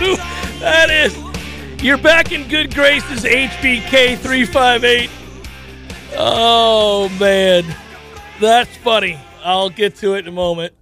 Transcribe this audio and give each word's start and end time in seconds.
Two. 0.00 0.16
That 0.60 0.90
is, 0.90 1.16
you're 1.82 1.96
back 1.96 2.32
in 2.32 2.46
good 2.46 2.74
graces, 2.74 3.24
HBK 3.24 4.18
three 4.18 4.44
five 4.44 4.84
eight. 4.84 5.08
Oh 6.14 7.08
man, 7.18 7.64
that's 8.38 8.76
funny. 8.76 9.18
I'll 9.42 9.70
get 9.70 9.96
to 9.96 10.16
it 10.16 10.18
in 10.18 10.28
a 10.28 10.32
moment. 10.32 10.74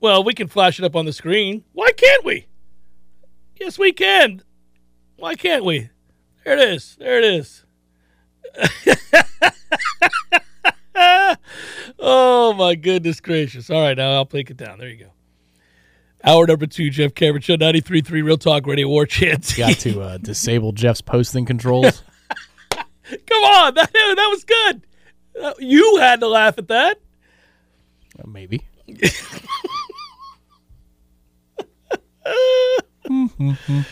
Well, 0.00 0.24
we 0.24 0.34
can 0.34 0.48
flash 0.48 0.80
it 0.80 0.84
up 0.84 0.96
on 0.96 1.04
the 1.04 1.12
screen. 1.12 1.62
Why 1.72 1.92
can't 1.92 2.24
we? 2.24 2.48
Yes, 3.60 3.78
we 3.78 3.92
can. 3.92 4.42
Why 5.18 5.36
can't 5.36 5.64
we? 5.64 5.90
There 6.44 6.58
it 6.58 6.68
is. 6.70 6.96
There 6.98 7.18
it 7.18 7.24
is. 7.24 7.64
oh 12.00 12.52
my 12.54 12.74
goodness 12.74 13.20
gracious! 13.20 13.70
All 13.70 13.82
right, 13.82 13.96
now 13.96 14.14
I'll 14.14 14.26
take 14.26 14.50
it 14.50 14.56
down. 14.56 14.78
There 14.80 14.88
you 14.88 15.04
go. 15.04 15.12
Hour 16.26 16.46
number 16.46 16.66
two, 16.66 16.88
Jeff 16.88 17.14
Cameron 17.14 17.42
Show, 17.42 17.56
93.3 17.56 18.10
Real 18.24 18.38
Talk 18.38 18.66
Radio 18.66 18.88
War 18.88 19.04
Chant. 19.04 19.54
Got 19.58 19.74
to 19.80 20.00
uh, 20.00 20.16
disable 20.16 20.72
Jeff's 20.72 21.02
posting 21.02 21.44
controls. 21.44 22.02
Come 22.70 23.44
on, 23.44 23.74
that, 23.74 23.92
that 23.92 24.28
was 24.30 24.44
good. 24.44 24.86
Uh, 25.42 25.52
you 25.58 25.98
had 25.98 26.20
to 26.20 26.28
laugh 26.28 26.56
at 26.56 26.68
that. 26.68 26.98
Uh, 28.18 28.22
maybe. 28.26 28.62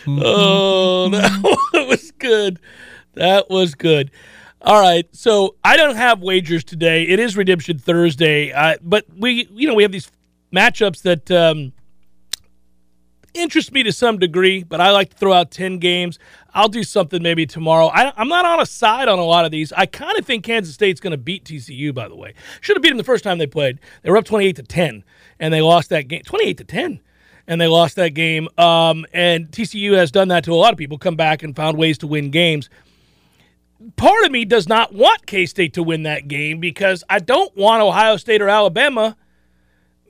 oh, 0.07 1.09
that 1.11 1.85
was 1.87 2.11
good. 2.17 2.59
That 3.13 3.47
was 3.51 3.75
good. 3.75 4.09
All 4.63 4.81
right, 4.81 5.05
so 5.15 5.55
I 5.63 5.77
don't 5.77 5.97
have 5.97 6.23
wagers 6.23 6.63
today. 6.63 7.03
It 7.03 7.19
is 7.19 7.37
Redemption 7.37 7.77
Thursday, 7.77 8.51
uh, 8.51 8.77
but 8.81 9.05
we, 9.15 9.47
you 9.51 9.67
know, 9.67 9.75
we 9.75 9.83
have 9.83 9.91
these 9.91 10.09
matchups 10.51 11.03
that 11.03 11.29
um, 11.29 11.73
interest 13.33 13.71
me 13.71 13.83
to 13.83 13.91
some 13.91 14.19
degree. 14.19 14.63
But 14.63 14.81
I 14.81 14.91
like 14.91 15.09
to 15.11 15.17
throw 15.17 15.33
out 15.33 15.51
ten 15.51 15.79
games. 15.79 16.19
I'll 16.53 16.69
do 16.69 16.83
something 16.83 17.21
maybe 17.21 17.45
tomorrow. 17.45 17.87
I, 17.87 18.19
am 18.21 18.27
not 18.27 18.45
on 18.45 18.59
a 18.59 18.65
side 18.65 19.07
on 19.07 19.19
a 19.19 19.23
lot 19.23 19.45
of 19.45 19.51
these. 19.51 19.71
I 19.73 19.85
kind 19.85 20.17
of 20.17 20.25
think 20.25 20.43
Kansas 20.43 20.73
State's 20.73 21.01
going 21.01 21.11
to 21.11 21.17
beat 21.17 21.45
TCU. 21.45 21.93
By 21.93 22.07
the 22.07 22.15
way, 22.15 22.33
should 22.61 22.75
have 22.75 22.83
beat 22.83 22.89
them 22.89 22.97
the 22.97 23.03
first 23.03 23.23
time 23.23 23.37
they 23.37 23.47
played. 23.47 23.79
They 24.03 24.11
were 24.11 24.17
up 24.17 24.25
28 24.25 24.55
to 24.57 24.63
10, 24.63 25.03
and 25.39 25.53
they 25.53 25.61
lost 25.61 25.89
that 25.89 26.07
game 26.07 26.21
28 26.23 26.57
to 26.57 26.63
10 26.63 26.99
and 27.47 27.59
they 27.59 27.67
lost 27.67 27.95
that 27.95 28.09
game. 28.09 28.47
Um, 28.57 29.05
and 29.13 29.49
TCU 29.51 29.93
has 29.93 30.11
done 30.11 30.29
that 30.29 30.43
to 30.45 30.53
a 30.53 30.55
lot 30.55 30.71
of 30.71 30.77
people, 30.77 30.97
come 30.97 31.15
back 31.15 31.43
and 31.43 31.55
found 31.55 31.77
ways 31.77 31.97
to 31.99 32.07
win 32.07 32.31
games. 32.31 32.69
Part 33.97 34.23
of 34.23 34.31
me 34.31 34.45
does 34.45 34.69
not 34.69 34.93
want 34.93 35.25
K 35.25 35.45
State 35.45 35.73
to 35.73 35.83
win 35.83 36.03
that 36.03 36.27
game 36.27 36.59
because 36.59 37.03
I 37.09 37.19
don't 37.19 37.55
want 37.57 37.81
Ohio 37.81 38.15
State 38.15 38.41
or 38.41 38.47
Alabama 38.47 39.17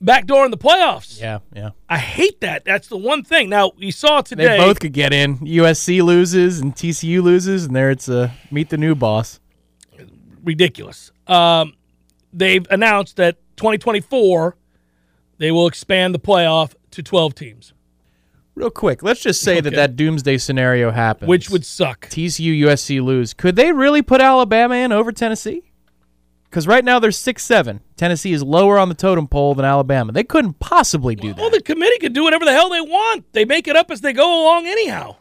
backdoor 0.04 0.46
in 0.46 0.52
the 0.52 0.58
playoffs. 0.58 1.20
Yeah, 1.20 1.40
yeah. 1.56 1.72
I 1.90 1.98
hate 1.98 2.42
that. 2.42 2.66
That's 2.66 2.88
the 2.88 2.98
one 2.98 3.24
thing. 3.24 3.50
Now, 3.50 3.72
we 3.78 3.92
saw 3.92 4.22
today. 4.22 4.46
They 4.50 4.58
both 4.58 4.80
could 4.80 4.94
get 4.94 5.14
in. 5.14 5.40
USC 5.40 6.04
loses 6.04 6.60
and 6.60 6.76
TCU 6.76 7.24
loses, 7.24 7.66
and 7.66 7.76
there 7.76 7.90
it's 7.90 8.10
a 8.10 8.34
meet 8.52 8.70
the 8.70 8.78
new 8.78 8.96
boss. 8.96 9.40
Ridiculous. 10.44 11.12
Um, 11.28 11.74
they've 12.34 12.68
announced 12.70 13.16
that 13.16 13.38
2024 13.58 14.58
they 15.38 15.52
will 15.52 15.68
expand 15.68 16.14
the 16.14 16.20
playoff 16.20 16.74
to 16.92 17.02
12 17.02 17.36
teams. 17.36 17.74
Real 18.56 18.70
quick, 18.70 19.02
let's 19.02 19.22
just 19.22 19.42
say 19.42 19.62
that 19.62 19.74
that 19.74 19.96
doomsday 19.96 20.38
scenario 20.38 20.92
happens. 20.92 21.28
Which 21.28 21.50
would 21.50 21.66
suck. 21.66 22.08
TCU 22.10 22.62
USC 22.62 23.02
lose. 23.02 23.34
Could 23.34 23.56
they 23.56 23.72
really 23.72 24.04
put 24.04 24.22
Alabama 24.22 24.76
in 24.76 24.92
over 24.92 25.12
Tennessee? 25.12 25.73
Because 26.54 26.68
right 26.68 26.86
now 26.86 27.00
they're 27.00 27.10
six 27.10 27.42
seven. 27.42 27.80
Tennessee 27.98 28.32
is 28.32 28.44
lower 28.44 28.78
on 28.78 28.88
the 28.88 28.94
totem 28.94 29.28
pole 29.28 29.56
than 29.56 29.66
Alabama. 29.66 30.12
They 30.12 30.24
couldn't 30.24 30.60
possibly 30.60 31.16
do 31.16 31.30
that. 31.30 31.42
Well, 31.42 31.50
the 31.50 31.60
committee 31.60 31.98
can 31.98 32.14
do 32.14 32.24
whatever 32.24 32.46
the 32.46 32.52
hell 32.52 32.70
they 32.70 32.80
want. 32.80 33.34
They 33.34 33.44
make 33.44 33.68
it 33.68 33.76
up 33.76 33.90
as 33.90 34.02
they 34.02 34.14
go 34.14 34.44
along, 34.44 34.68
anyhow. 34.68 35.16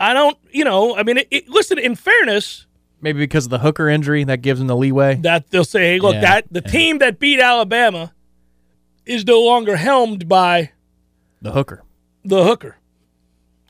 I 0.00 0.12
don't, 0.12 0.36
you 0.50 0.64
know, 0.64 0.96
I 0.96 1.04
mean, 1.04 1.18
it, 1.18 1.28
it, 1.30 1.48
listen, 1.48 1.78
in 1.78 1.94
fairness, 1.94 2.66
Maybe 3.00 3.20
because 3.20 3.44
of 3.44 3.50
the 3.50 3.60
hooker 3.60 3.88
injury 3.88 4.24
that 4.24 4.38
gives 4.38 4.58
them 4.58 4.66
the 4.66 4.74
leeway. 4.74 5.14
that 5.22 5.50
they'll 5.50 5.62
say, 5.62 5.92
hey, 5.92 6.00
look, 6.00 6.14
Yeah, 6.14 6.22
that 6.22 6.46
the 6.50 6.62
yeah. 6.66 6.72
team 6.72 6.98
that 6.98 7.20
beat 7.20 7.38
Alabama 7.38 8.12
is 9.06 9.24
no 9.24 9.42
longer 9.42 9.76
helmed 9.76 10.28
by 10.28 10.72
The 11.40 11.52
hooker. 11.52 11.84
the 12.24 12.42
hooker. 12.42 12.78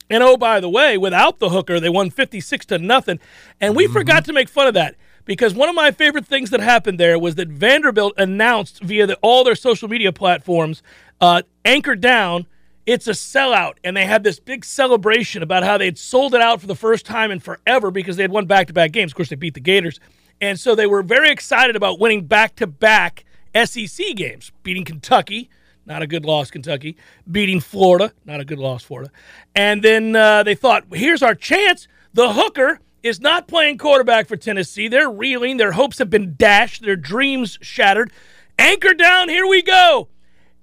And 0.09 0.23
oh, 0.23 0.39
by 0.39 0.61
the 0.61 0.71
way, 0.71 0.97
without 0.97 1.39
the 1.39 1.51
hooker, 1.51 1.81
they 1.81 1.91
won 1.91 2.09
56 2.09 2.65
to 2.67 2.79
nothing. 2.79 3.21
And 3.61 3.77
we 3.77 3.85
mm-hmm. 3.85 3.93
forgot 3.93 4.25
to 4.25 4.33
make 4.33 4.49
fun 4.49 4.69
of 4.69 4.73
that 4.73 4.95
because 5.25 5.55
one 5.55 5.69
of 5.69 5.75
my 5.75 5.91
favorite 5.91 6.27
things 6.27 6.51
that 6.51 6.61
happened 6.61 7.01
there 7.01 7.19
was 7.19 7.35
that 7.37 7.49
Vanderbilt 7.49 8.15
announced 8.17 8.83
via 8.83 9.07
the, 9.07 9.17
all 9.23 9.45
their 9.45 9.55
social 9.55 9.89
media 9.89 10.13
platforms, 10.13 10.83
uh, 11.21 11.43
anchored 11.65 12.01
down, 12.01 12.47
it's 12.87 13.07
a 13.07 13.13
sellout. 13.13 13.75
And 13.83 13.97
they 13.97 14.05
had 14.05 14.25
this 14.25 14.39
big 14.39 14.65
celebration 14.65 15.43
about 15.43 15.65
how 15.65 15.79
they'd 15.79 15.99
sold 15.99 16.35
it 16.35 16.41
out 16.41 16.61
for 16.61 16.67
the 16.67 16.75
first 16.75 17.07
time 17.07 17.31
in 17.31 17.41
forever 17.41 17.91
because 17.91 18.17
they 18.17 18.23
had 18.23 18.31
won 18.31 18.47
back 18.47 18.67
to 18.67 18.73
back 18.73 18.93
games. 18.93 19.13
Of 19.13 19.17
course, 19.17 19.31
they 19.31 19.37
beat 19.37 19.55
the 19.55 19.61
Gators. 19.61 20.01
And 20.41 20.59
so 20.59 20.75
they 20.75 20.87
were 20.87 21.03
very 21.03 21.31
excited 21.31 21.77
about 21.77 21.99
winning 21.99 22.27
back 22.27 22.57
to 22.57 22.67
back 22.67 23.25
SEC 23.65 24.17
games, 24.17 24.53
beating 24.63 24.85
Kentucky, 24.85 25.49
not 25.87 26.03
a 26.03 26.07
good 26.07 26.25
loss, 26.25 26.51
Kentucky, 26.51 26.97
beating 27.31 27.61
Florida, 27.61 28.13
not 28.25 28.41
a 28.41 28.45
good 28.45 28.59
loss, 28.59 28.83
Florida. 28.83 29.11
And 29.55 29.83
then 29.83 30.17
uh, 30.17 30.43
they 30.43 30.55
thought, 30.55 30.85
here's 30.93 31.23
our 31.23 31.35
chance. 31.35 31.87
The 32.15 32.33
hooker 32.33 32.81
is 33.05 33.21
not 33.21 33.47
playing 33.47 33.77
quarterback 33.77 34.27
for 34.27 34.37
Tennessee. 34.37 34.89
They're 34.89 35.11
reeling. 35.11 35.59
Their 35.59 35.73
hopes 35.73 35.99
have 35.99 36.09
been 36.11 36.35
dashed, 36.37 36.83
their 36.83 36.97
dreams 36.97 37.59
shattered. 37.61 38.11
Anchor 38.59 38.95
down, 38.95 39.29
here 39.29 39.47
we 39.47 39.63
go. 39.63 40.09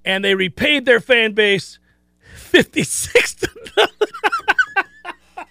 And 0.04 0.26
they 0.26 0.34
repaid 0.34 0.86
their 0.86 1.00
fan 1.00 1.34
base 1.34 1.78
56 2.34 3.36
to 3.36 3.50
nothing. 3.78 4.08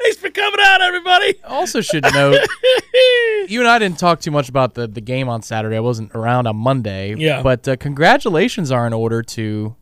Thanks 0.00 0.18
for 0.18 0.30
coming 0.30 0.60
out, 0.62 0.80
everybody. 0.80 1.42
Also, 1.42 1.80
should 1.80 2.04
note, 2.04 2.36
you 3.48 3.58
and 3.58 3.68
I 3.68 3.80
didn't 3.80 3.98
talk 3.98 4.20
too 4.20 4.30
much 4.30 4.48
about 4.48 4.74
the, 4.74 4.86
the 4.86 5.00
game 5.00 5.28
on 5.28 5.42
Saturday. 5.42 5.76
I 5.76 5.80
wasn't 5.80 6.14
around 6.14 6.46
on 6.46 6.56
Monday. 6.56 7.16
Yeah. 7.16 7.42
But 7.42 7.66
uh, 7.66 7.76
congratulations 7.76 8.70
are 8.70 8.86
in 8.86 8.92
order 8.92 9.22
to 9.22 9.74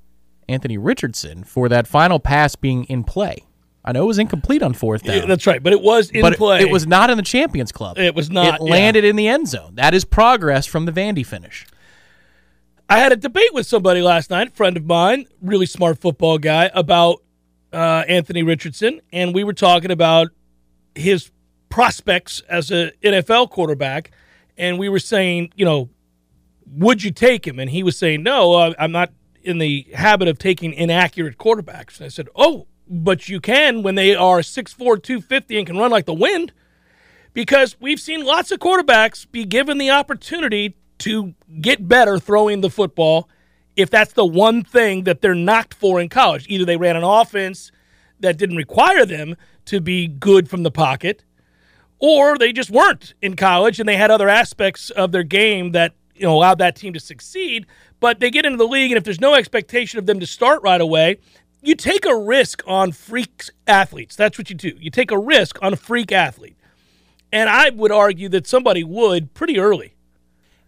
Anthony 0.49 0.79
Richardson 0.79 1.45
for 1.45 1.69
that 1.69 1.87
final 1.87 2.19
pass 2.19 2.57
being 2.57 2.85
in 2.85 3.05
play. 3.05 3.46
I 3.87 3.93
know 3.93 4.03
it 4.03 4.07
was 4.07 4.19
incomplete 4.19 4.63
on 4.63 4.75
fourth 4.75 5.05
down. 5.05 5.17
Yeah, 5.17 5.27
that's 5.27 5.47
right, 5.47 5.63
but 5.63 5.73
it 5.73 5.81
was 5.81 6.11
in 6.11 6.21
but 6.21 6.37
play. 6.37 6.61
It, 6.61 6.71
was 6.71 6.89
not 6.89 7.09
in 7.09 7.17
the 7.17 7.23
Champions 7.23 7.71
Club. 7.71 7.99
It 7.99 8.17
was 8.17 8.31
not, 8.31 8.57
It 8.57 8.63
landed 8.63 9.05
in 9.05 9.15
the 9.15 9.29
end 9.29 9.47
zone. 9.47 9.77
That 9.77 9.95
is 9.95 10.05
progress 10.05 10.67
from 10.67 10.87
the 10.87 10.93
Vandy 10.93 11.25
finish. 11.25 11.67
I 12.89 12.99
had 12.99 13.13
a 13.13 13.17
debate 13.17 13.55
with 13.55 13.67
somebody 13.67 14.03
last 14.03 14.29
night, 14.29 14.49
a 14.49 14.51
friend 14.51 14.77
of 14.77 14.85
mine, 14.85 15.27
really 15.41 15.67
smart 15.67 16.01
football 16.01 16.39
guy, 16.39 16.71
about 16.75 17.23
uh, 17.73 18.05
Anthony 18.09 18.43
Richardson, 18.43 19.01
and 19.13 19.33
we 19.35 19.45
were 19.45 19.53
talking 19.53 19.93
about 19.93 20.29
his 20.95 21.31
prospects 21.69 22.43
as 22.49 22.71
an 22.73 22.91
NFL 23.03 23.51
quarterback, 23.51 24.11
and 24.57 24.79
we 24.79 24.89
were 24.89 24.99
saying, 24.99 25.53
you 25.57 25.65
know, 25.65 25.91
would 26.67 27.05
you 27.05 27.13
take 27.13 27.47
him? 27.47 27.61
And 27.61 27.71
he 27.71 27.83
was 27.83 27.97
saying, 27.97 28.23
no, 28.23 28.53
uh, 28.53 28.75
I'm 28.79 28.93
not 28.93 29.13
in 29.43 29.59
the 29.59 29.87
habit 29.95 30.27
of 30.27 30.39
taking 30.39 30.73
inaccurate 30.73 31.39
quarterbacks. 31.39 31.99
And 31.99 32.07
I 32.07 32.09
said, 32.09 32.29
oh, 32.35 32.67
but 32.89 33.29
you 33.29 33.41
can 33.41 33.83
when 33.83 33.95
they 33.95 34.15
are 34.15 34.39
6'4", 34.39 35.03
250 35.03 35.59
and 35.59 35.67
can 35.67 35.77
run 35.77 35.91
like 35.91 36.07
the 36.07 36.15
wind 36.15 36.53
because 37.33 37.77
we've 37.81 38.01
seen 38.01 38.25
lots 38.25 38.51
of 38.51 38.59
quarterbacks 38.59 39.31
be 39.31 39.45
given 39.45 39.79
the 39.79 39.91
opportunity 39.91 40.75
to 40.99 41.35
get 41.61 41.87
better 41.87 42.19
throwing 42.19 42.61
the 42.63 42.71
football 42.71 43.29
if 43.77 43.91
that's 43.91 44.15
the 44.15 44.25
one 44.25 44.65
thing 44.65 45.05
that 45.05 45.21
they're 45.21 45.35
knocked 45.35 45.75
for 45.75 46.01
in 46.01 46.09
college. 46.09 46.47
Either 46.49 46.65
they 46.65 46.79
ran 46.79 46.97
an 46.97 47.05
offense 47.05 47.71
that 48.21 48.39
didn't 48.39 48.57
require 48.57 49.05
them 49.05 49.37
to 49.67 49.81
be 49.81 50.09
good 50.09 50.49
from 50.49 50.63
the 50.63 50.71
pocket, 50.71 51.25
or 51.99 52.39
they 52.39 52.53
just 52.53 52.71
weren't 52.71 53.15
in 53.21 53.37
college 53.37 53.79
and 53.79 53.89
they 53.89 53.97
had 53.97 54.11
other 54.11 54.29
aspects 54.29 54.91
of 54.91 55.13
their 55.13 55.23
game 55.23 55.73
that 55.73 55.93
you 56.15 56.23
know 56.23 56.35
allowed 56.35 56.59
that 56.59 56.77
team 56.77 56.93
to 56.95 57.01
succeed. 57.01 57.67
but 58.01 58.21
they 58.21 58.31
get 58.31 58.45
into 58.45 58.59
the 58.59 58.67
league, 58.67 58.91
and 58.91 58.99
if 58.99 59.05
there's 59.05 59.21
no 59.21 59.35
expectation 59.35 59.99
of 59.99 60.07
them 60.07 60.21
to 60.21 60.27
start 60.27 60.63
right 60.63 60.81
away, 60.81 61.19
you 61.67 61.75
take 61.75 62.05
a 62.07 62.17
risk 62.17 62.63
on 62.67 62.93
freak 62.93 63.45
athletes. 63.67 64.17
That's 64.17 64.39
what 64.39 64.49
you 64.51 64.57
do. 64.57 64.73
You 64.79 64.91
take 64.91 65.11
a 65.11 65.19
risk 65.19 65.59
on 65.63 65.73
a 65.73 65.77
freak 65.77 66.13
athlete. 66.13 66.57
And 67.33 67.51
I 67.51 67.71
would 67.71 67.91
argue 67.93 68.29
that 68.31 68.47
somebody 68.47 68.85
would 68.85 69.35
pretty 69.35 69.59
early. 69.59 69.95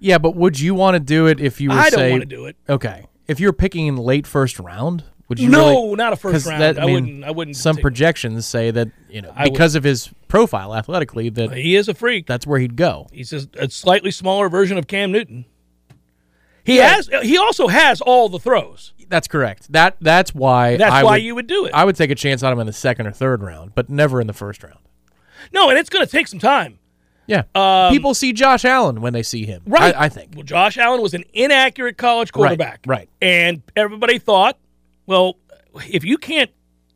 Yeah, 0.00 0.18
but 0.18 0.34
would 0.36 0.58
you 0.60 0.74
want 0.74 0.94
to 0.96 1.00
do 1.00 1.26
it 1.26 1.40
if 1.40 1.60
you 1.60 1.70
were 1.70 1.76
I 1.76 1.90
don't 1.90 2.10
want 2.10 2.22
to 2.22 2.26
do 2.28 2.46
it. 2.46 2.56
okay? 2.68 3.06
If 3.26 3.40
you're 3.40 3.52
picking 3.52 3.86
in 3.86 3.96
late 3.96 4.26
first 4.26 4.58
round, 4.58 5.04
would 5.28 5.38
you 5.38 5.48
No, 5.48 5.68
really? 5.84 5.96
not 5.96 6.12
a 6.12 6.16
first 6.16 6.46
round. 6.46 6.62
that- 6.62 6.78
I 6.80 6.86
mean, 6.86 6.94
wouldn't- 6.94 7.24
I 7.24 7.30
wouldn't 7.30 7.56
Some 7.56 7.76
projections 7.76 8.46
say 8.46 8.70
that 8.70 8.88
you 9.10 9.20
know 9.22 9.32
I 9.36 9.44
would- 9.44 9.52
because 9.52 9.74
of 9.74 9.84
his 9.84 10.10
profile 10.28 10.74
athletically 10.74 11.28
that 11.30 11.52
He 11.52 11.76
is 11.76 11.88
a 11.88 11.94
freak. 11.94 12.26
that's 12.26 12.46
where 12.46 12.58
he'd 12.58 12.76
go. 12.76 13.06
He's 13.12 13.32
a, 13.32 13.46
a 13.58 13.68
slightly 13.70 14.10
smaller 14.10 14.48
version 14.48 14.78
of 14.78 14.86
Cam 14.86 15.12
Newton. 15.12 15.44
He 16.64 16.76
has. 16.76 17.08
He 17.22 17.38
also 17.38 17.68
has 17.68 18.00
all 18.02 18.28
the 18.28 18.38
throws. 18.38 18.92
That's 19.08 19.28
correct. 19.28 19.72
That 19.72 19.96
that's 20.00 20.34
why 20.34 20.76
That's 20.76 20.92
I 20.92 21.02
why 21.02 21.12
would, 21.12 21.22
you 21.22 21.34
would 21.34 21.46
do 21.46 21.66
it. 21.66 21.74
I 21.74 21.84
would 21.84 21.96
take 21.96 22.10
a 22.10 22.14
chance 22.14 22.42
on 22.42 22.52
him 22.52 22.58
in 22.60 22.66
the 22.66 22.72
second 22.72 23.06
or 23.06 23.12
third 23.12 23.42
round, 23.42 23.74
but 23.74 23.88
never 23.88 24.20
in 24.20 24.26
the 24.26 24.32
first 24.32 24.62
round. 24.62 24.78
no, 25.52 25.70
and 25.70 25.78
it's 25.78 25.88
going 25.90 26.04
to 26.04 26.10
take 26.10 26.28
some 26.28 26.38
time. 26.38 26.78
Yeah, 27.26 27.42
people 27.90 28.14
see 28.14 28.32
Josh 28.32 28.64
Allen 28.64 29.02
when 29.02 29.12
they 29.12 29.22
see 29.22 29.44
him. 29.44 29.62
Um, 29.66 29.72
Right. 29.72 29.94
I, 29.94 30.04
I 30.04 30.08
think. 30.08 30.32
Well, 30.34 30.44
Josh 30.44 30.78
Allen 30.78 31.02
was 31.02 31.12
an 31.12 31.24
inaccurate 31.34 31.98
college 31.98 32.32
quarterback. 32.32 32.80
right. 32.86 33.08
And 33.20 33.60
everybody 33.76 34.18
thought, 34.18 34.56
well, 35.04 35.36
if 35.90 36.04
you 36.04 36.16
can't 36.16 36.50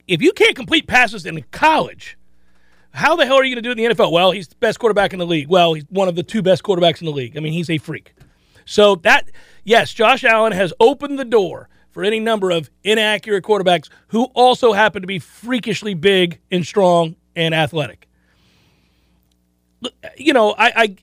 if 0.08 0.22
you 0.22 0.32
can't 0.32 0.56
complete 0.56 0.86
passes 0.86 1.26
in 1.26 1.42
college, 1.50 2.16
how 2.92 3.14
the 3.14 3.26
hell 3.26 3.36
are 3.36 3.44
you 3.44 3.54
going 3.54 3.62
to 3.62 3.68
do 3.68 3.70
it 3.70 3.78
in 3.78 3.90
the 3.90 3.94
NFL? 3.94 4.10
Well, 4.10 4.30
he's 4.32 4.48
the 4.48 4.56
best 4.56 4.78
quarterback 4.78 5.12
in 5.12 5.18
the 5.18 5.26
league. 5.26 5.48
Well, 5.48 5.74
he's 5.74 5.84
one 5.90 6.08
of 6.08 6.14
the 6.16 6.22
two 6.22 6.42
best 6.42 6.62
quarterbacks 6.62 7.00
in 7.00 7.06
the 7.06 7.12
league. 7.12 7.36
I 7.36 7.40
mean, 7.40 7.52
he's 7.52 7.68
a 7.70 7.76
freak. 7.78 8.14
So 8.64 8.94
that 8.96 9.30
yes, 9.64 9.92
Josh 9.92 10.24
Allen 10.24 10.52
has 10.52 10.72
opened 10.80 11.18
the 11.18 11.24
door 11.26 11.68
for 11.92 12.02
any 12.02 12.18
number 12.18 12.50
of 12.50 12.70
inaccurate 12.82 13.44
quarterbacks 13.44 13.88
who 14.08 14.24
also 14.34 14.72
happen 14.72 15.02
to 15.02 15.06
be 15.06 15.18
freakishly 15.18 15.94
big 15.94 16.40
and 16.50 16.66
strong 16.66 17.16
and 17.36 17.54
athletic. 17.54 18.08
You 20.16 20.32
know, 20.32 20.54
I, 20.56 20.72
I 20.76 20.96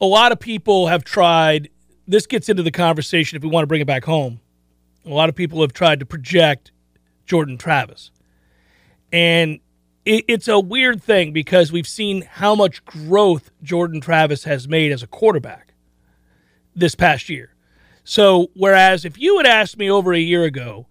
a 0.00 0.06
lot 0.06 0.32
of 0.32 0.40
people 0.40 0.88
have 0.88 1.04
tried 1.04 1.70
this 2.08 2.26
gets 2.26 2.48
into 2.48 2.62
the 2.62 2.72
conversation 2.72 3.36
if 3.36 3.42
we 3.42 3.48
want 3.48 3.62
to 3.62 3.68
bring 3.68 3.80
it 3.80 3.86
back 3.86 4.04
home. 4.04 4.40
A 5.06 5.10
lot 5.10 5.28
of 5.28 5.36
people 5.36 5.60
have 5.60 5.72
tried 5.72 6.00
to 6.00 6.06
project 6.06 6.72
jordan 7.24 7.56
travis. 7.56 8.10
And 9.12 9.60
it, 10.04 10.24
it's 10.26 10.48
a 10.48 10.58
weird 10.58 11.02
thing 11.02 11.32
because 11.32 11.70
we've 11.70 11.86
seen 11.86 12.22
how 12.22 12.54
much 12.54 12.84
growth 12.84 13.50
jordan 13.62 14.00
travis 14.00 14.44
has 14.44 14.66
made 14.66 14.90
as 14.90 15.02
a 15.02 15.06
quarterback 15.06 15.74
this 16.74 16.94
past 16.94 17.28
year 17.28 17.54
so 18.04 18.50
whereas 18.54 19.04
if 19.04 19.18
you 19.18 19.36
had 19.38 19.46
asked 19.46 19.78
me 19.78 19.90
over 19.90 20.12
a 20.12 20.18
year 20.18 20.44
ago 20.44 20.86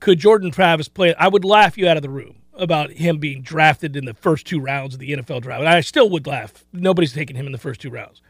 could 0.00 0.18
jordan 0.18 0.50
travis 0.50 0.88
play 0.88 1.14
i 1.14 1.28
would 1.28 1.44
laugh 1.44 1.78
you 1.78 1.88
out 1.88 1.96
of 1.96 2.02
the 2.02 2.10
room 2.10 2.36
about 2.54 2.92
him 2.92 3.18
being 3.18 3.42
drafted 3.42 3.96
in 3.96 4.04
the 4.04 4.14
first 4.14 4.46
two 4.46 4.60
rounds 4.60 4.94
of 4.94 5.00
the 5.00 5.10
nfl 5.10 5.40
draft 5.40 5.60
and 5.60 5.68
i 5.68 5.80
still 5.80 6.08
would 6.10 6.26
laugh 6.26 6.64
nobody's 6.72 7.12
taking 7.12 7.36
him 7.36 7.46
in 7.46 7.52
the 7.52 7.58
first 7.58 7.80
two 7.80 7.90
rounds 7.90 8.20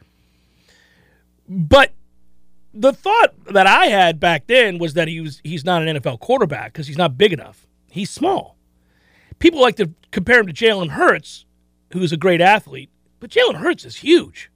but 1.49 1.93
the 2.75 2.93
thought 2.93 3.33
that 3.53 3.67
I 3.67 3.87
had 3.87 4.19
back 4.19 4.47
then 4.47 4.79
was 4.79 4.95
that 4.95 5.09
he 5.09 5.21
was 5.21 5.41
he's 5.45 5.65
not 5.65 5.87
an 5.87 5.97
NFL 5.97 6.21
quarterback 6.21 6.73
because 6.73 6.89
he's 6.89 6.99
not 6.99 7.17
big 7.17 7.33
enough. 7.33 7.67
He's 7.89 8.11
small. 8.11 8.57
People 9.39 9.61
like 9.61 9.77
to 9.77 9.91
compare 10.11 10.41
him 10.41 10.47
to 10.47 10.53
Jalen 10.53 10.91
Hurts, 10.91 11.47
who's 11.93 12.13
a 12.13 12.17
great 12.17 12.41
athlete, 12.41 12.91
but 13.21 13.31
Jalen 13.31 13.57
Hurts 13.57 13.85
is 13.85 13.97
huge. 13.97 14.51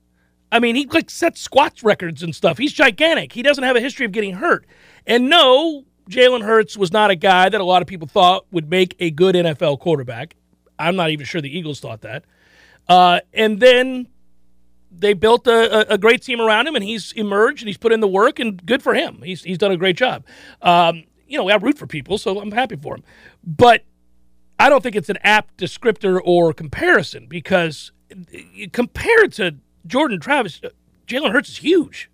I 0.50 0.60
mean, 0.60 0.76
he 0.76 0.86
like 0.86 1.10
sets 1.10 1.40
squats 1.40 1.82
records 1.82 2.22
and 2.22 2.34
stuff. 2.34 2.58
He's 2.58 2.72
gigantic. 2.72 3.32
He 3.32 3.42
doesn't 3.42 3.64
have 3.64 3.76
a 3.76 3.80
history 3.80 4.06
of 4.06 4.12
getting 4.12 4.34
hurt. 4.34 4.66
And 5.06 5.28
no, 5.28 5.84
Jalen 6.08 6.42
Hurts 6.42 6.76
was 6.76 6.92
not 6.92 7.10
a 7.10 7.16
guy 7.16 7.48
that 7.48 7.60
a 7.60 7.64
lot 7.64 7.82
of 7.82 7.88
people 7.88 8.08
thought 8.08 8.46
would 8.50 8.70
make 8.70 8.96
a 8.98 9.10
good 9.10 9.34
NFL 9.34 9.80
quarterback. 9.80 10.36
I'm 10.78 10.96
not 10.96 11.10
even 11.10 11.26
sure 11.26 11.40
the 11.40 11.56
Eagles 11.56 11.80
thought 11.80 12.00
that. 12.02 12.24
Uh, 12.88 13.20
and 13.34 13.60
then 13.60 14.08
they 14.90 15.12
built 15.12 15.46
a, 15.46 15.92
a, 15.92 15.98
great 15.98 16.22
team 16.22 16.40
around 16.40 16.66
him, 16.66 16.74
and 16.74 16.82
he's 16.82 17.12
emerged 17.12 17.60
and 17.60 17.68
he's 17.68 17.76
put 17.76 17.92
in 17.92 18.00
the 18.00 18.08
work, 18.08 18.38
and 18.38 18.64
good 18.64 18.82
for 18.82 18.94
him. 18.94 19.20
He's 19.22 19.42
he's 19.42 19.58
done 19.58 19.70
a 19.70 19.76
great 19.76 19.96
job. 19.96 20.24
Um, 20.62 21.04
you 21.26 21.36
know, 21.36 21.50
I 21.50 21.56
root 21.56 21.76
for 21.76 21.86
people, 21.86 22.16
so 22.16 22.40
I'm 22.40 22.52
happy 22.52 22.76
for 22.76 22.94
him. 22.94 23.04
But 23.44 23.84
I 24.58 24.70
don't 24.70 24.82
think 24.82 24.96
it's 24.96 25.10
an 25.10 25.18
apt 25.22 25.58
descriptor 25.58 26.20
or 26.24 26.54
comparison 26.54 27.26
because 27.26 27.92
uh, 28.10 28.66
compared 28.72 29.32
to 29.34 29.56
Jordan 29.86 30.20
Travis, 30.20 30.60
uh, 30.62 30.68
Jalen 31.06 31.32
Hurts 31.32 31.48
is 31.48 31.56
huge. 31.58 32.10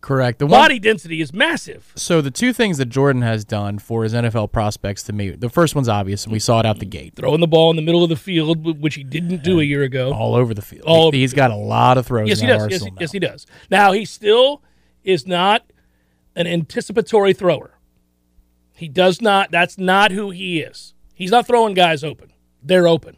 Correct. 0.00 0.38
The 0.38 0.46
one, 0.46 0.60
Body 0.60 0.78
density 0.78 1.20
is 1.20 1.32
massive. 1.32 1.92
so 1.96 2.20
the 2.20 2.30
two 2.30 2.52
things 2.52 2.78
that 2.78 2.86
Jordan 2.86 3.22
has 3.22 3.44
done 3.44 3.80
for 3.80 4.04
his 4.04 4.14
NFL 4.14 4.52
prospects 4.52 5.02
to 5.04 5.12
me, 5.12 5.30
the 5.30 5.48
first 5.48 5.74
one's 5.74 5.88
obvious, 5.88 6.24
and 6.24 6.32
we 6.32 6.38
saw 6.38 6.60
it 6.60 6.66
out 6.66 6.78
the 6.78 6.86
gate, 6.86 7.14
Throwing 7.16 7.40
the 7.40 7.48
ball 7.48 7.70
in 7.70 7.76
the 7.76 7.82
middle 7.82 8.04
of 8.04 8.08
the 8.08 8.16
field, 8.16 8.80
which 8.80 8.94
he 8.94 9.02
didn't 9.02 9.42
do 9.42 9.58
a 9.58 9.64
year 9.64 9.82
ago. 9.82 10.12
all 10.12 10.36
over 10.36 10.54
the 10.54 10.62
field. 10.62 10.84
All 10.86 11.10
He's 11.10 11.34
got 11.34 11.50
a 11.50 11.56
lot 11.56 11.98
of 11.98 12.06
throws 12.06 12.28
Yes, 12.28 12.40
he 12.40 12.46
does. 12.46 12.70
Yes, 12.70 12.84
he, 12.84 12.90
yes, 13.00 13.12
he 13.12 13.18
does. 13.18 13.46
Now 13.70 13.90
he 13.92 14.04
still 14.04 14.62
is 15.02 15.26
not 15.26 15.64
an 16.36 16.46
anticipatory 16.46 17.32
thrower. 17.32 17.72
He 18.74 18.88
does 18.88 19.20
not. 19.20 19.50
That's 19.50 19.76
not 19.76 20.12
who 20.12 20.30
he 20.30 20.60
is. 20.60 20.94
He's 21.12 21.32
not 21.32 21.46
throwing 21.46 21.74
guys 21.74 22.04
open. 22.04 22.32
They're 22.62 22.86
open. 22.86 23.16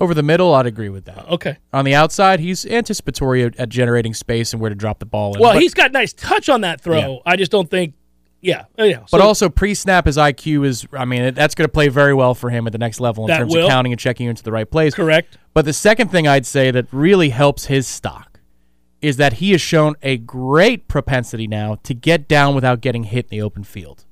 Over 0.00 0.14
the 0.14 0.22
middle, 0.22 0.54
I'd 0.54 0.64
agree 0.64 0.88
with 0.88 1.04
that. 1.04 1.18
Uh, 1.18 1.34
okay. 1.34 1.58
On 1.74 1.84
the 1.84 1.94
outside, 1.94 2.40
he's 2.40 2.64
anticipatory 2.64 3.44
at, 3.44 3.54
at 3.56 3.68
generating 3.68 4.14
space 4.14 4.54
and 4.54 4.60
where 4.60 4.70
to 4.70 4.74
drop 4.74 4.98
the 4.98 5.04
ball. 5.06 5.34
In. 5.34 5.40
Well, 5.40 5.52
but, 5.52 5.62
he's 5.62 5.74
got 5.74 5.92
nice 5.92 6.14
touch 6.14 6.48
on 6.48 6.62
that 6.62 6.80
throw. 6.80 6.98
Yeah. 6.98 7.18
I 7.26 7.36
just 7.36 7.52
don't 7.52 7.68
think. 7.68 7.94
Yeah. 8.40 8.64
Oh, 8.78 8.84
yeah. 8.84 9.04
but 9.12 9.20
also 9.20 9.50
pre-snap, 9.50 10.06
his 10.06 10.16
IQ 10.16 10.64
is. 10.64 10.86
I 10.94 11.04
mean, 11.04 11.34
that's 11.34 11.54
going 11.54 11.68
to 11.68 11.72
play 11.72 11.88
very 11.88 12.14
well 12.14 12.34
for 12.34 12.48
him 12.48 12.66
at 12.66 12.72
the 12.72 12.78
next 12.78 12.98
level 12.98 13.28
in 13.28 13.36
terms 13.36 13.52
will. 13.52 13.66
of 13.66 13.70
counting 13.70 13.92
and 13.92 14.00
checking 14.00 14.24
you 14.24 14.30
into 14.30 14.42
the 14.42 14.52
right 14.52 14.68
place. 14.68 14.94
correct. 14.94 15.36
But 15.52 15.66
the 15.66 15.74
second 15.74 16.08
thing 16.08 16.26
I'd 16.26 16.46
say 16.46 16.70
that 16.70 16.86
really 16.90 17.28
helps 17.28 17.66
his 17.66 17.86
stock 17.86 18.40
is 19.02 19.18
that 19.18 19.34
he 19.34 19.50
has 19.50 19.60
shown 19.60 19.94
a 20.02 20.16
great 20.16 20.88
propensity 20.88 21.46
now 21.46 21.74
to 21.82 21.94
get 21.94 22.26
down 22.26 22.54
without 22.54 22.80
getting 22.80 23.04
hit 23.04 23.26
in 23.26 23.30
the 23.30 23.42
open 23.42 23.64
field. 23.64 24.06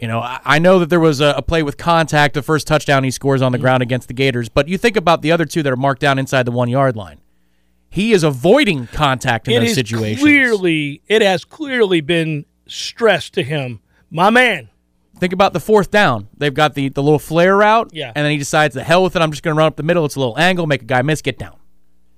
You 0.00 0.08
know, 0.08 0.20
I, 0.22 0.58
know 0.58 0.78
that 0.78 0.86
there 0.88 1.00
was 1.00 1.20
a, 1.20 1.34
a 1.36 1.42
play 1.42 1.62
with 1.62 1.76
contact, 1.76 2.32
the 2.34 2.42
first 2.42 2.66
touchdown 2.66 3.04
he 3.04 3.10
scores 3.10 3.42
on 3.42 3.52
the 3.52 3.58
ground 3.58 3.82
against 3.82 4.08
the 4.08 4.14
Gators, 4.14 4.48
but 4.48 4.66
you 4.66 4.78
think 4.78 4.96
about 4.96 5.20
the 5.20 5.30
other 5.30 5.44
two 5.44 5.62
that 5.62 5.70
are 5.72 5.76
marked 5.76 6.00
down 6.00 6.18
inside 6.18 6.44
the 6.44 6.50
one 6.52 6.68
yard 6.70 6.96
line. 6.96 7.20
He 7.90 8.12
is 8.12 8.22
avoiding 8.22 8.86
contact 8.86 9.46
in 9.48 9.54
It 9.54 9.60
those 9.60 9.68
is 9.70 9.74
situations. 9.74 10.20
clearly. 10.22 11.02
It 11.06 11.20
has 11.22 11.44
clearly 11.44 12.00
been 12.00 12.46
stressed 12.66 13.34
to 13.34 13.42
him, 13.42 13.80
my 14.10 14.30
man. 14.30 14.70
Think 15.18 15.32
about 15.34 15.52
the 15.52 15.60
fourth 15.60 15.90
down. 15.90 16.28
They've 16.38 16.54
got 16.54 16.72
the, 16.74 16.88
the 16.88 17.02
little 17.02 17.18
flare 17.18 17.56
route, 17.58 17.90
Yeah. 17.92 18.12
and 18.14 18.24
then 18.24 18.30
he 18.30 18.38
decides, 18.38 18.74
the 18.74 18.82
hell 18.84 19.02
with 19.02 19.16
it, 19.16 19.20
I'm 19.22 19.32
just 19.32 19.42
going 19.42 19.54
to 19.54 19.58
run 19.58 19.66
up 19.66 19.76
the 19.76 19.82
middle. 19.82 20.06
It's 20.06 20.16
a 20.16 20.18
little 20.20 20.38
angle, 20.38 20.66
make 20.66 20.80
a 20.82 20.86
guy 20.86 21.02
miss, 21.02 21.20
get 21.20 21.36
down. 21.38 21.56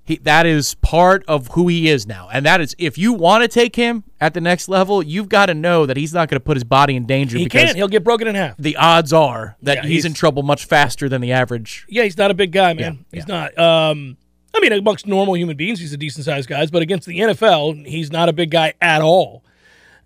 He, 0.04 0.16
that 0.18 0.46
is 0.46 0.74
part 0.74 1.24
of 1.28 1.46
who 1.52 1.68
he 1.68 1.88
is 1.88 2.06
now. 2.08 2.28
And 2.32 2.44
that 2.44 2.60
is, 2.60 2.74
if 2.76 2.98
you 2.98 3.12
want 3.12 3.42
to 3.42 3.48
take 3.48 3.76
him 3.76 4.02
at 4.20 4.34
the 4.34 4.40
next 4.40 4.68
level, 4.68 5.00
you've 5.00 5.28
got 5.28 5.46
to 5.46 5.54
know 5.54 5.86
that 5.86 5.96
he's 5.96 6.12
not 6.12 6.28
going 6.28 6.40
to 6.40 6.44
put 6.44 6.56
his 6.56 6.64
body 6.64 6.96
in 6.96 7.06
danger 7.06 7.38
He 7.38 7.44
because 7.44 7.66
can't. 7.66 7.76
He'll 7.76 7.86
get 7.86 8.02
broken 8.02 8.26
in 8.26 8.34
half. 8.34 8.56
the 8.56 8.74
odds 8.76 9.12
are 9.12 9.56
that 9.62 9.76
Yeah, 9.76 9.82
he's, 9.82 9.90
he's- 9.90 10.04
in 10.06 10.14
trouble 10.14 10.42
much 10.42 10.64
faster 10.64 11.08
than 11.08 11.20
the 11.20 11.30
average. 11.32 11.86
Yeah, 11.88 12.02
he's 12.02 12.16
not 12.18 12.32
a 12.32 12.34
big 12.34 12.50
guy, 12.50 12.74
man. 12.74 13.04
Yeah, 13.12 13.18
he's 13.20 13.28
not. 13.28 13.56
Um, 13.56 14.16
I 14.54 14.60
mean, 14.60 14.72
amongst 14.72 15.06
normal 15.06 15.34
human 15.36 15.56
beings, 15.56 15.78
he's 15.78 15.92
a 15.92 15.96
decent 15.96 16.24
sized 16.24 16.48
guy, 16.48 16.66
but 16.66 16.82
against 16.82 17.06
the 17.06 17.18
NFL, 17.20 17.86
he's 17.86 18.10
not 18.10 18.28
a 18.28 18.32
big 18.32 18.50
guy 18.50 18.74
at 18.80 19.02
all. 19.02 19.44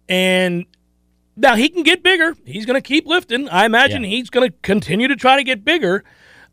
And 0.09 0.67
now 1.37 1.55
he 1.57 1.69
can 1.69 1.83
get 1.83 2.03
bigger. 2.03 2.35
He's 2.45 2.67
going 2.67 2.81
to 2.81 2.87
keep 2.87 3.07
lifting. 3.07 3.49
I 3.49 3.65
imagine 3.65 4.03
Yeah. 4.03 4.11
he's 4.11 4.31
going 4.31 4.49
to 4.51 4.55
continue 4.63 5.09
to 5.09 5.17
try 5.17 5.37
to 5.37 5.43
get 5.45 5.65
bigger. 5.65 6.05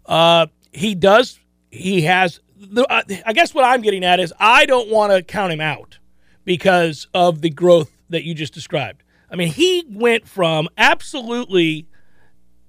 Uh, 0.06 0.48
he 0.72 0.96
does. 0.96 1.40
He 1.72 2.04
has. 2.04 2.40
The, 2.72 2.86
uh, 2.92 3.02
I 3.26 3.34
guess 3.34 3.54
what 3.54 3.66
I'm 3.66 3.82
getting 3.82 4.04
at 4.04 4.20
is 4.20 4.34
I 4.40 4.66
don't 4.66 4.90
want 4.90 5.12
to 5.12 5.22
count 5.22 5.52
him 5.52 5.62
out 5.62 6.00
because 6.46 7.08
of 7.14 7.42
the 7.42 7.50
growth 7.50 7.92
that 8.10 8.24
you 8.24 8.34
just 8.34 8.54
described. 8.54 9.04
I 9.30 9.36
mean, 9.36 9.50
he 9.50 9.84
went 9.90 10.28
from 10.28 10.70
absolutely 10.78 11.88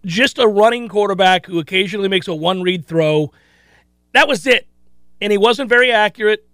just 0.05 0.39
a 0.39 0.47
running 0.47 0.89
quarterback 0.89 1.47
who 1.47 1.59
occasionally 1.59 2.09
makes 2.09 2.29
a 2.29 2.35
one 2.35 2.63
read 2.63 2.87
throw. 2.87 3.33
That 4.13 4.29
was 4.29 4.47
it. 4.47 4.67
And 5.21 5.31
he 5.31 5.39
wasn't 5.39 5.69
very 5.69 5.93
accurate. 5.93 6.47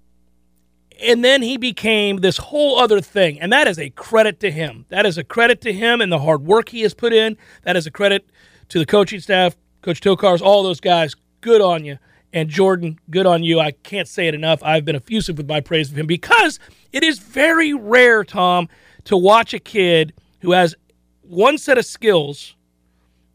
And 1.00 1.24
then 1.24 1.42
he 1.42 1.56
became 1.56 2.18
this 2.18 2.36
whole 2.36 2.78
other 2.78 3.00
thing. 3.00 3.40
And 3.40 3.52
that 3.52 3.66
is 3.66 3.78
a 3.78 3.90
credit 3.90 4.40
to 4.40 4.50
him. 4.50 4.84
That 4.90 5.06
is 5.06 5.16
a 5.16 5.24
credit 5.24 5.60
to 5.62 5.72
him 5.72 6.00
and 6.00 6.12
the 6.12 6.18
hard 6.18 6.44
work 6.44 6.68
he 6.68 6.82
has 6.82 6.92
put 6.92 7.12
in. 7.12 7.36
That 7.62 7.76
is 7.76 7.86
a 7.86 7.90
credit 7.90 8.28
to 8.68 8.78
the 8.78 8.86
coaching 8.86 9.20
staff, 9.20 9.56
Coach 9.82 10.00
Tokarz, 10.00 10.42
all 10.42 10.62
those 10.62 10.80
guys. 10.80 11.14
Good 11.40 11.60
on 11.60 11.84
you. 11.84 11.98
And 12.32 12.48
Jordan, 12.48 12.98
good 13.10 13.26
on 13.26 13.42
you. 13.42 13.58
I 13.58 13.72
can't 13.72 14.06
say 14.06 14.28
it 14.28 14.34
enough. 14.34 14.62
I've 14.62 14.84
been 14.84 14.96
effusive 14.96 15.36
with 15.36 15.48
my 15.48 15.60
praise 15.60 15.90
of 15.90 15.98
him 15.98 16.06
because 16.06 16.58
it 16.92 17.02
is 17.02 17.18
very 17.18 17.74
rare, 17.74 18.22
Tom, 18.24 18.68
to 19.04 19.16
watch 19.16 19.52
a 19.52 19.58
kid 19.58 20.12
who 20.40 20.52
has 20.52 20.74
one 21.22 21.58
set 21.58 21.78
of 21.78 21.84
skills 21.84 22.54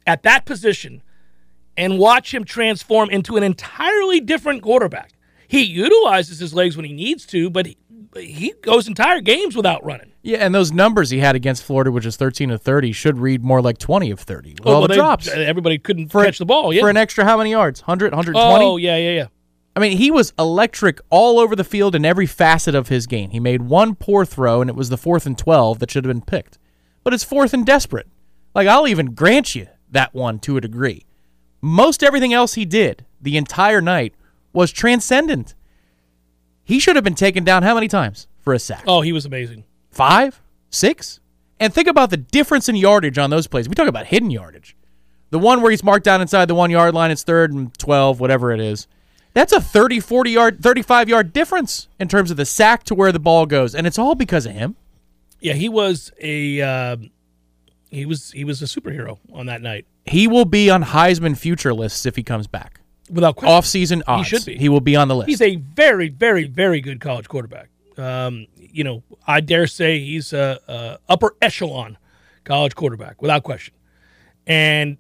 at 0.08 0.24
that 0.24 0.46
position 0.46 1.02
and 1.78 2.00
watch 2.00 2.34
him 2.34 2.46
transform 2.46 3.10
into 3.10 3.36
an 3.36 3.44
entirely 3.44 4.22
different 4.22 4.62
quarterback. 4.62 5.12
He 5.48 5.62
utilizes 5.64 6.40
his 6.40 6.54
legs 6.54 6.76
when 6.78 6.86
he 6.86 6.94
needs 6.94 7.26
to, 7.28 7.50
but 7.50 7.66
he- 7.66 7.78
he 8.18 8.54
goes 8.62 8.88
entire 8.88 9.22
games 9.22 9.56
without 9.56 9.84
running. 9.84 10.12
Yeah, 10.22 10.38
and 10.40 10.56
those 10.56 10.72
numbers 10.72 11.10
he 11.10 11.20
had 11.20 11.36
against 11.36 11.64
Florida, 11.64 11.92
which 11.92 12.06
is 12.06 12.16
13 12.18 12.50
of 12.52 12.62
30, 12.62 12.92
should 12.92 13.20
read 13.20 13.44
more 13.44 13.62
like 13.62 13.78
20 13.78 14.10
of 14.12 14.20
30 14.20 14.52
with 14.52 14.66
all 14.66 14.74
well, 14.74 14.82
the 14.84 14.88
they- 14.90 14.96
drops. 14.96 15.28
Uh, 15.28 15.34
everybody 15.34 15.78
couldn't 15.78 16.10
For- 16.10 16.24
catch 16.24 16.38
the 16.38 16.46
ball. 16.46 16.74
Yeah. 16.74 16.82
For 16.82 16.90
an 16.90 16.98
extra 16.98 17.24
how 17.26 17.38
many 17.38 17.52
yards? 17.52 17.82
100, 17.82 18.12
120? 18.14 18.66
oh 18.66 18.78
yeah, 18.78 18.98
yeah, 18.98 19.12
yeah. 19.12 19.28
I 19.76 19.82
mean, 19.82 19.98
he 19.98 20.10
was 20.10 20.34
electric 20.40 21.02
all 21.10 21.38
over 21.38 21.56
the 21.56 21.66
field 21.66 21.96
in 21.96 22.06
every 22.06 22.26
facet 22.26 22.76
of 22.76 22.88
his 22.88 23.08
game. 23.08 23.32
He 23.32 23.42
made 23.42 23.64
one 23.64 23.94
poor 23.96 24.24
throw, 24.26 24.62
and 24.62 24.70
it 24.70 24.76
was 24.76 24.88
the 24.90 24.98
fourth 24.98 25.26
and 25.26 25.38
12 25.38 25.80
that 25.80 25.92
should 25.92 26.06
have 26.06 26.14
been 26.14 26.22
picked. 26.26 26.58
But 27.04 27.14
it's 27.14 27.26
fourth 27.26 27.54
and 27.54 27.66
desperate. 27.66 28.08
Like, 28.56 28.70
I'll 28.70 28.88
even 28.88 29.14
grant 29.14 29.54
you 29.54 29.68
that 29.92 30.14
one 30.14 30.40
to 30.40 30.56
a 30.56 30.62
degree. 30.62 31.06
Most 31.62 32.04
everything 32.04 32.34
else 32.34 32.54
he 32.54 32.64
did 32.64 33.06
the 33.22 33.36
entire 33.36 33.82
night 33.82 34.14
was 34.54 34.72
transcendent. 34.72 35.56
He 36.66 36.80
should 36.80 36.96
have 36.96 37.04
been 37.06 37.16
taken 37.16 37.44
down 37.44 37.64
how 37.64 37.76
many 37.76 37.88
times 37.88 38.28
for 38.42 38.54
a 38.54 38.60
sack? 38.60 38.84
Oh, 38.88 39.02
he 39.02 39.14
was 39.14 39.26
amazing. 39.26 39.64
Five? 39.92 40.42
Six? 40.70 41.20
And 41.60 41.74
think 41.74 41.88
about 41.88 42.10
the 42.10 42.18
difference 42.18 42.68
in 42.68 42.76
yardage 42.76 43.18
on 43.18 43.30
those 43.30 43.48
plays. 43.48 43.70
We 43.70 43.76
talk 43.76 43.88
about 43.88 44.08
hidden 44.08 44.32
yardage. 44.32 44.76
The 45.30 45.40
one 45.40 45.62
where 45.62 45.72
he's 45.72 45.84
marked 45.84 46.06
down 46.06 46.22
inside 46.22 46.48
the 46.48 46.56
one 46.56 46.72
yard 46.72 46.94
line, 46.94 47.12
it's 47.12 47.24
third 47.24 47.54
and 47.54 47.76
12, 47.78 48.20
whatever 48.20 48.52
it 48.52 48.60
is. 48.60 48.88
That's 49.34 49.54
a 49.54 49.62
30, 49.62 50.00
40 50.00 50.32
yard, 50.32 50.60
35 50.62 51.08
yard 51.10 51.34
difference 51.34 51.88
in 52.00 52.08
terms 52.08 52.32
of 52.32 52.38
the 52.38 52.46
sack 52.46 52.84
to 52.86 52.96
where 52.96 53.12
the 53.12 53.20
ball 53.20 53.46
goes. 53.46 53.76
And 53.76 53.86
it's 53.86 54.00
all 54.00 54.16
because 54.16 54.46
of 54.46 54.54
him. 54.54 54.76
Yeah, 55.40 55.54
he 55.54 55.70
was 55.70 56.12
a 56.22 56.62
um 56.62 57.12
he 57.92 58.06
was 58.06 58.32
he 58.32 58.44
was 58.44 58.62
a 58.62 58.66
superhero 58.66 59.20
on 59.32 59.46
that 59.46 59.62
night 59.62 59.86
He 60.06 60.28
will 60.28 60.46
be 60.46 60.70
on 60.70 60.84
Heisman 60.84 61.38
future 61.38 61.74
lists 61.74 62.06
if 62.06 62.16
he 62.16 62.24
comes 62.24 62.48
back. 62.48 62.80
Without 63.10 63.36
question. 63.36 63.54
Off 63.56 63.66
season 63.66 64.04
odds. 64.08 64.28
should 64.28 64.46
be. 64.46 64.58
He 64.58 64.70
will 64.70 64.82
be 64.82 64.96
on 64.96 65.08
the 65.08 65.16
list. 65.16 65.30
He's 65.30 65.42
a 65.42 65.56
very, 65.56 66.10
very, 66.10 66.46
very 66.46 66.82
good 66.82 67.00
college 67.00 67.28
quarterback. 67.28 67.70
Um, 67.98 68.48
you 68.58 68.84
know, 68.84 69.04
I 69.26 69.42
dare 69.42 69.68
say 69.68 70.00
he's 70.00 70.34
a, 70.34 70.60
a 70.68 71.00
upper 71.08 71.36
echelon 71.42 71.98
college 72.44 72.76
quarterback 72.76 73.22
without 73.22 73.44
question. 73.44 73.74
And 74.48 74.98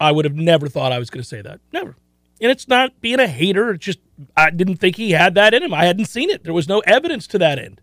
I 0.00 0.12
would 0.12 0.24
have 0.24 0.34
never 0.34 0.68
thought 0.68 0.92
I 0.92 0.98
was 0.98 1.10
going 1.10 1.22
to 1.22 1.28
say 1.28 1.42
that. 1.42 1.60
Never. 1.72 1.96
And 2.40 2.50
it's 2.50 2.68
not 2.68 3.00
being 3.00 3.20
a 3.20 3.26
hater. 3.26 3.70
It's 3.70 3.84
just 3.84 4.00
I 4.36 4.50
didn't 4.50 4.76
think 4.76 4.96
he 4.96 5.12
had 5.12 5.34
that 5.34 5.54
in 5.54 5.62
him. 5.62 5.74
I 5.74 5.84
hadn't 5.84 6.06
seen 6.06 6.30
it. 6.30 6.44
There 6.44 6.52
was 6.52 6.68
no 6.68 6.80
evidence 6.80 7.26
to 7.28 7.38
that 7.38 7.58
end. 7.58 7.80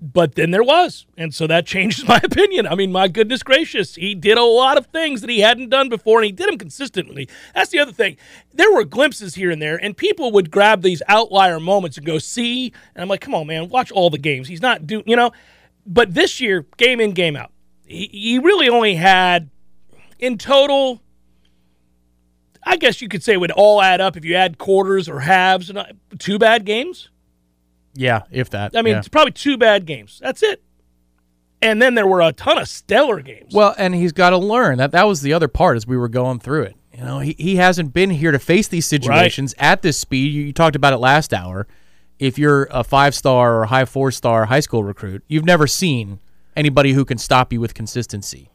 But 0.00 0.34
then 0.34 0.50
there 0.50 0.62
was. 0.62 1.06
And 1.16 1.34
so 1.34 1.46
that 1.46 1.66
changed 1.66 2.06
my 2.08 2.20
opinion. 2.22 2.66
I 2.66 2.74
mean, 2.74 2.92
my 2.92 3.08
goodness 3.08 3.42
gracious, 3.42 3.94
he 3.94 4.14
did 4.14 4.36
a 4.36 4.44
lot 4.44 4.76
of 4.76 4.86
things 4.86 5.20
that 5.22 5.30
he 5.30 5.40
hadn't 5.40 5.70
done 5.70 5.88
before, 5.88 6.18
and 6.18 6.26
he 6.26 6.32
did 6.32 6.48
them 6.48 6.58
consistently. 6.58 7.28
That's 7.54 7.70
the 7.70 7.78
other 7.78 7.92
thing. 7.92 8.16
There 8.52 8.72
were 8.72 8.84
glimpses 8.84 9.34
here 9.34 9.50
and 9.50 9.60
there, 9.60 9.76
and 9.76 9.96
people 9.96 10.32
would 10.32 10.50
grab 10.50 10.82
these 10.82 11.02
outlier 11.08 11.58
moments 11.58 11.96
and 11.96 12.06
go, 12.06 12.18
see? 12.18 12.72
And 12.94 13.02
I'm 13.02 13.08
like, 13.08 13.20
come 13.20 13.34
on, 13.34 13.46
man, 13.46 13.68
watch 13.68 13.90
all 13.90 14.10
the 14.10 14.18
games. 14.18 14.48
He's 14.48 14.62
not 14.62 14.86
doing, 14.86 15.04
you 15.06 15.16
know? 15.16 15.32
But 15.86 16.14
this 16.14 16.40
year, 16.40 16.66
game 16.76 17.00
in, 17.00 17.12
game 17.12 17.36
out, 17.36 17.52
he, 17.86 18.08
he 18.12 18.38
really 18.38 18.68
only 18.68 18.96
had, 18.96 19.48
in 20.18 20.36
total, 20.36 21.00
I 22.62 22.76
guess 22.76 23.00
you 23.00 23.08
could 23.08 23.22
say 23.22 23.36
would 23.36 23.52
all 23.52 23.80
add 23.80 24.00
up 24.00 24.16
if 24.16 24.24
you 24.24 24.34
add 24.34 24.58
quarters 24.58 25.08
or 25.08 25.20
halves, 25.20 25.70
and 25.70 25.78
uh, 25.78 25.86
two 26.18 26.38
bad 26.38 26.66
games. 26.66 27.08
Yeah, 27.96 28.22
if 28.30 28.50
that. 28.50 28.76
I 28.76 28.82
mean, 28.82 28.92
yeah. 28.92 28.98
it's 28.98 29.08
probably 29.08 29.32
two 29.32 29.56
bad 29.56 29.86
games. 29.86 30.18
That's 30.22 30.42
it. 30.42 30.62
And 31.62 31.80
then 31.80 31.94
there 31.94 32.06
were 32.06 32.20
a 32.20 32.32
ton 32.32 32.58
of 32.58 32.68
stellar 32.68 33.20
games. 33.20 33.54
Well, 33.54 33.74
and 33.78 33.94
he's 33.94 34.12
got 34.12 34.30
to 34.30 34.38
learn 34.38 34.78
that. 34.78 34.92
That 34.92 35.06
was 35.06 35.22
the 35.22 35.32
other 35.32 35.48
part 35.48 35.76
as 35.76 35.86
we 35.86 35.96
were 35.96 36.08
going 36.08 36.38
through 36.38 36.64
it. 36.64 36.76
You 36.92 37.04
know, 37.04 37.18
he, 37.20 37.34
he 37.38 37.56
hasn't 37.56 37.92
been 37.92 38.10
here 38.10 38.32
to 38.32 38.38
face 38.38 38.68
these 38.68 38.86
situations 38.86 39.54
at 39.58 39.82
this 39.82 39.98
speed. 39.98 40.32
You, 40.32 40.44
you 40.44 40.52
talked 40.52 40.76
about 40.76 40.92
it 40.92 40.98
last 40.98 41.34
hour. 41.34 41.66
If 42.18 42.38
you're 42.38 42.64
a 42.70 42.82
five 42.82 43.14
star 43.14 43.60
or 43.60 43.66
high 43.66 43.84
four 43.84 44.10
star 44.10 44.46
high 44.46 44.60
school 44.60 44.82
recruit, 44.82 45.22
you've 45.28 45.44
never 45.44 45.66
seen 45.66 46.20
anybody 46.56 46.92
who 46.92 47.04
can 47.04 47.18
stop 47.18 47.52
you 47.52 47.60
with 47.60 47.74
consistency. 47.74 48.50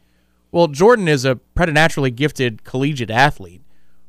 Well, 0.51 0.67
Jordan 0.67 1.07
is 1.07 1.23
a 1.23 1.35
preternaturally 1.35 2.11
gifted 2.11 2.63
collegiate 2.63 3.11
athlete 3.11 3.61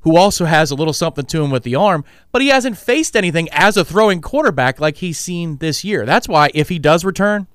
who 0.02 0.16
also 0.16 0.44
has 0.44 0.70
a 0.70 0.74
little 0.74 0.92
something 0.92 1.24
to 1.26 1.42
him 1.42 1.50
with 1.50 1.62
the 1.62 1.74
arm, 1.74 2.04
but 2.30 2.42
he 2.42 2.48
hasn't 2.48 2.76
faced 2.76 3.16
anything 3.16 3.48
as 3.50 3.76
a 3.76 3.84
throwing 3.84 4.20
quarterback 4.20 4.80
like 4.80 4.96
he's 4.96 5.18
seen 5.18 5.58
this 5.58 5.84
year. 5.84 6.04
That's 6.04 6.28
why 6.28 6.50
if 6.54 6.68
he 6.68 6.78
does 6.78 7.04
return, 7.04 7.46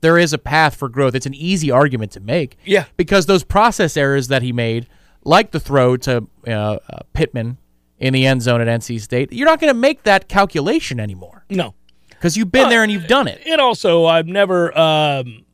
there 0.00 0.18
is 0.18 0.32
a 0.32 0.38
path 0.38 0.74
for 0.74 0.88
growth. 0.88 1.14
It's 1.14 1.26
an 1.26 1.34
easy 1.34 1.70
argument 1.70 2.12
to 2.12 2.20
make. 2.20 2.58
Yeah. 2.64 2.84
Because 2.96 3.26
those 3.26 3.44
process 3.44 3.96
errors 3.96 4.28
that 4.28 4.42
he 4.42 4.52
made, 4.52 4.88
like 5.24 5.52
the 5.52 5.60
throw 5.60 5.96
to 5.98 6.26
uh, 6.46 6.50
uh, 6.50 6.78
Pittman 7.12 7.58
in 7.98 8.12
the 8.12 8.26
end 8.26 8.42
zone 8.42 8.60
at 8.60 8.66
NC 8.66 9.00
State, 9.00 9.32
you're 9.32 9.46
not 9.46 9.60
going 9.60 9.72
to 9.72 9.78
make 9.78 10.02
that 10.02 10.28
calculation 10.28 10.98
anymore 10.98 11.44
no. 11.48 11.74
because 12.08 12.36
you've 12.36 12.50
been 12.50 12.68
there 12.68 12.82
and 12.82 12.90
you've 12.90 13.06
done 13.06 13.28
it. 13.28 13.42
And 13.46 13.60
also, 13.60 14.06
I've 14.06 14.26
never, 14.26 14.76
um, 14.76 15.44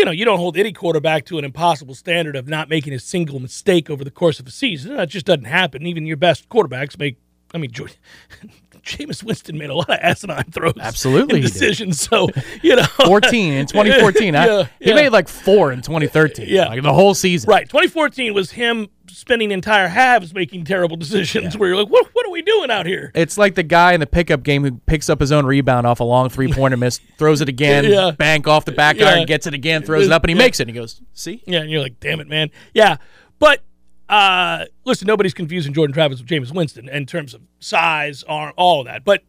you 0.00 0.06
know, 0.06 0.12
you 0.12 0.24
don't 0.24 0.38
hold 0.38 0.56
any 0.56 0.72
quarterback 0.72 1.26
to 1.26 1.36
an 1.36 1.44
impossible 1.44 1.94
standard 1.94 2.34
of 2.34 2.48
not 2.48 2.70
making 2.70 2.94
a 2.94 2.98
single 2.98 3.38
mistake 3.38 3.90
over 3.90 4.02
the 4.02 4.10
course 4.10 4.40
of 4.40 4.46
a 4.46 4.50
season. 4.50 4.96
That 4.96 5.10
just 5.10 5.26
doesn't 5.26 5.44
happen. 5.44 5.86
Even 5.86 6.06
your 6.06 6.16
best 6.16 6.48
quarterbacks 6.48 6.98
make, 6.98 7.18
I 7.52 7.58
mean, 7.58 7.70
Jo- 7.70 7.86
Jameis 8.82 9.22
Winston 9.22 9.56
made 9.58 9.70
a 9.70 9.74
lot 9.74 9.90
of 9.90 9.98
asinine 10.00 10.44
throws. 10.50 10.74
Absolutely 10.80 11.40
decisions. 11.40 12.00
So, 12.00 12.28
you 12.62 12.76
know. 12.76 12.82
14 12.84 13.52
in 13.54 13.66
2014. 13.66 14.34
I- 14.34 14.46
Yeah, 14.46 14.66
he 14.80 14.92
made 14.94 15.10
like 15.10 15.28
four 15.28 15.72
in 15.72 15.82
2013. 15.82 16.46
Yeah. 16.48 16.68
Like 16.68 16.82
the 16.82 16.92
whole 16.92 17.14
season. 17.14 17.48
Right. 17.50 17.68
2014 17.68 18.34
was 18.34 18.50
him 18.52 18.88
spending 19.08 19.50
entire 19.50 19.88
halves 19.88 20.32
making 20.32 20.64
terrible 20.64 20.96
decisions 20.96 21.56
where 21.56 21.68
you're 21.68 21.76
like, 21.78 21.88
what, 21.88 22.06
what 22.12 22.26
are 22.26 22.30
we 22.30 22.42
doing 22.42 22.70
out 22.70 22.86
here? 22.86 23.10
It's 23.14 23.36
like 23.36 23.54
the 23.54 23.62
guy 23.62 23.92
in 23.92 24.00
the 24.00 24.06
pickup 24.06 24.42
game 24.42 24.62
who 24.64 24.72
picks 24.86 25.10
up 25.10 25.20
his 25.20 25.32
own 25.32 25.44
rebound 25.44 25.86
off 25.86 26.00
a 26.00 26.04
long 26.04 26.28
three 26.28 26.52
pointer 26.52 26.76
miss, 26.76 27.00
throws 27.18 27.40
it 27.40 27.48
again, 27.48 27.84
Yeah. 27.90 28.12
bank 28.12 28.46
off 28.48 28.64
the 28.64 28.72
back 28.72 28.96
Yeah. 28.98 29.10
iron, 29.10 29.26
gets 29.26 29.46
it 29.46 29.54
again, 29.54 29.82
throws 29.82 30.06
it 30.06 30.12
up, 30.12 30.22
and 30.22 30.30
he 30.30 30.36
Yeah. 30.36 30.42
makes 30.44 30.60
it. 30.60 30.64
And 30.68 30.70
he 30.70 30.76
goes, 30.80 31.02
"See, 31.12 31.42
Yeah, 31.46 31.60
and 31.60 31.70
you're 31.70 31.82
like, 31.82 31.98
damn 32.00 32.20
it, 32.20 32.28
man. 32.28 32.50
Yeah, 32.72 32.96
but 33.38 33.62
uh, 34.10 34.64
listen, 34.84 35.06
nobody's 35.06 35.34
confusing 35.34 35.72
Jordan 35.72 35.94
Travis 35.94 36.20
with 36.20 36.28
Jameis 36.28 36.52
Winston 36.54 36.88
in 36.88 37.06
terms 37.06 37.32
of 37.34 37.42
size, 37.60 38.22
arm, 38.24 38.52
all 38.56 38.80
of 38.80 38.86
that. 38.86 39.04
But 39.04 39.22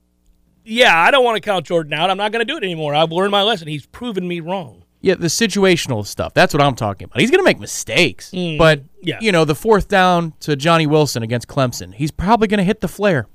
yeah, 0.65 0.97
I 0.99 1.11
don't 1.11 1.23
want 1.23 1.35
to 1.37 1.41
count 1.41 1.65
Jordan 1.67 1.93
out. 1.93 2.09
I'm 2.09 2.17
not 2.17 2.31
going 2.31 2.45
to 2.45 2.51
do 2.51 2.57
it 2.57 2.63
anymore. 2.63 2.93
I've 2.95 3.11
learned 3.11 3.31
my 3.31 3.41
lesson. 3.43 3.67
He's 3.67 3.85
proven 3.85 4.27
me 4.27 4.39
wrong. 4.39 4.83
Yeah, 5.03 5.15
the 5.15 5.27
situational 5.27 6.05
stuff. 6.05 6.35
That's 6.35 6.53
what 6.53 6.61
I'm 6.61 6.75
talking 6.75 7.05
about. 7.05 7.19
He's 7.19 7.31
going 7.31 7.39
to 7.39 7.43
make 7.43 7.59
mistakes. 7.59 8.29
but, 8.31 8.79
Mm, 8.83 8.83
yeah. 9.01 9.17
you 9.19 9.31
know, 9.31 9.45
the 9.45 9.55
fourth 9.55 9.87
down 9.87 10.33
to 10.41 10.55
Johnny 10.55 10.85
Wilson 10.85 11.23
against 11.23 11.47
Clemson, 11.47 11.95
he's 11.95 12.11
probably 12.11 12.47
going 12.47 12.59
to 12.59 12.63
hit 12.63 12.81
the 12.81 12.87
flare. 12.87 13.27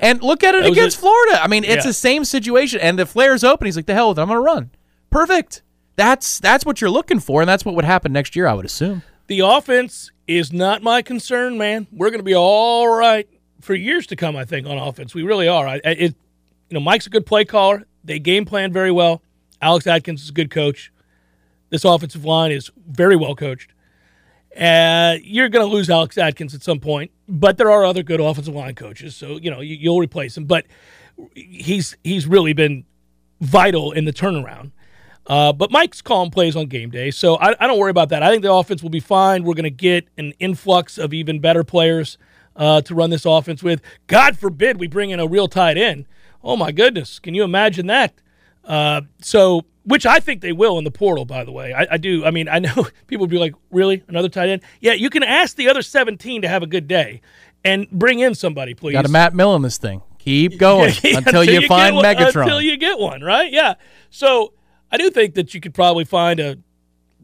And 0.00 0.20
look 0.20 0.42
at 0.42 0.56
it 0.56 0.64
That 0.64 0.72
against 0.72 0.96
a- 0.96 1.00
Florida. 1.00 1.40
I 1.40 1.46
mean, 1.46 1.62
it's 1.62 1.84
Yeah. 1.84 1.90
the 1.90 1.92
same 1.92 2.24
situation. 2.24 2.80
And 2.80 2.98
the 2.98 3.06
flare's 3.06 3.44
open. 3.44 3.66
He's 3.66 3.76
like, 3.76 3.86
the 3.86 3.94
hell 3.94 4.08
with 4.08 4.18
it. 4.18 4.22
I'm 4.22 4.26
going 4.28 4.38
to 4.38 4.42
run. 4.44 4.70
Perfect. 5.10 5.62
That's 5.94 6.40
that's 6.40 6.64
what 6.66 6.80
you're 6.80 6.90
looking 6.90 7.20
for, 7.20 7.42
and 7.42 7.48
that's 7.48 7.64
what 7.64 7.74
would 7.76 7.84
happen 7.84 8.12
next 8.12 8.34
year, 8.34 8.46
I 8.48 8.54
would 8.54 8.64
assume. 8.64 9.02
The 9.28 9.40
offense 9.40 10.10
is 10.36 10.52
not 10.52 10.82
my 10.82 11.02
concern, 11.02 11.58
man. 11.58 11.86
We're 11.92 12.10
going 12.10 12.20
to 12.20 12.24
be 12.24 12.34
all 12.34 12.88
right 12.88 13.28
for 13.60 13.74
years 13.74 14.06
to 14.08 14.16
come. 14.16 14.36
I 14.36 14.44
think 14.44 14.66
on 14.66 14.78
offense, 14.78 15.14
we 15.14 15.22
really 15.22 15.48
are. 15.48 15.66
I, 15.66 15.80
it, 15.84 16.14
you 16.68 16.74
know, 16.74 16.80
Mike's 16.80 17.06
a 17.06 17.10
good 17.10 17.26
play 17.26 17.44
caller. 17.44 17.84
They 18.04 18.18
game 18.18 18.44
plan 18.44 18.72
very 18.72 18.90
well. 18.90 19.22
Alex 19.60 19.86
Atkins 19.86 20.22
is 20.22 20.30
a 20.30 20.32
good 20.32 20.50
coach. 20.50 20.92
This 21.70 21.84
offensive 21.84 22.24
line 22.24 22.52
is 22.52 22.70
very 22.86 23.16
well 23.16 23.34
coached. 23.34 23.72
Uh, 24.58 25.16
you're 25.22 25.48
going 25.48 25.66
to 25.66 25.72
lose 25.72 25.88
Alex 25.88 26.18
Atkins 26.18 26.54
at 26.54 26.62
some 26.62 26.78
point, 26.78 27.10
but 27.26 27.56
there 27.56 27.70
are 27.70 27.84
other 27.84 28.02
good 28.02 28.20
offensive 28.20 28.54
line 28.54 28.74
coaches, 28.74 29.16
so 29.16 29.38
you 29.38 29.50
know 29.50 29.60
you, 29.60 29.76
you'll 29.76 29.98
replace 29.98 30.36
him. 30.36 30.44
But 30.44 30.66
he's 31.34 31.96
he's 32.04 32.26
really 32.26 32.52
been 32.52 32.84
vital 33.40 33.92
in 33.92 34.04
the 34.04 34.12
turnaround. 34.12 34.72
Uh, 35.26 35.52
but 35.52 35.70
Mike's 35.70 36.02
calling 36.02 36.30
plays 36.30 36.56
on 36.56 36.66
game 36.66 36.90
day, 36.90 37.10
so 37.10 37.36
I, 37.36 37.54
I 37.60 37.66
don't 37.68 37.78
worry 37.78 37.90
about 37.90 38.08
that. 38.08 38.22
I 38.22 38.30
think 38.30 38.42
the 38.42 38.52
offense 38.52 38.82
will 38.82 38.90
be 38.90 39.00
fine. 39.00 39.44
We're 39.44 39.54
going 39.54 39.64
to 39.64 39.70
get 39.70 40.08
an 40.18 40.32
influx 40.40 40.98
of 40.98 41.14
even 41.14 41.38
better 41.38 41.62
players 41.62 42.18
uh, 42.56 42.80
to 42.82 42.94
run 42.94 43.10
this 43.10 43.24
offense 43.24 43.62
with. 43.62 43.80
God 44.08 44.36
forbid 44.36 44.80
we 44.80 44.88
bring 44.88 45.10
in 45.10 45.20
a 45.20 45.26
real 45.26 45.46
tight 45.48 45.76
end. 45.78 46.06
Oh 46.42 46.56
my 46.56 46.72
goodness, 46.72 47.18
can 47.20 47.34
you 47.34 47.44
imagine 47.44 47.86
that? 47.86 48.14
Uh, 48.64 49.02
so, 49.20 49.62
which 49.84 50.06
I 50.06 50.18
think 50.18 50.40
they 50.40 50.52
will 50.52 50.76
in 50.78 50.84
the 50.84 50.90
portal, 50.90 51.24
by 51.24 51.44
the 51.44 51.52
way. 51.52 51.72
I, 51.72 51.86
I 51.92 51.96
do. 51.98 52.24
I 52.24 52.30
mean, 52.32 52.48
I 52.48 52.58
know 52.58 52.86
people 53.06 53.22
would 53.24 53.30
be 53.30 53.38
like, 53.38 53.54
really? 53.70 54.02
Another 54.08 54.28
tight 54.28 54.48
end? 54.48 54.62
Yeah, 54.80 54.92
you 54.94 55.08
can 55.08 55.22
ask 55.22 55.56
the 55.56 55.68
other 55.68 55.82
17 55.82 56.42
to 56.42 56.48
have 56.48 56.62
a 56.64 56.66
good 56.66 56.88
day 56.88 57.20
and 57.64 57.88
bring 57.90 58.18
in 58.18 58.34
somebody, 58.34 58.74
please. 58.74 58.94
Got 58.94 59.06
a 59.06 59.08
Matt 59.08 59.34
Millen 59.34 59.62
this 59.62 59.78
thing. 59.78 60.02
Keep 60.18 60.58
going 60.58 60.92
Yeah, 61.02 61.18
until, 61.18 61.44
you, 61.44 61.60
get 61.60 61.68
find 61.68 61.96
one- 61.96 62.04
Megatron. 62.04 62.42
Until 62.42 62.60
you 62.60 62.76
get 62.76 62.98
one, 62.98 63.22
right? 63.22 63.52
Yeah. 63.52 63.74
So 64.10 64.52
I 64.92 64.98
do 64.98 65.10
think 65.10 65.34
that 65.34 65.54
you 65.54 65.60
could 65.60 65.74
probably 65.74 66.04
find 66.04 66.38
a 66.38 66.58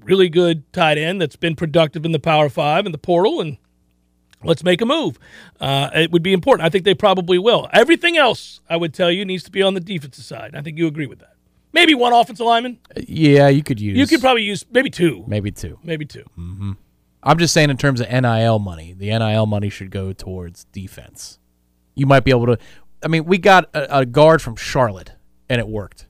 really 0.03 0.29
good 0.29 0.71
tight 0.73 0.97
end 0.99 1.21
that's 1.21 1.37
been 1.37 1.55
productive 1.55 2.05
in 2.05 2.13
the 2.13 2.19
Power 2.19 2.49
Five 2.49 2.87
and 2.87 2.95
the 2.95 2.99
portal, 2.99 3.41
and 3.41 3.59
let's 4.43 4.65
make 4.65 4.81
a 4.81 4.87
move. 4.87 5.19
Uh, 5.61 5.91
it 5.95 6.11
would 6.11 6.23
be 6.23 6.33
important. 6.33 6.67
I 6.67 6.71
think 6.71 6.85
they 6.85 6.95
probably 6.95 7.39
will. 7.39 7.69
Everything 7.73 8.17
else, 8.17 8.61
I 8.71 8.77
would 8.77 8.95
tell 8.95 9.11
you, 9.11 9.25
needs 9.25 9.43
to 9.45 9.51
be 9.51 9.63
on 9.63 9.75
the 9.75 9.81
defensive 9.81 10.25
side. 10.25 10.55
I 10.55 10.63
think 10.63 10.79
you 10.79 10.87
agree 10.87 11.07
with 11.07 11.19
that. 11.21 11.35
Maybe 11.73 11.95
one 11.95 12.15
offensive 12.15 12.47
lineman. 12.47 12.79
yeah, 12.97 13.49
you 13.49 13.63
could 13.63 13.79
use. 13.79 13.99
You 13.99 14.07
could 14.07 14.21
probably 14.23 14.43
use 14.43 14.65
maybe 14.73 14.89
two. 14.89 15.25
maybe 15.27 15.51
two. 15.51 15.79
Maybe 15.85 16.07
two. 16.07 16.25
I'm 17.23 17.37
just 17.39 17.53
saying 17.53 17.69
in 17.69 17.77
terms 17.77 18.01
of 18.01 18.09
NIL 18.11 18.59
money, 18.59 18.95
the 18.95 19.11
NIL 19.11 19.45
money 19.47 19.69
should 19.69 19.91
go 19.91 20.13
towards 20.15 20.65
defense. 20.73 21.39
You 21.95 22.07
might 22.07 22.25
be 22.25 22.31
able 22.31 22.47
to. 22.47 22.59
I 23.03 23.09
mean, 23.09 23.27
we 23.27 23.39
got 23.39 23.69
a, 23.75 23.99
a 24.01 24.07
guard 24.07 24.41
from 24.41 24.57
Charlotte, 24.57 25.13
and 25.49 25.61
it 25.61 25.69
worked. 25.69 26.07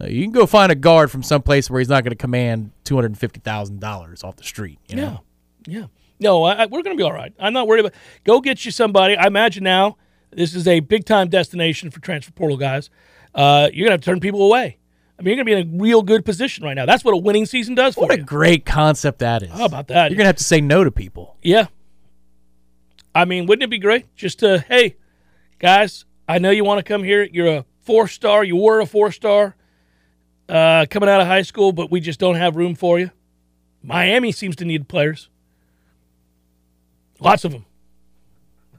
Uh, 0.00 0.06
You 0.06 0.22
can 0.22 0.32
go 0.32 0.46
find 0.46 0.70
a 0.70 0.74
guard 0.74 1.10
from 1.10 1.22
someplace 1.22 1.68
where 1.70 1.80
he's 1.80 1.88
not 1.88 2.04
going 2.04 2.10
to 2.10 2.16
command 2.16 2.70
two 2.84 2.94
hundred 2.94 3.08
and 3.12 3.18
fifty 3.18 3.40
thousand 3.40 3.80
dollars 3.80 4.22
off 4.24 4.36
the 4.36 4.44
street. 4.44 4.78
You 4.88 4.96
know? 4.96 5.20
Yeah, 5.66 5.78
yeah. 5.80 5.86
No, 6.20 6.42
I, 6.44 6.52
I, 6.62 6.66
we're 6.66 6.82
going 6.82 6.96
to 6.96 7.00
be 7.00 7.04
all 7.04 7.12
right. 7.12 7.32
I'm 7.38 7.52
not 7.52 7.66
worried 7.68 7.80
about. 7.80 7.92
Go 8.24 8.40
get 8.40 8.64
you 8.64 8.70
somebody. 8.72 9.16
I 9.16 9.26
imagine 9.28 9.62
now 9.64 9.96
this 10.30 10.54
is 10.54 10.66
a 10.66 10.80
big 10.80 11.04
time 11.04 11.28
destination 11.28 11.90
for 11.90 12.00
transfer 12.00 12.32
portal 12.32 12.56
guys. 12.56 12.90
Uh, 13.34 13.68
you're 13.72 13.86
going 13.86 13.90
to 13.90 13.92
have 13.92 14.00
to 14.00 14.04
turn 14.04 14.20
people 14.20 14.42
away. 14.42 14.78
I 15.18 15.22
mean, 15.22 15.36
you're 15.36 15.44
going 15.44 15.58
to 15.58 15.64
be 15.64 15.74
in 15.74 15.80
a 15.80 15.82
real 15.82 16.02
good 16.02 16.24
position 16.24 16.64
right 16.64 16.74
now. 16.74 16.86
That's 16.86 17.04
what 17.04 17.12
a 17.12 17.16
winning 17.16 17.46
season 17.46 17.74
does 17.74 17.94
for 17.94 18.02
What 18.02 18.12
a 18.12 18.18
you. 18.18 18.24
great 18.24 18.64
concept 18.64 19.18
that 19.20 19.42
is. 19.42 19.50
How 19.50 19.64
about 19.64 19.88
that? 19.88 20.10
You're 20.10 20.16
going 20.16 20.24
to 20.24 20.28
have 20.28 20.36
to 20.36 20.44
say 20.44 20.60
no 20.60 20.84
to 20.84 20.90
people. 20.90 21.36
Yeah. 21.42 21.66
I 23.14 23.24
mean, 23.24 23.46
wouldn't 23.46 23.64
it 23.64 23.70
be 23.70 23.78
great 23.78 24.14
just 24.16 24.40
to, 24.40 24.58
hey, 24.68 24.96
guys, 25.58 26.04
I 26.28 26.38
know 26.38 26.50
you 26.50 26.64
want 26.64 26.78
to 26.78 26.84
come 26.84 27.02
here. 27.02 27.24
You're 27.24 27.48
a 27.58 27.64
four 27.80 28.06
star. 28.06 28.44
You 28.44 28.56
were 28.56 28.80
a 28.80 28.86
four 28.86 29.10
star 29.12 29.56
uh, 30.48 30.86
coming 30.88 31.08
out 31.08 31.20
of 31.20 31.26
high 31.26 31.42
school, 31.42 31.72
but 31.72 31.90
we 31.90 32.00
just 32.00 32.18
don't 32.18 32.36
have 32.36 32.56
room 32.56 32.74
for 32.74 32.98
you. 32.98 33.10
Miami 33.82 34.32
seems 34.32 34.56
to 34.56 34.64
need 34.64 34.88
players. 34.88 35.28
Lots 37.20 37.44
of 37.44 37.52
them. 37.52 37.64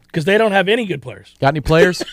Because 0.05 0.25
they 0.25 0.37
don't 0.37 0.51
have 0.51 0.67
any 0.67 0.85
good 0.85 1.01
players. 1.01 1.35
Got 1.39 1.49
any 1.49 1.61
players? 1.61 2.03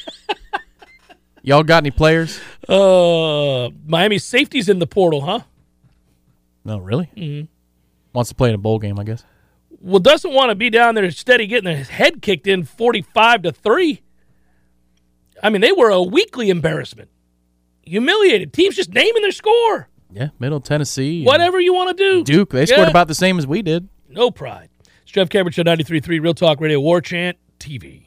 Y'all 1.43 1.63
got 1.63 1.83
any 1.83 1.91
players? 1.91 2.41
Uh, 2.69 3.71
Miami's 3.87 4.25
safety's 4.25 4.69
in 4.69 4.79
the 4.81 4.87
portal, 4.87 5.21
huh? 5.23 5.41
No, 6.65 6.79
really. 6.79 7.09
Mm-hmm. 7.17 7.47
Wants 8.13 8.31
to 8.31 8.35
play 8.35 8.49
in 8.49 8.55
a 8.55 8.59
bowl 8.59 8.79
game, 8.79 8.99
I 8.99 9.05
guess. 9.05 9.25
Well, 9.81 10.01
doesn't 10.01 10.33
want 10.33 10.51
to 10.51 10.55
be 10.55 10.71
down 10.71 10.95
there 10.97 11.11
steady 11.11 11.47
getting 11.47 11.77
his 11.77 11.89
head 11.89 12.21
kicked 12.21 12.47
in 12.47 12.65
45 12.65 13.43
to 13.43 13.53
3. 13.53 14.03
I 15.43 15.51
mean, 15.51 15.61
they 15.61 15.73
were 15.73 15.91
a 15.91 16.03
weekly 16.03 16.51
embarrassment. 16.51 17.11
Humiliated. 17.87 18.53
Teams 18.53 18.77
just 18.77 18.93
naming 18.93 19.23
their 19.23 19.33
score. 19.33 19.89
Yeah, 20.13 20.29
Middle 20.39 20.61
Tennessee. 20.61 21.25
Whatever 21.25 21.61
you 21.61 21.73
want 21.73 21.97
to 21.97 22.03
do. 22.03 22.25
Duke. 22.25 22.51
They 22.51 22.67
scored 22.67 22.89
about 22.89 23.09
the 23.09 23.15
same 23.15 23.39
as 23.39 23.47
we 23.47 23.63
did. 23.63 23.89
No 24.09 24.31
pride. 24.31 24.69
It's 25.03 25.13
Jeff 25.13 25.29
Cameron 25.29 25.53
Show 25.53 25.63
93.3 25.63 26.21
Real 26.21 26.35
Talk 26.35 26.61
Radio 26.61 26.81
War 26.81 27.01
Chant 27.01 27.39
TV. 27.59 28.07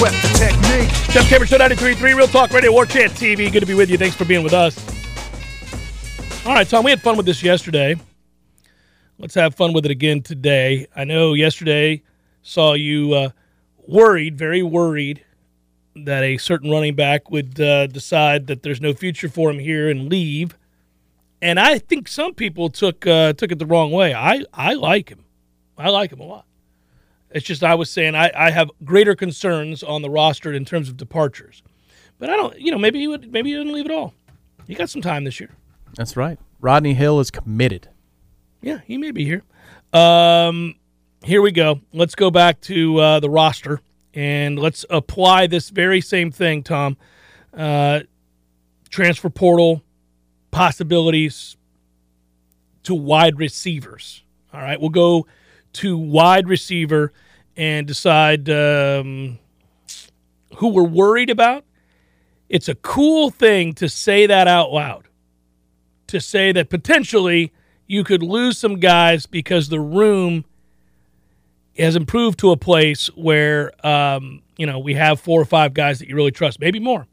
Sweat 0.00 0.12
the 0.22 0.28
technique. 0.38 0.88
Jeff 1.10 1.28
Cameron 1.28 1.46
Show 1.46 1.58
93.3 1.58 2.16
Real 2.16 2.26
Talk 2.26 2.50
Radio 2.52 2.72
War 2.72 2.86
Chant 2.86 3.12
TV. 3.12 3.52
Good 3.52 3.60
to 3.60 3.66
be 3.66 3.74
with 3.74 3.90
you. 3.90 3.98
Thanks 3.98 4.16
for 4.16 4.24
being 4.24 4.42
with 4.42 4.54
us. 4.54 4.78
All 6.46 6.54
right, 6.54 6.66
Tom, 6.66 6.86
we 6.86 6.90
had 6.90 7.02
fun 7.02 7.18
with 7.18 7.26
this 7.26 7.42
yesterday. 7.42 7.96
Let's 9.18 9.34
have 9.34 9.54
fun 9.54 9.74
with 9.74 9.84
it 9.84 9.90
again 9.90 10.22
today. 10.22 10.86
I 10.96 11.04
know 11.04 11.34
yesterday 11.34 12.02
saw 12.40 12.72
you 12.72 13.12
uh, 13.12 13.30
worried, 13.86 14.38
very 14.38 14.62
worried, 14.62 15.22
that 15.94 16.22
a 16.22 16.38
certain 16.38 16.70
running 16.70 16.94
back 16.94 17.30
would 17.30 17.60
uh, 17.60 17.86
decide 17.86 18.46
that 18.46 18.62
there's 18.62 18.80
no 18.80 18.94
future 18.94 19.28
for 19.28 19.50
him 19.50 19.58
here 19.58 19.90
and 19.90 20.08
leave. 20.08 20.56
And 21.42 21.60
I 21.60 21.78
think 21.78 22.08
some 22.08 22.32
people 22.32 22.70
took 22.70 23.06
uh, 23.06 23.34
took 23.34 23.52
it 23.52 23.58
the 23.58 23.66
wrong 23.66 23.92
way. 23.92 24.14
I, 24.14 24.46
I 24.54 24.72
like 24.72 25.10
him. 25.10 25.26
I 25.76 25.90
like 25.90 26.10
him 26.10 26.20
a 26.20 26.24
lot. 26.24 26.46
It's 27.30 27.46
just 27.46 27.62
I 27.62 27.74
was 27.74 27.90
saying 27.90 28.14
I, 28.14 28.30
I 28.34 28.50
have 28.50 28.70
greater 28.84 29.14
concerns 29.14 29.82
on 29.82 30.02
the 30.02 30.10
roster 30.10 30.52
in 30.52 30.64
terms 30.64 30.88
of 30.88 30.96
departures. 30.96 31.62
But 32.18 32.30
I 32.30 32.36
don't 32.36 32.58
you 32.58 32.70
know, 32.70 32.78
maybe 32.78 32.98
he 32.98 33.08
would 33.08 33.32
maybe 33.32 33.50
he 33.50 33.56
wouldn't 33.56 33.74
leave 33.74 33.86
at 33.86 33.92
all. 33.92 34.14
He 34.66 34.74
got 34.74 34.90
some 34.90 35.02
time 35.02 35.24
this 35.24 35.40
year. 35.40 35.50
That's 35.96 36.16
right. 36.16 36.38
Rodney 36.60 36.94
Hill 36.94 37.20
is 37.20 37.30
committed. 37.30 37.88
Yeah, 38.62 38.80
he 38.84 38.98
may 38.98 39.10
be 39.10 39.24
here. 39.24 39.42
Um, 39.92 40.76
here 41.24 41.42
we 41.42 41.50
go. 41.50 41.80
Let's 41.92 42.14
go 42.14 42.30
back 42.30 42.60
to 42.62 42.98
uh, 42.98 43.20
the 43.20 43.30
roster 43.30 43.80
and 44.14 44.58
let's 44.58 44.84
apply 44.90 45.46
this 45.46 45.70
very 45.70 46.00
same 46.00 46.30
thing, 46.30 46.62
Tom. 46.62 46.96
Uh, 47.54 48.00
transfer 48.90 49.30
portal 49.30 49.82
possibilities 50.50 51.56
to 52.82 52.94
wide 52.94 53.38
receivers. 53.38 54.22
All 54.52 54.60
right, 54.60 54.80
we'll 54.80 54.90
go 54.90 55.26
to 55.74 55.96
wide 55.96 56.48
receiver 56.48 57.12
and 57.56 57.86
decide 57.86 58.48
um, 58.48 59.38
who 60.56 60.68
we're 60.68 60.82
worried 60.82 61.30
about. 61.30 61.64
It's 62.48 62.68
a 62.68 62.74
cool 62.74 63.30
thing 63.30 63.74
to 63.74 63.88
say 63.88 64.26
that 64.26 64.48
out 64.48 64.72
loud. 64.72 65.06
To 66.08 66.20
say 66.20 66.50
that 66.52 66.70
potentially 66.70 67.52
you 67.86 68.02
could 68.02 68.22
lose 68.22 68.58
some 68.58 68.80
guys 68.80 69.26
because 69.26 69.68
the 69.68 69.80
room 69.80 70.44
has 71.78 71.96
improved 71.96 72.38
to 72.40 72.50
a 72.50 72.56
place 72.56 73.06
where 73.14 73.72
um, 73.86 74.42
you 74.56 74.66
know 74.66 74.78
we 74.78 74.94
have 74.94 75.20
four 75.20 75.40
or 75.40 75.44
five 75.44 75.74
guys 75.74 76.00
that 76.00 76.08
you 76.08 76.16
really 76.16 76.32
trust, 76.32 76.60
maybe 76.60 76.80
more, 76.80 77.06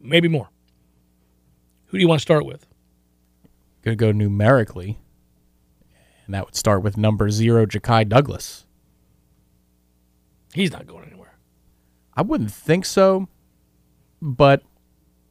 maybe 0.00 0.28
more. 0.28 0.48
Who 1.86 1.98
do 1.98 2.02
you 2.02 2.08
want 2.08 2.20
to 2.20 2.22
start 2.22 2.46
with? 2.46 2.66
To 3.82 3.96
go 3.96 4.12
numerically, 4.12 4.98
and 6.26 6.34
that 6.34 6.44
would 6.44 6.56
start 6.56 6.82
with 6.82 6.96
number 6.96 7.30
zero, 7.30 7.66
Ja'Khi 7.66 8.08
Douglas. 8.08 8.66
He's 10.54 10.72
not 10.72 10.86
going 10.86 11.06
anywhere. 11.06 11.38
I 12.14 12.22
wouldn't 12.22 12.52
think 12.52 12.84
so, 12.84 13.28
but 14.20 14.62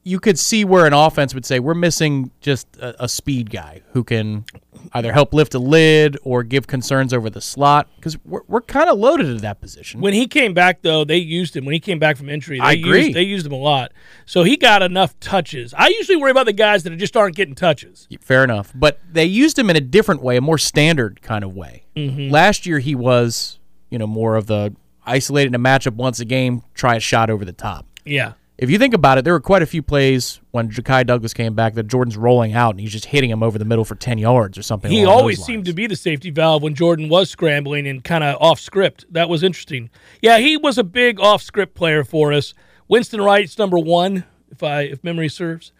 you 0.04 0.20
could 0.20 0.40
see 0.40 0.66
where 0.66 0.86
an 0.86 0.94
offense 0.94 1.34
would 1.34 1.46
say 1.46 1.60
we're 1.60 1.74
missing 1.74 2.32
just 2.42 2.68
a, 2.78 3.04
a 3.04 3.08
speed 3.08 3.52
guy 3.52 3.82
who 3.92 4.04
can 4.04 4.46
either 4.94 5.14
help 5.14 5.34
lift 5.34 5.54
a 5.54 5.60
lid 5.60 6.18
or 6.24 6.42
give 6.44 6.66
concerns 6.66 7.14
over 7.14 7.30
the 7.30 7.42
slot 7.42 7.88
because 7.98 8.18
we're, 8.26 8.42
we're 8.48 8.62
kind 8.62 8.90
of 8.90 8.98
loaded 8.98 9.28
at 9.28 9.42
that 9.42 9.62
position. 9.62 10.02
When 10.02 10.14
he 10.14 10.28
came 10.28 10.54
back, 10.54 10.82
though, 10.82 11.04
they 11.06 11.18
used 11.18 11.56
him. 11.56 11.66
When 11.66 11.74
he 11.74 11.80
came 11.80 12.00
back 12.00 12.18
from 12.18 12.30
injury, 12.30 12.58
they 12.58 12.66
I 12.66 12.72
agree. 12.74 13.06
Used, 13.06 13.16
they 13.16 13.24
used 13.24 13.46
him 13.46 13.52
a 13.52 13.58
lot, 13.58 13.92
so 14.26 14.44
he 14.44 14.58
got 14.58 14.82
enough 14.82 15.20
touches. 15.20 15.74
I 15.76 15.88
usually 15.90 16.18
worry 16.18 16.32
about 16.32 16.48
the 16.48 16.54
guys 16.54 16.84
that 16.84 16.96
just 16.98 17.16
aren't 17.16 17.36
getting 17.36 17.56
touches. 17.56 18.08
Fair 18.22 18.44
enough, 18.44 18.72
but 18.74 19.00
they 19.12 19.26
used 19.26 19.58
him 19.58 19.70
in 19.70 19.76
a 19.76 19.82
different 19.82 20.24
way, 20.24 20.38
a 20.38 20.42
more 20.42 20.58
standard 20.58 21.22
kind 21.22 21.44
of 21.44 21.56
way. 21.56 21.86
Mm-hmm. 21.96 22.32
Last 22.32 22.66
year 22.66 22.80
he 22.80 22.96
was, 22.96 23.60
you 23.90 24.00
know, 24.00 24.08
more 24.08 24.36
of 24.36 24.48
the 24.48 24.76
isolated 25.06 25.50
in 25.50 25.56
a 25.56 25.60
matchup 25.60 25.94
once 25.94 26.20
a 26.20 26.26
game, 26.26 26.64
try 26.74 26.96
a 26.96 27.00
shot 27.00 27.30
over 27.30 27.46
the 27.46 27.54
top. 27.54 27.86
Yeah, 28.04 28.34
If 28.62 28.70
you 28.70 28.78
think 28.78 28.94
about 28.94 29.18
it, 29.18 29.24
there 29.24 29.34
were 29.34 29.40
quite 29.40 29.64
a 29.64 29.66
few 29.66 29.82
plays 29.82 30.40
when 30.52 30.70
Ja'Khi 30.70 31.08
Douglas 31.08 31.34
came 31.34 31.56
back 31.56 31.74
that 31.74 31.88
Jordan's 31.88 32.16
rolling 32.16 32.54
out 32.54 32.70
and 32.70 32.80
he's 32.80 32.92
just 32.92 33.06
hitting 33.06 33.32
him 33.32 33.42
over 33.42 33.58
the 33.58 33.66
middle 33.66 33.84
for 33.84 33.96
10 33.96 34.20
yards 34.20 34.56
or 34.56 34.62
something. 34.62 34.92
he 34.92 35.04
always 35.04 35.44
seemed 35.44 35.66
to 35.66 35.74
be 35.74 35.88
the 35.88 35.96
safety 35.96 36.30
valve 36.30 36.62
when 36.62 36.76
Jordan 36.76 37.10
was 37.10 37.32
scrambling 37.32 37.88
and 37.88 38.04
kind 38.04 38.24
of 38.24 38.40
off 38.40 38.60
script. 38.60 39.06
That 39.10 39.30
was 39.30 39.42
interesting. 39.42 39.90
Yeah, 40.22 40.38
he 40.38 40.58
was 40.58 40.78
a 40.78 40.84
big 40.84 41.20
off 41.20 41.42
script 41.42 41.74
player 41.74 42.04
for 42.04 42.32
us. 42.32 42.54
Winston 42.88 43.20
Wright's 43.20 43.58
number 43.58 43.80
one, 43.80 44.26
if 44.52 44.62
I 44.62 44.82
if 44.82 45.04
memory 45.04 45.30
serves. 45.30 45.72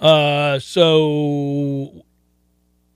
Uh, 0.00 0.58
so 0.58 2.02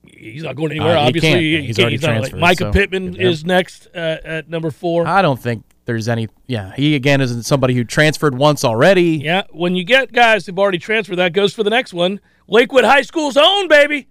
he's 0.03 0.41
not 0.41 0.55
going 0.55 0.71
anywhere. 0.71 0.97
Uh, 0.97 1.01
he 1.01 1.07
obviously. 1.09 1.39
He 1.39 1.61
He's 1.67 1.79
already 1.79 1.97
not 1.97 2.21
like- 2.21 2.31
transferred, 2.31 2.41
Mycah 2.41 2.57
so 2.57 2.71
Pittman 2.71 3.15
is 3.17 3.45
next 3.45 3.87
uh, 3.93 4.17
at 4.23 4.49
number 4.49 4.71
four. 4.71 5.05
I 5.05 5.21
don't 5.21 5.39
think 5.39 5.63
there's 5.87 6.07
any. 6.07 6.27
Yeah, 6.45 6.73
he 6.75 6.95
again 6.95 7.21
isn't 7.21 7.43
somebody 7.43 7.73
who 7.73 7.83
transferred 7.83 8.37
once 8.37 8.63
already. 8.63 9.17
Yeah, 9.23 9.43
when 9.49 9.75
you 9.75 9.83
get 9.83 10.11
guys 10.11 10.45
who've 10.45 10.59
already 10.59 10.77
transferred, 10.77 11.15
that 11.15 11.33
goes 11.33 11.53
for 11.53 11.63
the 11.63 11.71
next 11.71 11.93
one. 11.93 12.19
Lakewood 12.47 12.83
High 12.83 13.01
School's 13.01 13.37
own 13.37 13.67
baby, 13.67 14.07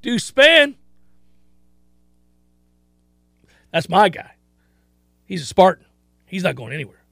Deuce 0.00 0.30
Spann 0.30 0.76
That's 3.72 3.88
my 3.88 4.08
guy. 4.08 4.32
He's 5.26 5.42
a 5.42 5.46
Spartan. 5.46 5.84
He's 6.26 6.42
not 6.42 6.56
going 6.56 6.72
anywhere. 6.72 7.04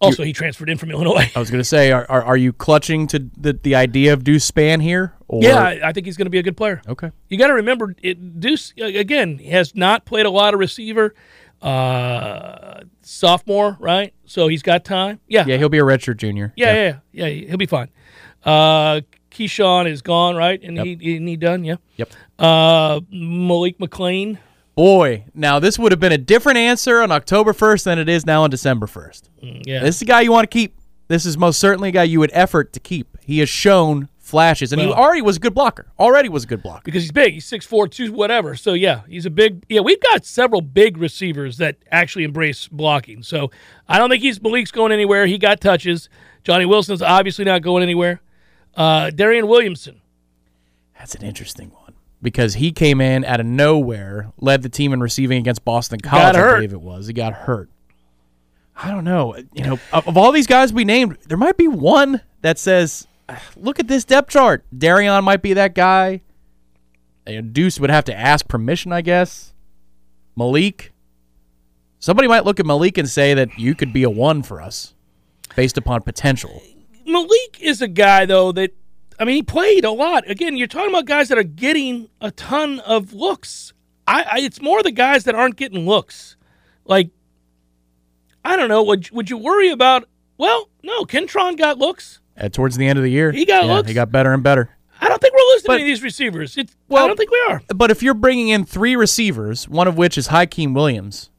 Also, 0.00 0.22
he 0.22 0.32
transferred 0.32 0.70
in 0.70 0.78
from 0.78 0.92
Illinois. 0.92 1.28
I 1.34 1.38
was 1.40 1.50
going 1.50 1.60
to 1.60 1.64
say, 1.64 1.90
are, 1.90 2.06
are 2.08 2.22
are 2.22 2.36
you 2.36 2.52
clutching 2.52 3.08
to 3.08 3.18
the 3.36 3.52
the 3.52 3.74
idea 3.74 4.12
of 4.12 4.22
Deuce 4.22 4.48
Spann 4.48 4.80
here? 4.80 5.14
Or? 5.26 5.42
yeah, 5.42 5.60
I, 5.60 5.88
I 5.88 5.92
think 5.92 6.06
he's 6.06 6.16
going 6.16 6.26
to 6.26 6.30
be 6.30 6.38
a 6.38 6.42
good 6.42 6.56
player. 6.56 6.80
Okay. 6.86 7.10
You 7.28 7.36
got 7.36 7.48
to 7.48 7.54
remember, 7.54 7.94
it, 8.00 8.40
Deuce 8.40 8.72
again 8.78 9.38
has 9.38 9.74
not 9.74 10.06
played 10.06 10.24
a 10.24 10.30
lot 10.30 10.54
of 10.54 10.60
receiver. 10.60 11.14
Uh, 11.60 12.80
sophomore, 13.02 13.76
right? 13.80 14.12
So 14.24 14.48
he's 14.48 14.62
got 14.62 14.84
time. 14.84 15.20
Yeah, 15.28 15.44
Yeah, 15.46 15.56
he'll 15.56 15.68
be 15.68 15.78
a 15.78 15.82
redshirt 15.82 16.16
junior. 16.18 16.52
yeah, 16.56 16.72
yeah, 16.74 16.98
yeah. 17.12 17.26
yeah, 17.26 17.46
He'll 17.48 17.56
be 17.56 17.66
fine. 17.66 17.88
Uh, 18.44 19.00
Keyshawn 19.30 19.88
is 19.88 20.02
gone, 20.02 20.36
right? 20.36 20.60
And 20.62 20.78
he, 20.78 20.96
he 21.00 21.18
he 21.18 21.36
done, 21.36 21.64
yeah. 21.64 21.76
Yep. 21.96 22.12
Uh, 22.38 23.00
Malik 23.10 23.78
McLean. 23.80 24.38
Boy, 24.74 25.24
now 25.34 25.58
this 25.58 25.78
would 25.78 25.90
have 25.90 26.00
been 26.00 26.12
a 26.12 26.18
different 26.18 26.58
answer 26.58 27.02
on 27.02 27.10
October 27.10 27.52
1st 27.52 27.84
than 27.84 27.98
it 27.98 28.08
is 28.08 28.24
now 28.24 28.44
on 28.44 28.50
December 28.50 28.86
1st. 28.86 29.22
Yeah. 29.66 29.80
This 29.80 29.96
is 29.96 30.02
a 30.02 30.04
guy 30.04 30.20
you 30.20 30.30
want 30.32 30.48
to 30.48 30.54
keep. 30.54 30.78
This 31.08 31.26
is 31.26 31.36
most 31.36 31.58
certainly 31.58 31.88
a 31.88 31.92
guy 31.92 32.04
you 32.04 32.20
would 32.20 32.30
effort 32.32 32.72
to 32.74 32.80
keep. 32.80 33.18
He 33.20 33.40
has 33.40 33.48
shown 33.48 34.08
flashes, 34.28 34.72
and 34.72 34.80
he 34.80 34.86
already 34.88 35.22
was 35.22 35.36
a 35.36 35.40
good 35.40 35.54
blocker. 35.54 35.86
Already 35.98 36.28
was 36.28 36.44
a 36.44 36.46
good 36.46 36.62
blocker. 36.62 36.82
because 36.84 37.02
he's 37.02 37.12
big. 37.12 37.34
He's 37.34 37.46
six 37.46 37.64
four, 37.64 37.88
two 37.88 38.12
whatever. 38.12 38.54
So 38.54 38.74
yeah, 38.74 39.02
he's 39.08 39.26
a 39.26 39.30
big. 39.30 39.64
Yeah, 39.68 39.80
we've 39.80 40.00
got 40.00 40.24
several 40.24 40.60
big 40.60 40.96
receivers 40.98 41.56
that 41.56 41.76
actually 41.90 42.24
embrace 42.24 42.68
blocking. 42.68 43.22
So 43.22 43.50
I 43.88 43.98
don't 43.98 44.10
think 44.10 44.22
he's 44.22 44.40
Malik's 44.40 44.70
going 44.70 44.92
anywhere. 44.92 45.26
He 45.26 45.38
got 45.38 45.60
touches. 45.60 46.08
Johnny 46.44 46.66
Wilson's 46.66 47.02
obviously 47.02 47.44
not 47.44 47.62
going 47.62 47.82
anywhere. 47.82 48.20
Uh, 48.76 49.10
Darion 49.10 49.48
Williamson. 49.48 50.00
That's 50.98 51.14
an 51.14 51.22
interesting 51.22 51.70
one 51.70 51.94
because 52.22 52.54
he 52.54 52.72
came 52.72 53.00
in 53.00 53.24
out 53.24 53.40
of 53.40 53.46
nowhere, 53.46 54.32
led 54.38 54.62
the 54.62 54.68
team 54.68 54.92
in 54.92 55.00
receiving 55.00 55.38
against 55.38 55.64
Boston 55.64 56.00
College. 56.00 56.36
I 56.36 56.54
believe 56.54 56.72
it 56.72 56.80
was. 56.80 57.06
He 57.06 57.12
got 57.12 57.32
hurt. 57.32 57.70
I 58.80 58.90
don't 58.90 59.04
know. 59.04 59.36
You 59.54 59.64
know, 59.64 59.78
of, 59.92 60.16
all 60.16 60.30
these 60.30 60.46
guys 60.46 60.72
we 60.72 60.84
named, 60.84 61.18
there 61.26 61.36
might 61.38 61.56
be 61.56 61.66
one 61.66 62.20
that 62.42 62.58
says, 62.58 63.06
"Ah, 63.06 63.07
"Look 63.56 63.78
at 63.78 63.88
this 63.88 64.04
depth 64.04 64.30
chart." 64.30 64.64
Darion 64.76 65.24
might 65.24 65.42
be 65.42 65.54
that 65.54 65.74
guy. 65.74 66.22
Deuce 67.52 67.78
would 67.78 67.90
have 67.90 68.04
to 68.04 68.18
ask 68.18 68.48
permission, 68.48 68.92
I 68.92 69.02
guess. 69.02 69.52
Malik. 70.36 70.92
Somebody 71.98 72.28
might 72.28 72.44
look 72.44 72.60
at 72.60 72.66
Malik 72.66 72.96
and 72.96 73.08
say 73.08 73.34
that 73.34 73.58
you 73.58 73.74
could 73.74 73.92
be 73.92 74.04
a 74.04 74.10
one 74.10 74.42
for 74.42 74.62
us, 74.62 74.94
based 75.56 75.76
upon 75.76 76.02
potential. 76.02 76.62
Malik 77.04 77.60
is 77.60 77.82
a 77.82 77.88
guy 77.88 78.24
though 78.24 78.52
that 78.52 78.70
I 79.18 79.24
mean 79.24 79.36
he 79.36 79.42
played 79.42 79.84
a 79.84 79.90
lot. 79.90 80.28
Again, 80.30 80.56
you're 80.56 80.68
talking 80.68 80.90
about 80.90 81.06
guys 81.06 81.28
that 81.28 81.38
are 81.38 81.42
getting 81.42 82.08
a 82.20 82.30
ton 82.30 82.80
of 82.80 83.12
looks. 83.12 83.72
I, 84.06 84.22
I 84.22 84.38
it's 84.40 84.62
more 84.62 84.82
the 84.82 84.92
guys 84.92 85.24
that 85.24 85.34
aren't 85.34 85.56
getting 85.56 85.86
looks. 85.86 86.36
Like 86.84 87.10
I 88.44 88.56
don't 88.56 88.68
know. 88.68 88.82
Would 88.84 89.10
would 89.10 89.28
you 89.28 89.36
worry 89.36 89.70
about? 89.70 90.08
Well, 90.38 90.68
no. 90.82 91.04
Kentron 91.04 91.58
got 91.58 91.78
looks. 91.78 92.20
Uh, 92.40 92.48
towards 92.48 92.76
the 92.76 92.86
end 92.86 92.98
of 92.98 93.02
the 93.02 93.10
year, 93.10 93.32
He 93.32 93.44
got 93.44 93.64
yeah, 93.66 93.74
looks. 93.74 93.88
He 93.88 93.94
got 93.94 94.12
better 94.12 94.32
and 94.32 94.42
better. 94.42 94.70
I 95.00 95.08
don't 95.08 95.20
think 95.20 95.34
we're 95.34 95.40
listing 95.54 95.66
But- 95.68 95.74
any 95.74 95.82
of 95.82 95.86
these 95.88 96.02
receivers. 96.02 96.56
It's, 96.56 96.76
well, 96.88 97.04
I 97.04 97.06
don't 97.08 97.16
think 97.16 97.30
we 97.30 97.44
are. 97.48 97.62
But 97.74 97.90
if 97.90 98.02
you're 98.02 98.14
bringing 98.14 98.48
in 98.48 98.64
three 98.64 98.94
receivers, 98.96 99.68
one 99.68 99.88
of 99.88 99.96
which 99.96 100.16
is 100.16 100.28
Hykeem 100.28 100.74
Williams, 100.74 101.30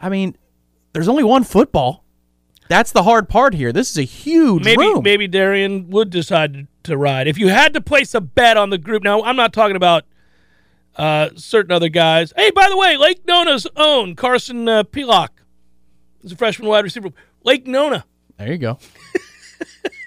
I 0.00 0.08
mean, 0.08 0.36
there's 0.92 1.08
only 1.08 1.24
one 1.24 1.44
football. 1.44 2.04
That's 2.68 2.92
the 2.92 3.02
hard 3.02 3.28
part 3.28 3.54
here. 3.54 3.72
This 3.72 3.90
is 3.90 3.98
a 3.98 4.02
huge 4.02 4.64
Maybe 4.64 4.84
room. 4.84 5.02
maybe 5.02 5.26
Darion 5.28 5.88
would 5.88 6.10
decide 6.10 6.54
to, 6.54 6.66
to 6.84 6.96
ride. 6.96 7.26
If 7.26 7.36
you 7.38 7.48
had 7.48 7.74
to 7.74 7.80
place 7.80 8.14
a 8.14 8.20
bet 8.20 8.56
on 8.56 8.70
the 8.70 8.78
group, 8.78 9.02
now 9.02 9.22
I'm 9.24 9.34
not 9.36 9.52
talking 9.52 9.74
about 9.76 10.04
uh, 10.96 11.30
certain 11.34 11.72
other 11.72 11.88
guys. 11.88 12.32
Hey, 12.36 12.50
by 12.52 12.68
the 12.68 12.76
way, 12.76 12.96
Lake 12.96 13.26
Nona's 13.26 13.66
own 13.76 14.14
Carson 14.14 14.68
uh, 14.68 14.84
Pilak 14.84 15.30
is 16.22 16.30
a 16.32 16.36
freshman 16.36 16.68
wide 16.68 16.84
receiver. 16.84 17.08
Lake 17.42 17.66
Nona. 17.66 18.04
There 18.38 18.52
you 18.52 18.58
go. 18.58 18.78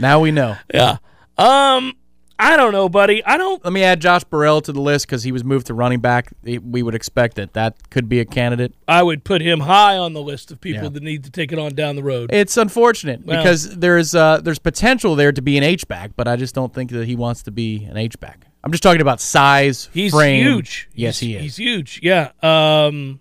now 0.00 0.20
we 0.20 0.30
know. 0.30 0.56
Yeah. 0.72 0.98
Um, 1.38 1.94
I 2.38 2.56
don't 2.56 2.72
know, 2.72 2.88
buddy. 2.88 3.22
I 3.24 3.36
don't. 3.36 3.62
Let 3.62 3.72
me 3.72 3.82
add 3.82 4.00
Josh 4.00 4.24
Burrell 4.24 4.62
to 4.62 4.72
the 4.72 4.80
list 4.80 5.06
because 5.06 5.22
he 5.22 5.30
was 5.30 5.44
moved 5.44 5.66
to 5.66 5.74
running 5.74 6.00
back. 6.00 6.32
We 6.42 6.82
would 6.82 6.94
expect 6.94 7.36
that 7.36 7.52
that 7.52 7.90
could 7.90 8.08
be 8.08 8.18
a 8.20 8.24
candidate. 8.24 8.72
I 8.88 9.02
would 9.02 9.24
put 9.24 9.42
him 9.42 9.60
high 9.60 9.98
on 9.98 10.14
the 10.14 10.22
list 10.22 10.50
of 10.50 10.58
people 10.60 10.84
Yeah. 10.84 10.88
that 10.88 11.02
need 11.02 11.24
to 11.24 11.30
take 11.30 11.52
it 11.52 11.58
on 11.58 11.74
down 11.74 11.96
the 11.96 12.02
road. 12.02 12.30
It's 12.32 12.56
unfortunate 12.56 13.24
Well- 13.26 13.42
because 13.42 13.76
there's 13.76 14.14
uh, 14.14 14.40
there's 14.42 14.58
potential 14.58 15.16
there 15.16 15.32
to 15.32 15.42
be 15.42 15.58
an 15.58 15.64
H 15.64 15.86
back, 15.86 16.12
but 16.16 16.26
I 16.26 16.36
just 16.36 16.54
don't 16.54 16.72
think 16.72 16.90
that 16.92 17.06
he 17.06 17.14
wants 17.14 17.42
to 17.42 17.50
be 17.50 17.84
an 17.84 17.98
H 17.98 18.18
back. 18.20 18.46
I'm 18.64 18.70
just 18.70 18.82
talking 18.82 19.00
about 19.02 19.20
size, 19.20 19.88
He's 19.92 20.12
frame. 20.12 20.42
huge. 20.42 20.88
Yes, 20.94 21.18
he's, 21.18 21.28
he 21.30 21.36
is. 21.36 21.42
He's 21.42 21.56
huge. 21.56 22.00
Yeah. 22.02 22.30
Um, 22.42 23.20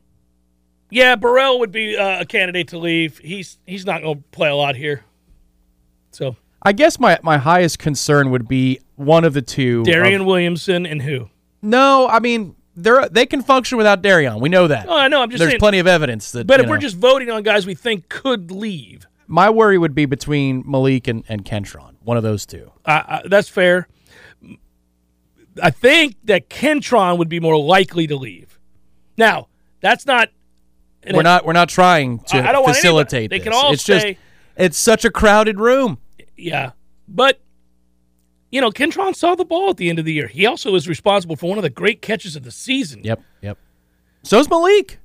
yeah. 0.89 1.15
Burrell 1.17 1.59
would 1.59 1.71
be 1.71 1.97
uh, 1.97 2.21
a 2.21 2.25
candidate 2.25 2.69
to 2.69 2.77
leave. 2.77 3.17
He's 3.19 3.57
he's 3.65 3.85
not 3.85 4.01
going 4.01 4.15
to 4.17 4.23
play 4.31 4.49
a 4.49 4.55
lot 4.55 4.75
here. 4.77 5.03
So 6.11 6.35
I 6.61 6.73
guess 6.73 6.99
my, 6.99 7.17
my 7.23 7.37
highest 7.37 7.79
concern 7.79 8.31
would 8.31 8.47
be 8.47 8.79
one 8.95 9.23
of 9.23 9.33
the 9.33 9.41
two. 9.41 9.81
of- 9.81 9.87
Darion 9.87 10.25
Williamson 10.25 10.85
and 10.85 11.01
who? 11.01 11.29
no, 11.61 12.07
I 12.07 12.19
mean 12.19 12.55
they're 12.75 13.09
they 13.09 13.25
can 13.25 13.41
function 13.41 13.77
without 13.77 14.01
Darion. 14.01 14.39
We 14.39 14.47
know 14.49 14.67
that. 14.67 14.87
Oh, 14.87 14.95
I 14.97 15.07
know. 15.09 15.21
I'm 15.21 15.29
just 15.29 15.39
There's 15.39 15.51
saying. 15.51 15.59
plenty 15.59 15.79
of 15.79 15.87
evidence 15.87 16.31
that. 16.31 16.47
but 16.47 16.59
if 16.61 16.69
we're 16.69 16.77
just 16.77 16.95
voting 16.95 17.29
on 17.29 17.43
guys 17.43 17.65
we 17.65 17.75
think 17.75 18.07
could 18.09 18.51
leave, 18.51 19.05
my 19.27 19.49
worry 19.49 19.77
would 19.77 19.93
be 19.93 20.05
between 20.05 20.63
Malik 20.65 21.07
and, 21.07 21.23
and 21.27 21.43
Kentron, 21.43 21.95
one 22.01 22.15
of 22.17 22.23
those 22.23 22.45
two. 22.45 22.71
I, 22.85 22.93
I, 22.93 23.21
that's 23.27 23.49
fair. 23.49 23.87
I 25.61 25.71
think 25.71 26.15
that 26.25 26.49
Kentron 26.49 27.17
would 27.17 27.27
be 27.29 27.39
more 27.39 27.57
likely 27.59 28.07
to 28.07 28.15
leave. 28.15 28.57
Now, 29.17 29.47
that's 29.81 30.05
not. 30.05 30.29
we're 31.11 31.21
not 31.21 31.45
we're 31.45 31.53
not 31.53 31.67
trying 31.69 32.19
to 32.19 32.37
I- 32.37 32.49
I 32.49 32.51
don't 32.53 32.65
facilitate 32.65 33.29
they 33.29 33.39
this. 33.39 33.43
can 33.43 33.53
all 33.53 33.73
it's 33.73 33.83
just 33.83 34.07
it's 34.55 34.77
such 34.77 35.03
a 35.05 35.11
crowded 35.11 35.59
room. 35.59 35.97
Yeah, 36.39 36.71
but 37.07 37.39
you 38.51 38.61
know, 38.61 38.71
Kentron 38.71 39.15
saw 39.15 39.35
the 39.35 39.45
ball 39.45 39.69
at 39.69 39.77
the 39.77 39.89
end 39.89 39.99
of 39.99 40.05
the 40.05 40.13
year. 40.13 40.27
He 40.27 40.45
also 40.45 40.73
is 40.75 40.87
responsible 40.87 41.35
for 41.35 41.47
one 41.49 41.57
of 41.57 41.63
the 41.63 41.69
great 41.69 42.01
catches 42.01 42.35
of 42.35 42.43
the 42.43 42.51
season. 42.51 43.01
Yep, 43.03 43.21
yep. 43.41 43.57
So's 44.23 44.49
Malik. 44.49 44.99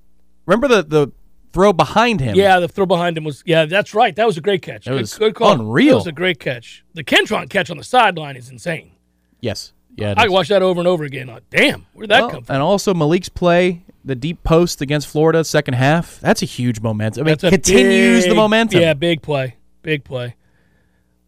Remember 0.46 0.68
the 0.68 0.82
the 0.82 1.12
throw 1.52 1.72
behind 1.72 2.20
him? 2.20 2.36
Yeah, 2.36 2.58
the 2.60 2.68
throw 2.68 2.86
behind 2.86 3.16
him 3.16 3.24
was. 3.24 3.42
Yeah, 3.46 3.66
that's 3.66 3.94
right. 3.94 4.14
That 4.16 4.26
was 4.26 4.36
a 4.36 4.40
great 4.40 4.62
catch. 4.62 4.86
It 4.86 4.90
good, 4.90 5.00
was 5.00 5.14
good 5.14 5.34
call. 5.34 5.52
unreal. 5.52 5.90
That 5.90 5.96
was 5.96 6.06
a 6.06 6.12
great 6.12 6.40
catch. 6.40 6.84
The 6.94 7.04
Kentron 7.04 7.48
catch 7.48 7.70
on 7.70 7.76
the 7.76 7.84
sideline 7.84 8.36
is 8.36 8.50
insane. 8.50 8.92
Yes. 9.40 9.72
Yeah. 9.96 10.14
I 10.16 10.28
watch 10.28 10.48
that 10.48 10.62
over 10.62 10.80
and 10.80 10.88
over 10.88 11.04
again. 11.04 11.28
Like, 11.28 11.48
damn, 11.50 11.86
where'd 11.92 12.10
that 12.10 12.22
Well, 12.22 12.30
come 12.30 12.44
from? 12.44 12.54
And 12.54 12.62
also 12.62 12.92
Malik's 12.94 13.28
play, 13.28 13.84
the 14.04 14.16
deep 14.16 14.42
post 14.42 14.80
against 14.80 15.06
Florida, 15.06 15.44
second 15.44 15.74
half. 15.74 16.18
That's 16.20 16.42
a 16.42 16.46
huge 16.46 16.80
momentum. 16.80 17.26
I 17.26 17.30
mean, 17.30 17.36
continues 17.36 18.26
the 18.26 18.34
momentum. 18.34 18.80
Yeah, 18.80 18.94
big 18.94 19.22
play, 19.22 19.56
big 19.82 20.02
play. 20.02 20.34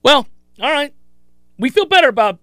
Well, 0.06 0.28
all 0.60 0.70
right, 0.70 0.94
we 1.58 1.68
feel 1.68 1.84
better 1.84 2.06
about 2.08 2.38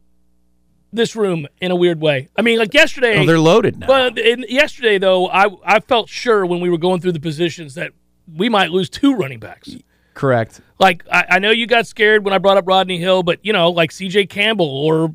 this 0.91 1.15
room 1.15 1.47
in 1.62 1.71
a 1.71 1.76
weird 1.78 2.02
way. 2.02 2.28
I 2.36 2.41
mean, 2.41 2.60
like 2.60 2.73
yesterday. 2.73 3.19
Oh, 3.19 3.26
they're 3.26 3.39
loaded 3.39 3.80
now. 3.80 3.88
Well, 3.88 4.17
in, 4.17 4.43
yesterday 4.49 4.97
though, 4.97 5.30
I 5.30 5.47
I 5.65 5.80
felt 5.80 6.10
sure 6.10 6.45
when 6.45 6.60
we 6.60 6.69
were 6.69 6.78
going 6.78 6.99
through 6.99 7.13
the 7.13 7.21
positions 7.21 7.76
that 7.76 7.93
we 8.36 8.49
might 8.49 8.71
lose 8.71 8.89
two 8.89 9.15
running 9.15 9.39
backs. 9.39 9.78
Correct. 10.13 10.60
Like 10.78 11.06
I, 11.10 11.26
I 11.30 11.39
know 11.39 11.52
you 11.52 11.65
got 11.65 11.88
scared 11.88 12.26
when 12.26 12.34
I 12.34 12.38
brought 12.38 12.58
up 12.58 12.67
Rodney 12.67 12.97
Hill, 12.97 13.23
but 13.23 13.39
you 13.43 13.54
know, 13.54 13.71
like 13.71 13.93
C.J. 13.93 14.26
Campbell 14.26 14.67
or 14.67 15.13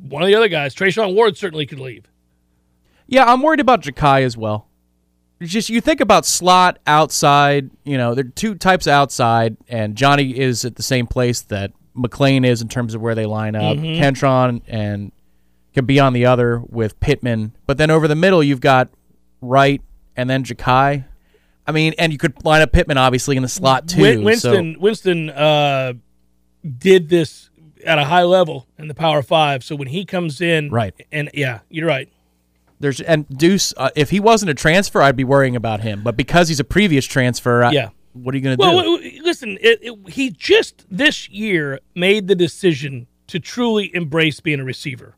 one 0.00 0.22
of 0.22 0.28
the 0.28 0.36
other 0.36 0.48
guys, 0.48 0.76
Treshaun 0.76 1.16
Ward 1.16 1.36
certainly 1.36 1.66
could 1.66 1.80
leave. 1.80 2.04
Yeah, 3.08 3.24
I'm 3.24 3.42
worried 3.42 3.58
about 3.58 3.82
Ja'Khi 3.82 4.22
as 4.22 4.36
well. 4.36 4.68
It's 5.40 5.50
just 5.50 5.70
you 5.70 5.80
think 5.80 6.00
about 6.00 6.24
slot 6.24 6.78
outside. 6.86 7.70
You 7.82 7.98
know, 7.98 8.14
there 8.14 8.26
are 8.26 8.28
two 8.28 8.54
types 8.54 8.86
of 8.86 8.92
outside, 8.92 9.56
and 9.68 9.96
Johnny 9.96 10.38
is 10.38 10.64
at 10.64 10.76
the 10.76 10.82
same 10.82 11.08
place 11.08 11.40
that 11.42 11.72
McLean 12.00 12.44
is 12.44 12.62
in 12.62 12.68
terms 12.68 12.94
of 12.94 13.00
where 13.00 13.14
they 13.14 13.26
line 13.26 13.54
up. 13.54 13.76
Mm-hmm. 13.76 14.02
Kentron 14.02 14.62
and 14.66 15.12
can 15.74 15.84
be 15.84 16.00
on 16.00 16.12
the 16.12 16.26
other 16.26 16.60
with 16.68 16.98
Pittman, 17.00 17.52
but 17.66 17.78
then 17.78 17.90
over 17.90 18.08
the 18.08 18.16
middle 18.16 18.42
you've 18.42 18.60
got 18.60 18.88
Wright 19.40 19.80
and 20.16 20.28
then 20.28 20.42
Ja'Khi. 20.44 21.04
I 21.66 21.72
mean, 21.72 21.94
and 21.98 22.10
you 22.12 22.18
could 22.18 22.44
line 22.44 22.62
up 22.62 22.72
Pittman 22.72 22.98
obviously 22.98 23.36
in 23.36 23.42
the 23.42 23.48
slot 23.48 23.86
too. 23.88 24.02
Win- 24.02 24.18
so- 24.38 24.50
Winston 24.50 24.80
Winston 24.80 25.30
uh, 25.30 25.92
did 26.78 27.08
this 27.08 27.50
at 27.86 27.98
a 27.98 28.04
high 28.04 28.24
level 28.24 28.66
in 28.78 28.88
the 28.88 28.94
Power 28.94 29.22
Five. 29.22 29.62
So 29.64 29.76
when 29.76 29.88
he 29.88 30.04
comes 30.04 30.40
in, 30.40 30.70
Right. 30.70 30.94
and 31.12 31.30
yeah, 31.32 31.60
you're 31.70 31.86
right. 31.88 32.08
There's 32.80 33.00
and 33.00 33.28
Deuce. 33.28 33.72
Uh, 33.76 33.90
if 33.94 34.10
he 34.10 34.20
wasn't 34.20 34.50
a 34.50 34.54
transfer, 34.54 35.00
I'd 35.02 35.16
be 35.16 35.24
worrying 35.24 35.54
about 35.54 35.80
him. 35.80 36.02
But 36.02 36.16
because 36.16 36.48
he's 36.48 36.60
a 36.60 36.64
previous 36.64 37.04
transfer, 37.04 37.62
I- 37.62 37.72
Yeah. 37.72 37.88
what 38.14 38.34
are 38.34 38.38
you 38.38 38.42
going 38.44 38.56
to 38.56 38.60
Well, 38.60 38.96
do? 38.98 39.09
Listen, 39.20 39.58
it, 39.60 39.78
it, 39.82 40.10
he 40.10 40.30
just 40.30 40.86
this 40.90 41.28
year 41.28 41.80
made 41.94 42.26
the 42.28 42.34
decision 42.34 43.06
to 43.28 43.38
truly 43.38 43.94
embrace 43.94 44.40
being 44.40 44.60
a 44.60 44.64
receiver. 44.64 45.14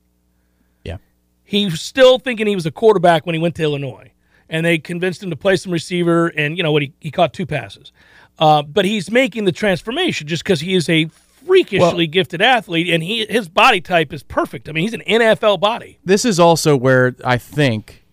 yeah, 0.85 0.99
he 1.45 1.67
was 1.67 1.81
still 1.81 2.19
thinking 2.19 2.47
he 2.47 2.55
was 2.55 2.67
a 2.67 2.71
quarterback 2.71 3.25
when 3.27 3.35
he 3.35 3.41
went 3.41 3.55
to 3.57 3.63
Illinois, 3.63 4.13
and 4.49 4.67
they 4.67 4.79
convinced 4.79 5.23
him 5.23 5.31
to 5.31 5.37
play 5.37 5.57
some 5.57 5.73
receiver. 5.73 6.29
And 6.29 6.57
you 6.57 6.63
know 6.63 6.73
what? 6.73 6.83
He, 6.83 6.93
he 7.01 7.11
caught 7.11 7.33
two 7.33 7.47
passes, 7.47 7.93
uh, 8.39 8.63
but 8.63 8.85
he's 8.85 9.11
making 9.11 9.45
the 9.45 9.53
transformation 9.53 10.27
just 10.27 10.45
because 10.45 10.61
he 10.61 10.75
is 10.75 10.89
a 10.89 11.07
freakishly 11.47 12.07
gifted 12.07 12.41
athlete, 12.43 12.89
and 12.89 13.03
he 13.03 13.27
his 13.27 13.49
body 13.49 13.81
type 13.81 14.13
is 14.13 14.23
perfect. 14.23 14.69
I 14.69 14.73
mean, 14.73 14.83
he's 14.83 14.95
an 14.95 15.03
NFL 15.07 15.61
body. 15.61 15.99
This 16.05 16.25
is 16.25 16.39
also 16.39 16.77
where 16.77 17.17
I 17.25 17.39
think, 17.39 18.05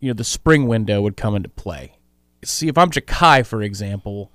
you 0.00 0.08
know, 0.08 0.14
the 0.14 0.24
spring 0.24 0.66
window 0.66 1.02
would 1.02 1.16
come 1.16 1.34
into 1.34 1.48
play. 1.48 1.94
See, 2.44 2.68
if 2.68 2.78
I'm 2.78 2.90
Ja'Khi, 2.90 3.44
for 3.44 3.62
example, 3.62 4.30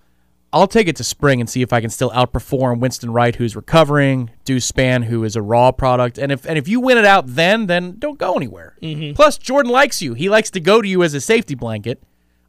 I'll 0.53 0.67
take 0.67 0.87
it 0.87 0.95
to 0.97 1.03
spring 1.03 1.41
and 1.41 1.49
see 1.49 1.63
if 1.63 1.73
I 1.73 1.81
can 1.81 1.89
still 1.89 2.11
outperform 2.11 2.79
Winston 2.79 3.11
Wright, 3.11 3.35
who's 3.35 3.55
recovering, 3.55 4.29
Deuce 4.45 4.71
Spann, 4.71 5.03
who 5.05 5.23
is 5.23 5.35
a 5.35 5.41
raw 5.41 5.71
product. 5.71 6.19
And 6.19 6.31
if 6.31 6.45
and 6.45 6.59
if 6.59 6.67
you 6.67 6.79
win 6.79 6.99
it 6.99 7.05
out 7.05 7.25
then, 7.25 7.65
then 7.65 7.95
don't 7.97 8.19
go 8.19 8.35
anywhere. 8.35 8.77
Mm-hmm. 8.79 9.15
Plus, 9.15 9.39
Jordan 9.39 9.71
likes 9.71 9.99
you. 9.99 10.13
He 10.13 10.29
likes 10.29 10.51
to 10.51 10.59
go 10.59 10.79
to 10.79 10.87
you 10.87 11.01
as 11.01 11.15
a 11.15 11.21
safety 11.21 11.55
blanket, 11.55 12.03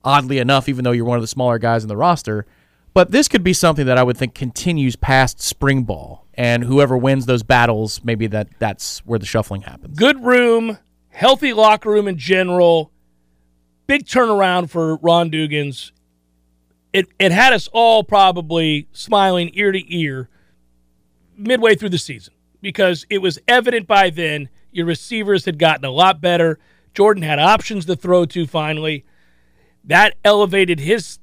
oddly 0.04 0.38
enough, 0.38 0.68
even 0.68 0.84
though 0.84 0.92
you're 0.92 1.06
one 1.06 1.16
of 1.16 1.22
the 1.22 1.28
smaller 1.28 1.58
guys 1.58 1.82
in 1.82 1.88
the 1.88 1.96
roster. 1.96 2.44
But 2.92 3.10
this 3.10 3.26
could 3.26 3.42
be 3.42 3.54
something 3.54 3.86
that 3.86 3.96
I 3.96 4.02
would 4.02 4.18
think 4.18 4.34
continues 4.34 4.96
past 4.96 5.40
spring 5.40 5.84
ball. 5.84 6.26
And 6.34 6.64
whoever 6.64 6.98
wins 6.98 7.24
those 7.24 7.42
battles, 7.42 8.04
maybe 8.04 8.26
that 8.26 8.48
that's 8.58 8.98
where 9.06 9.18
the 9.18 9.26
shuffling 9.26 9.62
happens. 9.62 9.98
Good 9.98 10.22
room, 10.22 10.78
healthy 11.08 11.54
locker 11.54 11.90
room 11.90 12.06
in 12.06 12.18
general. 12.18 12.92
Big 13.86 14.04
turnaround 14.04 14.68
for 14.68 14.96
Ron 14.96 15.30
Dugans. 15.30 15.90
It 16.94 17.08
it 17.18 17.32
had 17.32 17.52
us 17.52 17.68
all 17.72 18.04
probably 18.04 18.88
smiling 18.92 19.50
ear 19.52 19.72
to 19.72 19.94
ear 19.94 20.30
midway 21.36 21.74
through 21.74 21.90
the 21.90 21.98
season 21.98 22.32
because 22.62 23.04
it 23.10 23.18
was 23.18 23.38
evident 23.46 23.86
by 23.86 24.08
then 24.08 24.48
your 24.70 24.86
receivers 24.86 25.44
had 25.44 25.58
gotten 25.58 25.84
a 25.84 25.90
lot 25.90 26.20
better. 26.20 26.58
Jordan 26.94 27.24
had 27.24 27.38
options 27.38 27.84
to 27.86 27.96
throw 27.96 28.24
to 28.26 28.46
finally. 28.46 29.04
That 29.84 30.14
elevated 30.24 30.80
his 30.80 31.18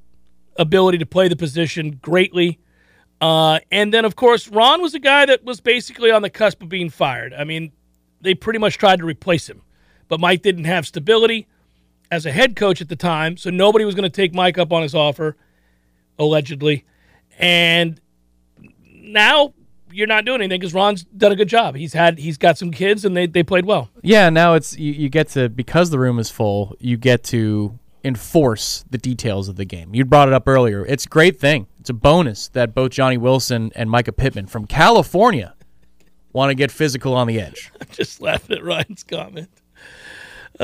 ability 0.57 0.99
to 0.99 1.05
play 1.05 1.29
the 1.29 1.35
position 1.35 1.99
greatly. 2.01 2.59
Uh, 3.21 3.59
and 3.71 3.93
then, 3.93 4.03
of 4.03 4.15
course, 4.15 4.47
Ron 4.49 4.81
was 4.81 4.93
a 4.93 4.99
guy 4.99 5.25
that 5.25 5.43
was 5.43 5.61
basically 5.61 6.11
on 6.11 6.21
the 6.21 6.29
cusp 6.29 6.61
of 6.61 6.69
being 6.69 6.89
fired. 6.89 7.33
I 7.33 7.43
mean, 7.43 7.71
they 8.19 8.33
pretty 8.33 8.59
much 8.59 8.77
tried 8.77 8.99
to 8.99 9.05
replace 9.05 9.49
him, 9.49 9.61
but 10.07 10.19
Mike 10.19 10.41
didn't 10.41 10.65
have 10.65 10.85
stability 10.85 11.47
as 12.11 12.25
a 12.25 12.31
head 12.31 12.55
coach 12.55 12.81
at 12.81 12.89
the 12.89 12.95
time, 12.95 13.37
so 13.37 13.49
nobody 13.49 13.85
was 13.85 13.95
going 13.95 14.03
to 14.03 14.09
take 14.09 14.33
Mike 14.33 14.57
up 14.57 14.73
on 14.73 14.81
his 14.81 14.93
offer, 14.93 15.37
allegedly. 16.21 16.85
And 17.39 17.99
now 18.85 19.53
you're 19.91 20.07
not 20.07 20.25
doing 20.25 20.41
anything 20.41 20.59
because 20.59 20.73
Ron's 20.73 21.03
done 21.03 21.31
a 21.31 21.35
good 21.35 21.49
job. 21.49 21.75
He's 21.75 21.93
had 21.93 22.19
he's 22.19 22.37
got 22.37 22.57
some 22.57 22.71
kids 22.71 23.03
and 23.03 23.15
they, 23.15 23.27
they 23.27 23.43
played 23.43 23.65
well. 23.65 23.89
Yeah, 24.01 24.29
now 24.29 24.53
it's 24.53 24.77
you, 24.77 24.91
you 24.93 25.09
get 25.09 25.27
to 25.29 25.49
because 25.49 25.89
the 25.89 25.99
room 25.99 26.19
is 26.19 26.29
full, 26.29 26.75
you 26.79 26.97
get 26.97 27.23
to 27.25 27.77
enforce 28.03 28.83
the 28.89 28.97
details 28.97 29.47
of 29.47 29.57
the 29.57 29.65
game. 29.65 29.93
You 29.93 30.05
brought 30.05 30.27
it 30.27 30.33
up 30.33 30.47
earlier. 30.47 30.85
It's 30.85 31.05
a 31.05 31.09
great 31.09 31.39
thing. 31.39 31.67
It's 31.79 31.89
a 31.89 31.93
bonus 31.93 32.47
that 32.49 32.73
both 32.73 32.91
Johnny 32.91 33.17
Wilson 33.17 33.71
and 33.75 33.89
Mycah 33.89 34.15
Pittman 34.15 34.47
from 34.47 34.65
California 34.65 35.55
want 36.33 36.49
to 36.49 36.55
get 36.55 36.71
physical 36.71 37.13
on 37.13 37.27
the 37.27 37.39
edge. 37.39 37.71
I'm 37.79 37.87
Just 37.91 38.21
laughing 38.21 38.57
at 38.57 38.63
Ryan's 38.63 39.03
comment. 39.03 39.49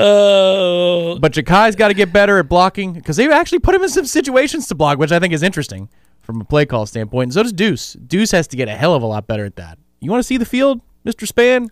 Oh, 0.00 1.18
But 1.18 1.32
Ja'Khi's 1.32 1.76
got 1.76 1.88
to 1.88 1.94
get 1.94 2.12
better 2.12 2.38
at 2.38 2.48
blocking 2.48 2.92
because 2.92 3.16
they 3.16 3.30
actually 3.30 3.58
put 3.58 3.74
him 3.74 3.82
in 3.82 3.88
some 3.88 4.06
situations 4.06 4.68
to 4.68 4.74
block, 4.74 4.98
which 4.98 5.12
I 5.12 5.18
think 5.18 5.32
is 5.34 5.42
interesting 5.42 5.88
from 6.22 6.40
a 6.40 6.44
play 6.44 6.66
call 6.66 6.86
standpoint. 6.86 7.26
And 7.28 7.34
so 7.34 7.42
does 7.42 7.52
Deuce. 7.52 7.94
Deuce 7.94 8.30
has 8.30 8.46
to 8.48 8.56
get 8.56 8.68
a 8.68 8.74
hell 8.76 8.94
of 8.94 9.02
a 9.02 9.06
lot 9.06 9.26
better 9.26 9.44
at 9.44 9.56
that. 9.56 9.78
You 10.00 10.10
want 10.10 10.20
to 10.20 10.26
see 10.26 10.36
the 10.36 10.44
field, 10.44 10.80
Mr. 11.04 11.26
Spann? 11.26 11.68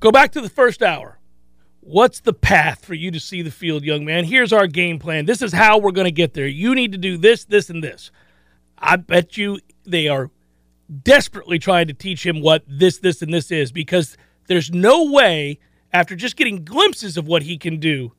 go 0.00 0.10
back 0.12 0.32
to 0.32 0.40
the 0.40 0.48
first 0.48 0.82
hour. 0.82 1.18
What's 1.80 2.20
the 2.20 2.32
path 2.32 2.84
for 2.84 2.94
you 2.94 3.10
to 3.10 3.20
see 3.20 3.42
the 3.42 3.50
field, 3.50 3.82
young 3.82 4.04
man? 4.04 4.24
Here's 4.24 4.52
our 4.52 4.66
game 4.66 4.98
plan. 4.98 5.24
This 5.26 5.40
is 5.40 5.52
how 5.52 5.78
we're 5.78 5.92
going 5.92 6.04
to 6.04 6.10
get 6.12 6.34
there. 6.34 6.46
You 6.46 6.74
need 6.74 6.92
to 6.92 6.98
do 6.98 7.16
this, 7.16 7.44
this, 7.44 7.70
and 7.70 7.82
this. 7.82 8.10
I 8.78 8.96
bet 8.96 9.36
you 9.36 9.60
they 9.84 10.08
are 10.08 10.30
desperately 11.02 11.58
trying 11.58 11.86
to 11.88 11.94
teach 11.94 12.26
him 12.26 12.40
what 12.40 12.62
this, 12.66 12.98
this, 12.98 13.22
and 13.22 13.32
this 13.32 13.50
is 13.50 13.72
because 13.72 14.16
there's 14.48 14.70
no 14.70 15.10
way, 15.10 15.58
after 15.92 16.14
just 16.14 16.36
getting 16.36 16.64
glimpses 16.64 17.16
of 17.16 17.26
what 17.26 17.42
he 17.42 17.56
can 17.56 17.78
do 17.78 18.12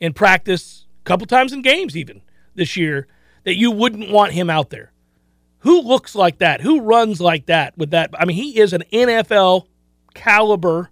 in 0.00 0.12
practice, 0.12 0.86
a 1.02 1.04
couple 1.04 1.26
times 1.26 1.52
in 1.52 1.62
games 1.62 1.96
even 1.96 2.22
this 2.54 2.76
year, 2.76 3.06
that 3.44 3.56
you 3.56 3.70
wouldn't 3.70 4.10
want 4.10 4.32
him 4.32 4.50
out 4.50 4.70
there. 4.70 4.92
Who 5.60 5.80
looks 5.80 6.14
like 6.14 6.38
that? 6.38 6.60
Who 6.60 6.80
runs 6.80 7.20
like 7.20 7.46
that 7.46 7.76
with 7.78 7.90
that? 7.90 8.10
I 8.18 8.24
mean, 8.24 8.36
he 8.36 8.58
is 8.58 8.72
an 8.72 8.82
NFL 8.92 9.66
caliber 10.14 10.90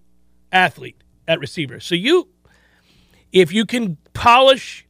athlete 0.51 0.97
at 1.29 1.41
receiver. 1.41 1.81
So 1.81 1.95
you 1.95 2.29
if 3.33 3.53
you 3.53 3.65
can 3.65 3.97
polish 4.13 4.87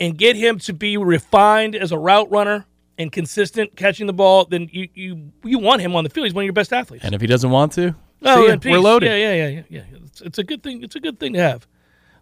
and 0.00 0.16
get 0.16 0.36
him 0.36 0.58
to 0.60 0.72
be 0.72 0.96
refined 0.96 1.74
as 1.74 1.90
a 1.90 1.98
route 1.98 2.30
runner 2.30 2.66
and 2.96 3.10
consistent 3.10 3.76
catching 3.76 4.06
the 4.06 4.12
ball, 4.12 4.44
then 4.44 4.68
you 4.70 4.88
you 4.94 5.32
you 5.44 5.58
want 5.58 5.82
him 5.82 5.94
on 5.94 6.04
the 6.04 6.10
field. 6.10 6.26
He's 6.26 6.34
one 6.34 6.42
of 6.42 6.46
your 6.46 6.52
best 6.52 6.72
athletes. 6.72 7.04
And 7.04 7.14
if 7.14 7.20
he 7.20 7.26
doesn't 7.26 7.50
want 7.50 7.72
to, 7.72 7.94
Oh, 8.22 8.46
see 8.46 8.56
peace. 8.58 8.72
we're 8.72 8.78
loaded. 8.78 9.06
Yeah, 9.06 9.16
yeah, 9.16 9.34
yeah, 9.34 9.48
yeah. 9.48 9.62
yeah. 9.68 9.98
It's, 10.04 10.20
it's 10.20 10.38
a 10.38 10.44
good 10.44 10.62
thing. 10.62 10.82
It's 10.82 10.96
a 10.96 11.00
good 11.00 11.18
thing 11.20 11.34
to 11.34 11.40
have. 11.40 11.66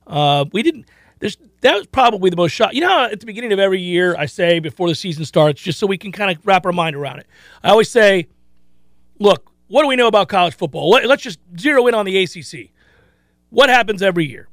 Uh, 0.07 0.45
we 0.53 0.63
didn't. 0.63 0.87
There's 1.19 1.37
that 1.63 1.75
was 1.75 1.87
probably 1.87 2.31
the 2.31 2.37
most 2.37 2.53
shot. 2.53 2.75
You 2.75 2.83
know, 2.83 3.05
at 3.05 3.21
the 3.21 3.27
beginning 3.27 3.53
of 3.53 3.59
every 3.59 3.81
year, 3.81 4.15
I 4.17 4.27
say 4.27 4.59
before 4.59 4.89
the 4.89 4.95
season 4.95 5.25
starts, 5.25 5.61
just 5.61 5.79
so 5.79 5.87
we 5.87 5.99
can 5.99 6.13
kind 6.13 6.37
of 6.37 6.47
wrap 6.47 6.67
our 6.67 6.73
mind 6.73 6.95
around 6.95 7.21
it. 7.21 7.27
I 7.63 7.71
always 7.71 7.91
say, 7.91 8.29
look, 9.19 9.51
what 9.69 9.83
do 9.83 9.89
we 9.89 9.97
know 9.97 10.07
about 10.07 10.29
college 10.29 10.55
football? 10.55 10.91
Let, 10.91 11.07
let's 11.07 11.23
just 11.23 11.39
zero 11.59 11.87
in 11.87 11.95
on 11.95 12.05
the 12.05 12.23
ACC. 12.23 12.71
What 13.51 13.71
happens 13.71 14.03
every 14.03 14.27
year? 14.27 14.49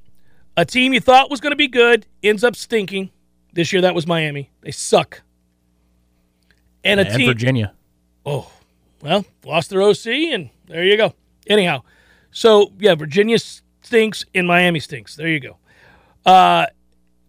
A 0.56 0.66
team 0.66 0.94
you 0.94 1.00
thought 1.00 1.30
was 1.30 1.42
going 1.42 1.52
to 1.52 1.58
be 1.58 1.68
good 1.68 2.06
ends 2.22 2.44
up 2.44 2.56
stinking. 2.56 3.12
This 3.54 3.72
year, 3.72 3.82
that 3.84 3.94
was 3.94 4.08
Miami. 4.08 4.50
They 4.62 4.72
suck. 4.72 5.22
And 6.84 7.00
a 7.00 7.06
and 7.06 7.16
team, 7.16 7.28
Virginia. 7.28 7.74
Oh, 8.26 8.52
well, 9.02 9.26
lost 9.46 9.70
their 9.70 9.82
OC, 9.82 10.08
and 10.08 10.50
there 10.68 10.84
you 10.84 10.98
go. 10.98 11.14
Anyhow, 11.48 11.84
so 12.32 12.72
yeah, 12.80 12.96
Virginia 12.96 13.38
stinks 13.40 14.26
and 14.34 14.48
Miami 14.48 14.80
stinks. 14.80 15.16
There 15.16 15.28
you 15.28 15.40
go. 15.40 15.58
Uh, 16.26 16.68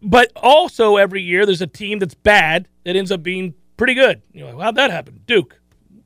but 0.02 0.30
also 0.36 0.96
every 0.96 1.22
year 1.22 1.46
there's 1.46 1.62
a 1.62 1.66
team 1.66 1.98
that's 1.98 2.14
bad 2.14 2.68
that 2.84 2.96
ends 2.96 3.10
up 3.10 3.22
being 3.22 3.54
pretty 3.76 3.94
good. 3.94 4.22
You're 4.32 4.52
like, 4.52 4.62
how'd 4.62 4.76
that 4.76 4.90
happen? 4.90 5.20
Duke. 5.26 5.58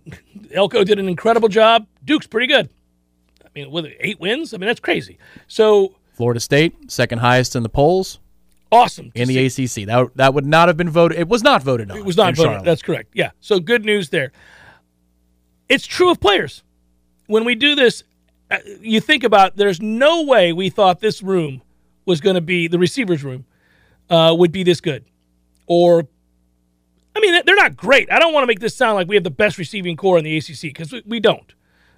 Elko 0.53 0.85
did 0.85 0.99
an 0.99 1.09
incredible 1.09 1.49
job. 1.49 1.87
Duke's 2.05 2.27
pretty 2.27 2.47
good. 2.47 2.71
I 3.45 3.49
mean, 3.55 3.71
with 3.71 3.87
eight 4.01 4.21
wins, 4.21 4.55
I 4.55 4.59
mean 4.59 4.67
that's 4.67 4.81
crazy. 4.81 5.19
So 5.47 5.95
Florida 6.13 6.41
State, 6.41 6.91
second 6.91 7.19
highest 7.19 7.57
in 7.57 7.63
the 7.63 7.69
polls 7.69 8.19
awesome 8.71 9.13
in 9.15 9.27
see. 9.27 9.49
the 9.49 9.65
ACC. 9.65 9.87
That 9.87 10.17
that 10.17 10.35
would 10.35 10.47
not 10.47 10.69
have 10.69 10.77
been 10.77 10.91
voted. 10.91 11.19
It 11.19 11.29
was 11.29 11.43
not 11.43 11.63
voted 11.63 11.91
on. 11.91 11.99
It 11.99 12.05
was 12.05 12.17
not 12.17 12.35
voted. 12.35 12.51
Charlotte. 12.51 12.65
That's 12.65 12.83
correct. 12.83 13.11
Yeah. 13.15 13.31
So 13.41 13.61
good 13.61 13.85
news 13.85 14.11
there. 14.11 14.33
It's 15.69 15.87
true 15.87 16.11
of 16.11 16.21
players. 16.21 16.63
When 17.29 17.45
we 17.45 17.55
do 17.55 17.75
this, 17.75 18.03
uh, 18.51 18.59
you 18.81 19.01
think 19.01 19.23
about 19.23 19.57
there's 19.57 19.81
no 19.81 20.25
way 20.25 20.53
we 20.53 20.71
thought 20.71 21.01
this 21.01 21.23
room 21.23 21.63
was 22.05 22.21
going 22.21 22.35
to 22.35 22.41
be 22.41 22.67
the 22.67 22.79
receivers 22.79 23.23
room 23.23 23.45
uh, 24.11 24.35
would 24.37 24.51
be 24.51 24.65
this 24.65 24.81
good, 24.81 25.05
or 25.67 26.09
I 27.15 27.21
mean 27.21 27.41
they're 27.45 27.55
not 27.55 27.77
great. 27.77 28.11
I 28.11 28.19
don't 28.19 28.33
want 28.33 28.43
to 28.43 28.47
make 28.47 28.61
this 28.61 28.75
sound 28.75 28.97
like 28.97 29.07
we 29.07 29.15
have 29.15 29.25
the 29.25 29.31
best 29.31 29.59
receiving 29.59 29.97
core 29.97 30.19
in 30.19 30.25
the 30.25 30.37
ACC 30.37 30.63
because 30.63 30.93
we, 30.93 31.03
we 31.07 31.21
don't. 31.21 31.55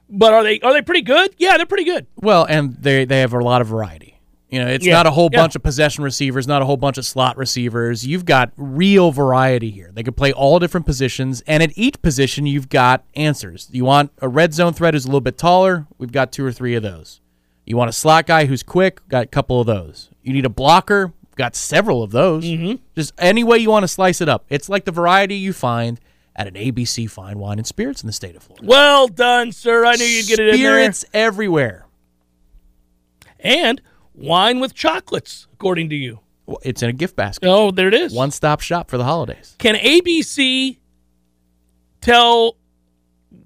But 0.08 0.34
are 0.34 0.42
they 0.42 0.60
are 0.60 0.72
they 0.72 0.82
pretty 0.82 1.02
good? 1.02 1.34
Yeah, 1.38 1.56
they're 1.56 1.66
pretty 1.66 1.84
good. 1.84 2.06
Well, 2.16 2.44
and 2.44 2.74
they 2.74 3.04
they 3.04 3.20
have 3.20 3.32
a 3.32 3.38
lot 3.38 3.60
of 3.62 3.68
variety. 3.68 4.19
You 4.50 4.58
know, 4.58 4.66
it's 4.66 4.84
Yeah, 4.84 4.94
not 4.94 5.06
a 5.06 5.12
whole 5.12 5.28
yeah. 5.32 5.40
bunch 5.40 5.54
of 5.54 5.62
possession 5.62 6.02
receivers, 6.02 6.46
not 6.48 6.60
a 6.60 6.64
whole 6.64 6.76
bunch 6.76 6.98
of 6.98 7.04
slot 7.06 7.36
receivers. 7.36 8.04
You've 8.06 8.24
got 8.24 8.52
real 8.56 9.12
variety 9.12 9.70
here. 9.70 9.90
They 9.94 10.02
can 10.02 10.14
play 10.14 10.32
all 10.32 10.58
different 10.58 10.86
positions, 10.86 11.42
and 11.46 11.62
at 11.62 11.70
each 11.76 12.02
position, 12.02 12.46
you've 12.46 12.68
got 12.68 13.04
answers. 13.14 13.68
You 13.70 13.84
want 13.84 14.10
a 14.20 14.28
red 14.28 14.52
zone 14.52 14.72
threat 14.72 14.94
who's 14.94 15.04
a 15.04 15.08
little 15.08 15.20
bit 15.20 15.38
taller? 15.38 15.86
We've 15.98 16.10
got 16.12 16.32
two 16.32 16.44
or 16.44 16.50
three 16.52 16.74
of 16.74 16.82
those. 16.82 17.20
You 17.64 17.76
want 17.76 17.90
a 17.90 17.92
slot 17.92 18.26
guy 18.26 18.46
who's 18.46 18.64
quick? 18.64 19.06
Got 19.08 19.24
a 19.24 19.28
couple 19.28 19.60
of 19.60 19.66
those. 19.68 20.10
You 20.22 20.32
need 20.32 20.44
a 20.44 20.50
blocker? 20.50 21.12
Got 21.36 21.54
several 21.54 22.02
of 22.02 22.10
those. 22.10 22.44
Mm-hmm. 22.44 22.82
Just 22.96 23.12
any 23.18 23.44
way 23.44 23.58
you 23.58 23.70
want 23.70 23.84
to 23.84 23.88
slice 23.88 24.20
it 24.20 24.28
up. 24.28 24.44
It's 24.48 24.68
like 24.68 24.84
the 24.84 24.90
variety 24.92 25.36
you 25.36 25.52
find 25.52 26.00
at 26.34 26.48
an 26.48 26.54
ABC 26.54 27.08
Fine 27.08 27.38
Wine 27.38 27.58
and 27.58 27.66
Spirits 27.66 28.02
in 28.02 28.08
the 28.08 28.12
state 28.12 28.34
of 28.34 28.42
Florida. 28.42 28.66
Well 28.66 29.06
done, 29.06 29.52
sir. 29.52 29.84
I 29.84 29.94
knew 29.94 30.04
you'd 30.04 30.26
get 30.26 30.40
it 30.40 30.48
in 30.54 30.60
there. 30.60 30.74
Spirits 30.76 31.04
everywhere. 31.14 31.86
And 33.38 33.80
wine 34.20 34.60
with 34.60 34.74
chocolates, 34.74 35.46
according 35.52 35.88
to 35.90 35.96
you. 35.96 36.20
Well, 36.46 36.58
It's 36.62 36.82
in 36.82 36.90
a 36.90 36.92
gift 36.92 37.16
basket. 37.16 37.46
Oh, 37.48 37.70
there 37.70 37.88
it 37.88 37.94
is. 37.94 38.12
One 38.12 38.30
stop 38.30 38.60
shop 38.60 38.90
for 38.90 38.98
the 38.98 39.04
holidays. 39.04 39.54
Can 39.58 39.74
ABC 39.76 40.78
tell, 42.00 42.56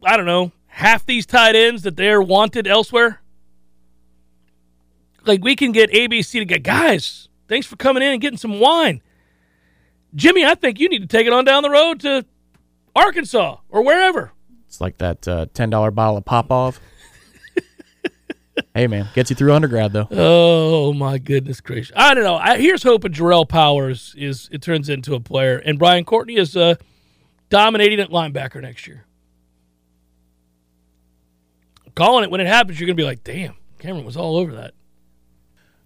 I 0.02 0.16
don't 0.16 0.26
know, 0.26 0.52
half 0.66 1.04
these 1.06 1.26
tight 1.26 1.54
ends 1.54 1.82
that 1.82 1.96
they're 1.96 2.22
wanted 2.22 2.66
elsewhere? 2.66 3.20
Like 5.26 5.42
we 5.42 5.56
can 5.56 5.72
get 5.72 5.90
ABC 5.90 6.32
to 6.32 6.44
get 6.44 6.62
guys. 6.62 7.28
Thanks 7.48 7.66
for 7.66 7.76
coming 7.76 8.02
in 8.02 8.12
and 8.12 8.20
getting 8.20 8.38
some 8.38 8.58
wine, 8.60 9.02
Jimmy. 10.14 10.44
I 10.44 10.54
think 10.54 10.80
you 10.80 10.88
need 10.88 11.00
to 11.00 11.06
take 11.06 11.26
it 11.26 11.32
on 11.32 11.44
down 11.44 11.62
the 11.62 11.70
road 11.70 12.00
to 12.00 12.24
Arkansas 12.96 13.56
or 13.68 13.82
wherever. 13.82 14.32
It's 14.66 14.80
like 14.80 14.98
that 14.98 15.26
uh, 15.28 15.46
ten 15.54 15.70
dollar 15.70 15.90
bottle 15.90 16.16
of 16.16 16.24
Popov. 16.24 16.80
Hey 18.74 18.86
man, 18.86 19.08
gets 19.14 19.30
you 19.30 19.36
through 19.36 19.52
undergrad 19.52 19.92
though. 19.92 20.08
Oh 20.10 20.92
my 20.92 21.18
goodness 21.18 21.60
gracious! 21.60 21.92
I 21.96 22.14
don't 22.14 22.24
know. 22.24 22.36
I, 22.36 22.58
here's 22.58 22.82
hoping 22.82 23.12
Jarrell 23.12 23.48
Powers 23.48 24.14
is 24.16 24.48
it 24.52 24.62
turns 24.62 24.88
into 24.88 25.14
a 25.14 25.20
player, 25.20 25.58
and 25.58 25.78
Brian 25.78 26.04
Courtney 26.04 26.36
is 26.36 26.56
uh, 26.56 26.76
dominating 27.50 28.00
at 28.00 28.10
linebacker 28.10 28.60
next 28.60 28.86
year. 28.86 29.06
I'm 31.86 31.92
calling 31.92 32.24
it 32.24 32.30
when 32.30 32.40
it 32.40 32.46
happens. 32.46 32.78
You're 32.78 32.86
gonna 32.86 32.96
be 32.96 33.04
like, 33.04 33.24
"Damn, 33.24 33.54
Cameron 33.78 34.04
was 34.04 34.16
all 34.16 34.36
over 34.36 34.52
that." 34.52 34.74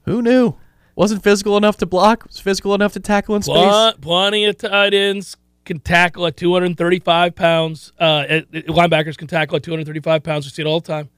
Who 0.04 0.22
knew? 0.22 0.54
Wasn't 0.96 1.22
physical 1.22 1.56
enough 1.56 1.76
to 1.76 1.86
block. 1.86 2.26
Was 2.26 2.40
physical 2.40 2.74
enough 2.74 2.92
to 2.94 3.00
tackle 3.00 3.36
in 3.36 3.42
space. 3.42 3.54
Pl- 3.54 3.92
plenty 4.00 4.44
of 4.46 4.58
tight 4.58 4.94
ends 4.94 5.36
can 5.64 5.78
tackle 5.78 6.26
at 6.26 6.36
235 6.36 7.36
pounds. 7.36 7.92
Uh, 8.00 8.02
uh, 8.02 8.40
linebackers 8.52 9.16
can 9.16 9.28
tackle 9.28 9.56
at 9.56 9.62
235 9.62 10.22
pounds. 10.24 10.46
We 10.46 10.50
see 10.50 10.62
it 10.62 10.66
all 10.66 10.80
the 10.80 10.88
time. 10.88 11.10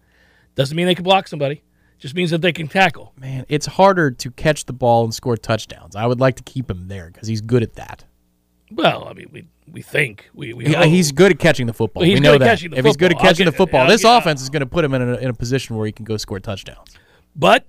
Doesn't 0.54 0.76
mean 0.76 0.86
they 0.86 0.94
can 0.94 1.04
block 1.04 1.28
somebody. 1.28 1.62
Just 1.98 2.14
means 2.14 2.30
that 2.30 2.40
they 2.40 2.52
can 2.52 2.66
tackle. 2.66 3.12
Man, 3.18 3.44
it's 3.48 3.66
harder 3.66 4.10
to 4.10 4.30
catch 4.30 4.64
the 4.64 4.72
ball 4.72 5.04
and 5.04 5.14
score 5.14 5.36
touchdowns. 5.36 5.94
I 5.94 6.06
would 6.06 6.18
like 6.18 6.36
to 6.36 6.42
keep 6.42 6.70
him 6.70 6.88
there 6.88 7.10
because 7.12 7.28
he's 7.28 7.42
good 7.42 7.62
at 7.62 7.74
that. 7.74 8.04
Well, 8.72 9.06
I 9.08 9.12
mean, 9.12 9.28
we 9.32 9.46
we 9.70 9.82
think 9.82 10.30
we, 10.32 10.54
we 10.54 10.66
Yeah, 10.66 10.84
he's 10.86 11.12
good 11.12 11.30
at 11.32 11.38
catching 11.38 11.66
the 11.66 11.72
football. 11.74 12.00
Well, 12.00 12.08
he's 12.08 12.18
we 12.18 12.20
know 12.20 12.32
good 12.32 12.42
at 12.42 12.44
that. 12.46 12.50
catching 12.52 12.70
the 12.70 12.78
if 12.78 12.84
he's 12.86 12.96
good 12.96 13.12
at 13.12 13.18
catching 13.18 13.44
get- 13.44 13.50
the 13.50 13.56
football, 13.56 13.82
I'll 13.82 13.88
this 13.88 14.02
get- 14.02 14.16
offense 14.18 14.40
is 14.42 14.48
going 14.48 14.60
to 14.60 14.66
put 14.66 14.84
him 14.84 14.94
in 14.94 15.02
a, 15.02 15.16
in 15.16 15.28
a 15.28 15.34
position 15.34 15.76
where 15.76 15.84
he 15.86 15.92
can 15.92 16.04
go 16.04 16.16
score 16.16 16.40
touchdowns. 16.40 16.96
But 17.36 17.66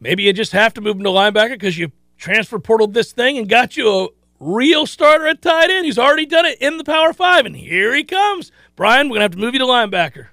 maybe 0.00 0.24
you 0.24 0.32
just 0.32 0.52
have 0.52 0.74
to 0.74 0.80
move 0.80 0.96
him 0.96 1.04
to 1.04 1.10
linebacker 1.10 1.50
because 1.52 1.78
you 1.78 1.92
transfer 2.18 2.58
portal 2.58 2.86
this 2.88 3.12
thing 3.12 3.38
and 3.38 3.48
got 3.48 3.76
you 3.76 3.88
a 3.88 4.08
real 4.40 4.86
starter 4.86 5.26
at 5.28 5.42
tight 5.42 5.70
end. 5.70 5.84
He's 5.86 5.98
already 5.98 6.26
done 6.26 6.44
it 6.46 6.58
in 6.60 6.76
the 6.78 6.84
Power 6.84 7.12
Five, 7.12 7.46
and 7.46 7.54
here 7.56 7.94
he 7.94 8.02
comes. 8.02 8.50
Brian, 8.74 9.08
we're 9.08 9.14
gonna 9.16 9.24
have 9.24 9.30
to 9.32 9.38
move 9.38 9.52
you 9.54 9.60
to 9.60 9.66
linebacker. 9.66 10.26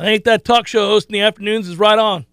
I 0.00 0.04
think 0.04 0.24
that 0.24 0.44
talk 0.44 0.66
show 0.66 0.86
host 0.86 1.08
in 1.08 1.12
the 1.12 1.20
afternoons 1.20 1.68
is 1.68 1.76
right 1.76 1.98
on. 1.98 2.24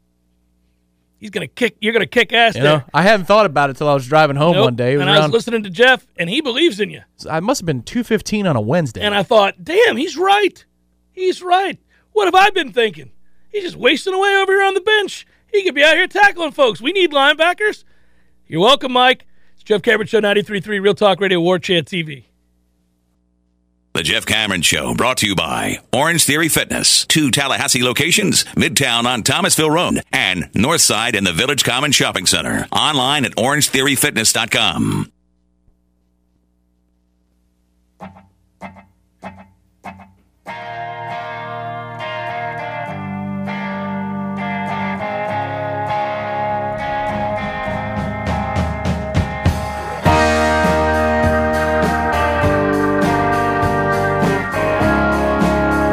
He's 1.20 1.32
gonna 1.32 1.48
kick. 1.48 1.78
You're 1.82 1.94
gonna 1.94 2.06
kick 2.06 2.32
ass 2.32 2.56
You 2.56 2.62
there. 2.62 2.78
know, 2.78 2.84
I 2.94 3.02
hadn't 3.02 3.26
thought 3.26 3.46
about 3.48 3.70
it 3.72 3.78
till 3.78 3.90
I 3.90 3.94
was 3.94 4.08
driving 4.08 4.36
home 4.36 4.54
Nope. 4.54 4.64
one 4.66 4.76
day. 4.76 4.94
It 4.94 4.98
was 4.98 5.02
and 5.02 5.10
I 5.10 5.14
was 5.14 5.20
around, 5.22 5.32
listening 5.34 5.64
to 5.64 5.70
Jeff, 5.70 6.06
and 6.18 6.30
he 6.30 6.42
believes 6.42 6.80
in 6.80 6.92
you. 6.92 7.02
I 7.30 7.40
must 7.40 7.60
have 7.62 7.66
been 7.66 7.82
two 7.82 8.04
fifteen 8.04 8.46
on 8.46 8.56
a 8.56 8.62
Wednesday. 8.62 9.02
And 9.02 9.16
I 9.16 9.24
thought, 9.24 9.64
damn, 9.64 9.98
he's 9.98 10.16
right. 10.16 10.64
He's 11.12 11.42
right. 11.42 11.80
What 12.14 12.26
have 12.26 12.36
I 12.36 12.52
been 12.52 12.72
thinking? 12.72 13.12
He's 13.52 13.64
just 13.64 13.76
wasting 13.76 14.14
away 14.14 14.36
over 14.36 14.52
here 14.52 14.64
on 14.64 14.76
the 14.76 14.82
bench. 14.82 15.26
He 15.52 15.64
could 15.64 15.74
be 15.74 15.84
out 15.84 15.96
here 15.96 16.08
tackling 16.08 16.52
folks. 16.52 16.80
We 16.82 16.92
need 16.92 17.12
linebackers. 17.12 17.84
You're 18.48 18.62
welcome, 18.62 18.92
Mike. 18.94 19.26
It's 19.56 19.64
Jeff 19.64 19.82
Cameron 19.82 20.08
Show 20.08 20.22
93.3 20.22 20.68
Real 20.82 20.94
Talk 20.94 21.20
Radio 21.20 21.40
War 21.42 21.58
Chant 21.58 21.88
TV. 21.88 22.26
The 23.98 24.04
Jeff 24.04 24.28
Cameron 24.28 24.62
Show 24.62 24.94
brought 24.94 25.18
to 25.18 25.26
you 25.28 25.36
by 25.36 25.80
Orange 25.92 26.24
Theory 26.24 26.50
Fitness. 26.50 27.04
Two 27.08 27.32
Tallahassee 27.32 27.82
locations, 27.82 28.44
Midtown 28.54 29.06
on 29.06 29.24
Thomasville 29.24 29.72
Road 29.72 30.04
and 30.12 30.44
Northside 30.54 31.16
in 31.16 31.24
the 31.24 31.34
Village 31.34 31.64
Common 31.64 31.92
Shopping 31.92 32.28
Center. 32.28 32.68
Online 32.72 33.26
at 33.26 33.36
orangetheoryfitness.com. 33.38 35.12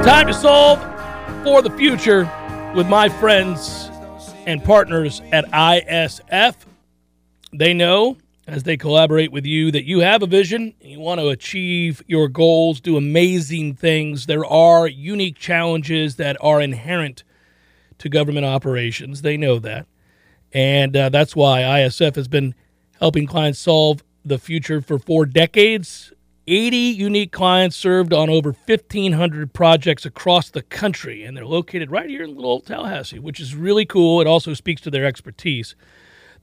Time 0.04 0.26
to 0.26 0.34
solve 0.34 0.78
for 1.44 1.62
the 1.62 1.70
future 1.70 2.30
with 2.76 2.86
my 2.86 3.08
friends 3.08 3.90
and 4.44 4.62
partners 4.62 5.22
at 5.32 5.46
ISF. 5.46 6.56
They 7.54 7.72
know 7.72 8.18
as 8.46 8.64
they 8.64 8.76
collaborate 8.76 9.32
with 9.32 9.46
you 9.46 9.70
that 9.70 9.84
you 9.84 10.00
have 10.00 10.22
a 10.22 10.26
vision 10.26 10.74
and 10.82 10.90
you 10.90 11.00
want 11.00 11.20
to 11.20 11.28
achieve 11.28 12.02
your 12.06 12.28
goals, 12.28 12.82
do 12.82 12.98
amazing 12.98 13.76
things. 13.76 14.26
There 14.26 14.44
are 14.44 14.86
unique 14.86 15.38
challenges 15.38 16.16
that 16.16 16.36
are 16.42 16.60
inherent 16.60 17.24
to 17.96 18.10
government 18.10 18.44
operations. 18.44 19.22
They 19.22 19.38
know 19.38 19.58
that. 19.60 19.86
And 20.52 20.94
uh, 20.94 21.08
that's 21.08 21.34
why 21.34 21.62
ISF 21.62 22.14
has 22.16 22.28
been 22.28 22.54
helping 23.00 23.26
clients 23.26 23.58
solve 23.58 24.04
the 24.22 24.38
future 24.38 24.82
for 24.82 24.98
four 24.98 25.24
decades. 25.24 26.12
80 26.46 26.76
unique 26.76 27.32
clients 27.32 27.76
served 27.76 28.12
on 28.12 28.28
over 28.28 28.50
1,500 28.52 29.54
projects 29.54 30.04
across 30.04 30.50
the 30.50 30.62
country, 30.62 31.24
and 31.24 31.36
they're 31.36 31.46
located 31.46 31.90
right 31.90 32.08
here 32.08 32.22
in 32.22 32.34
little 32.34 32.50
old 32.50 32.66
Tallahassee, 32.66 33.18
which 33.18 33.40
is 33.40 33.54
really 33.54 33.86
cool. 33.86 34.20
It 34.20 34.26
also 34.26 34.52
speaks 34.52 34.82
to 34.82 34.90
their 34.90 35.06
expertise. 35.06 35.74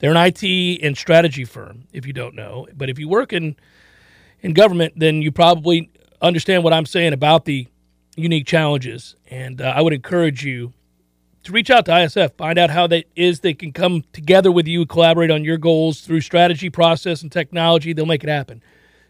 They're 0.00 0.10
an 0.10 0.16
IT 0.16 0.80
and 0.82 0.96
strategy 0.96 1.44
firm, 1.44 1.84
if 1.92 2.04
you 2.04 2.12
don't 2.12 2.34
know. 2.34 2.66
But 2.76 2.90
if 2.90 2.98
you 2.98 3.08
work 3.08 3.32
in, 3.32 3.54
in 4.40 4.54
government, 4.54 4.94
then 4.96 5.22
you 5.22 5.30
probably 5.30 5.90
understand 6.20 6.64
what 6.64 6.72
I'm 6.72 6.86
saying 6.86 7.12
about 7.12 7.44
the 7.44 7.68
unique 8.16 8.46
challenges. 8.46 9.14
And 9.30 9.60
uh, 9.60 9.72
I 9.76 9.82
would 9.82 9.92
encourage 9.92 10.44
you 10.44 10.72
to 11.44 11.52
reach 11.52 11.70
out 11.70 11.84
to 11.86 11.92
ISF, 11.92 12.36
find 12.36 12.58
out 12.58 12.70
how 12.70 12.88
that 12.88 13.04
is 13.14 13.40
they 13.40 13.54
can 13.54 13.72
come 13.72 14.02
together 14.12 14.50
with 14.50 14.66
you, 14.66 14.86
collaborate 14.86 15.30
on 15.30 15.44
your 15.44 15.58
goals 15.58 16.00
through 16.00 16.20
strategy, 16.20 16.70
process, 16.70 17.22
and 17.22 17.30
technology. 17.30 17.92
They'll 17.92 18.06
make 18.06 18.24
it 18.24 18.30
happen. 18.30 18.62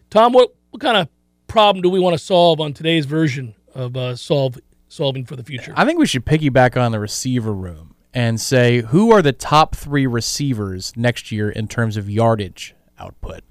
Tom, 0.09 0.33
what 0.33 0.53
what 0.73 0.81
kind 0.81 0.97
of 0.97 1.07
problem 1.45 1.83
do 1.83 1.89
we 1.89 1.99
want 1.99 2.15
to 2.15 2.17
solve 2.17 2.59
on 2.59 2.73
today's 2.73 3.05
version 3.05 3.53
of 3.75 3.95
uh, 3.95 4.15
solve 4.15 4.57
solving 4.87 5.23
for 5.23 5.35
the 5.35 5.43
future? 5.43 5.71
I 5.75 5.85
think 5.85 5.99
we 5.99 6.07
should 6.07 6.25
piggyback 6.25 6.75
on 6.81 6.91
the 6.91 6.99
receiver 6.99 7.53
room 7.53 7.93
and 8.11 8.41
say 8.41 8.81
who 8.81 9.11
are 9.11 9.21
the 9.21 9.33
top 9.33 9.75
three 9.75 10.07
receivers 10.07 10.91
next 10.95 11.31
year 11.31 11.51
in 11.51 11.67
terms 11.67 11.95
of 11.95 12.09
yardage 12.09 12.73
output. 12.97 13.41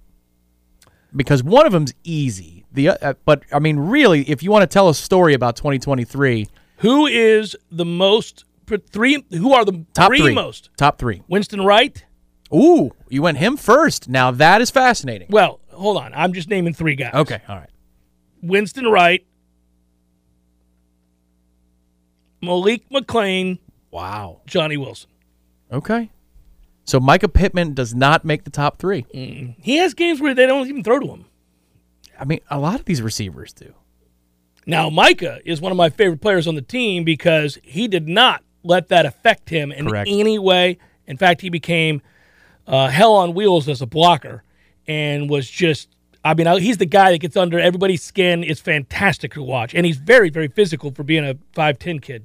Because 1.14 1.44
one 1.44 1.64
of 1.64 1.70
them's 1.70 1.94
easy. 2.02 2.64
The 2.72 2.88
uh, 2.88 3.14
but 3.24 3.44
I 3.52 3.61
mean, 3.61 3.78
really, 3.78 4.22
if 4.28 4.42
you 4.42 4.50
want 4.50 4.62
to 4.62 4.66
tell 4.66 4.88
a 4.88 4.94
story 4.94 5.32
about 5.32 5.54
2023, 5.54 6.48
Who 6.78 7.06
is 7.06 7.54
the 7.70 7.85
most 7.85 8.46
three? 8.90 9.24
Who 9.30 9.52
are 9.52 9.64
the 9.64 9.85
top 9.94 10.08
three, 10.08 10.22
three, 10.22 10.35
most? 10.35 10.70
top 10.76 10.98
three. 10.98 11.22
Winston 11.28 11.61
Wright. 11.61 12.04
Ooh, 12.52 12.90
you 13.08 13.22
went 13.22 13.38
him 13.38 13.56
first. 13.56 14.08
Now 14.08 14.32
that 14.32 14.61
is 14.61 14.70
fascinating. 14.70 15.28
Well, 15.30 15.61
hold 15.72 15.96
on. 15.96 16.12
I'm 16.14 16.32
just 16.32 16.48
naming 16.48 16.74
three 16.74 16.94
guys. 16.96 17.14
Okay, 17.14 17.40
all 17.48 17.56
right. 17.56 17.70
Winston 18.42 18.87
Wright, 18.87 19.24
Malik 22.40 22.88
McClain, 22.90 23.58
Wow. 23.90 24.40
Johnny 24.46 24.76
Wilson. 24.78 25.11
Okay. 25.70 26.11
So 26.85 26.98
Mycah 26.98 27.32
Pittman 27.32 27.74
does 27.74 27.94
not 27.94 28.24
make 28.24 28.44
the 28.44 28.50
top 28.50 28.78
three. 28.78 29.06
He 29.61 29.76
has 29.76 29.94
games 29.94 30.20
where 30.20 30.35
they 30.35 30.46
don't 30.46 30.66
even 30.66 30.82
throw 30.82 30.98
to 30.98 31.06
him. 31.06 31.26
I 32.18 32.24
mean, 32.24 32.40
a 32.50 32.58
lot 32.58 32.80
of 32.80 32.87
these 32.87 33.02
receivers 33.02 33.52
do. 33.52 33.74
Now, 34.66 34.88
Micah 34.90 35.40
is 35.44 35.61
one 35.61 35.72
of 35.72 35.76
my 35.76 35.90
favorite 35.90 36.20
players 36.20 36.46
on 36.46 36.54
the 36.54 36.62
team 36.62 37.04
because 37.04 37.58
he 37.62 37.87
did 37.87 38.08
not 38.08 38.42
let 38.64 38.88
that 38.88 39.04
affect 39.06 39.50
him 39.50 39.70
in 39.72 39.88
Correct. 39.88 40.08
any 40.11 40.38
way. 40.38 40.78
In 41.06 41.16
fact, 41.16 41.40
he 41.42 41.50
became 41.50 42.00
uh, 42.66 42.88
hell 42.88 43.12
on 43.14 43.35
wheels 43.35 43.68
as 43.68 43.82
a 43.82 43.87
blocker 43.87 44.42
and 44.86 45.28
was 45.30 45.48
just. 45.48 45.88
I 46.24 46.34
mean, 46.34 46.46
he's 46.60 46.76
the 46.78 46.86
guy 46.86 47.10
that 47.10 47.18
gets 47.18 47.36
under 47.36 47.58
everybody's 47.58 48.00
skin. 48.02 48.44
It's 48.44 48.60
fantastic 48.60 49.32
to 49.34 49.42
watch, 49.42 49.74
and 49.74 49.84
he's 49.84 49.96
very, 49.96 50.30
very 50.30 50.46
physical 50.46 50.92
for 50.92 51.02
being 51.02 51.24
a 51.24 51.36
five 51.52 51.80
ten 51.80 51.98
kid. 51.98 52.24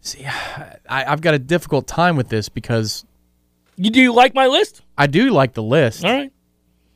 See, 0.00 0.24
I, 0.24 0.76
I've 0.88 1.20
got 1.20 1.34
a 1.34 1.38
difficult 1.38 1.86
time 1.86 2.16
with 2.16 2.28
this 2.30 2.48
because 2.48 3.04
You 3.76 3.90
do 3.90 4.00
you 4.00 4.14
like 4.14 4.34
my 4.34 4.46
list? 4.46 4.82
I 4.96 5.06
do 5.06 5.30
like 5.30 5.52
the 5.54 5.62
list. 5.62 6.04
All 6.04 6.10
right. 6.12 6.32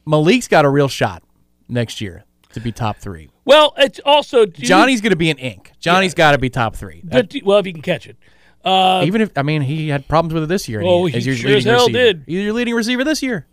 Malik's 0.07 0.48
got 0.48 0.64
a 0.64 0.68
real 0.70 0.88
shot 0.88 1.22
next 1.68 2.01
year 2.01 2.25
to 2.55 2.61
be 2.61 2.72
top 2.72 2.96
three. 2.98 3.29
Well, 3.44 3.75
it's 3.77 4.01
also 4.05 4.46
Johnny's 4.46 5.01
going 5.01 5.11
to 5.11 5.16
be 5.16 5.31
an 5.31 5.38
ink. 5.38 5.73
Johnny's 5.81 6.15
got 6.15 6.33
to 6.33 6.38
be 6.38 6.48
top 6.48 6.77
three. 6.77 7.02
but 7.04 7.29
do- 7.29 7.40
well, 7.44 7.58
if 7.58 7.67
he 7.67 7.73
can 7.73 7.83
catch 7.83 8.06
it. 8.06 8.17
Uh, 8.65 9.02
Even 9.04 9.21
if 9.21 9.37
I 9.37 9.42
mean 9.42 9.60
he 9.63 9.88
had 9.88 10.06
problems 10.06 10.33
with 10.35 10.44
it 10.44 10.46
this 10.46 10.69
year. 10.69 10.81
Oh, 10.85 11.06
is 11.06 11.25
he 11.25 11.31
your 11.33 11.35
sure 11.37 11.56
as 11.56 11.65
hell 11.65 11.88
receiver. 11.88 11.98
did. 11.98 12.25
He's 12.27 12.44
your 12.44 12.52
leading 12.52 12.75
receiver 12.75 13.02
this 13.02 13.21
year 13.21 13.44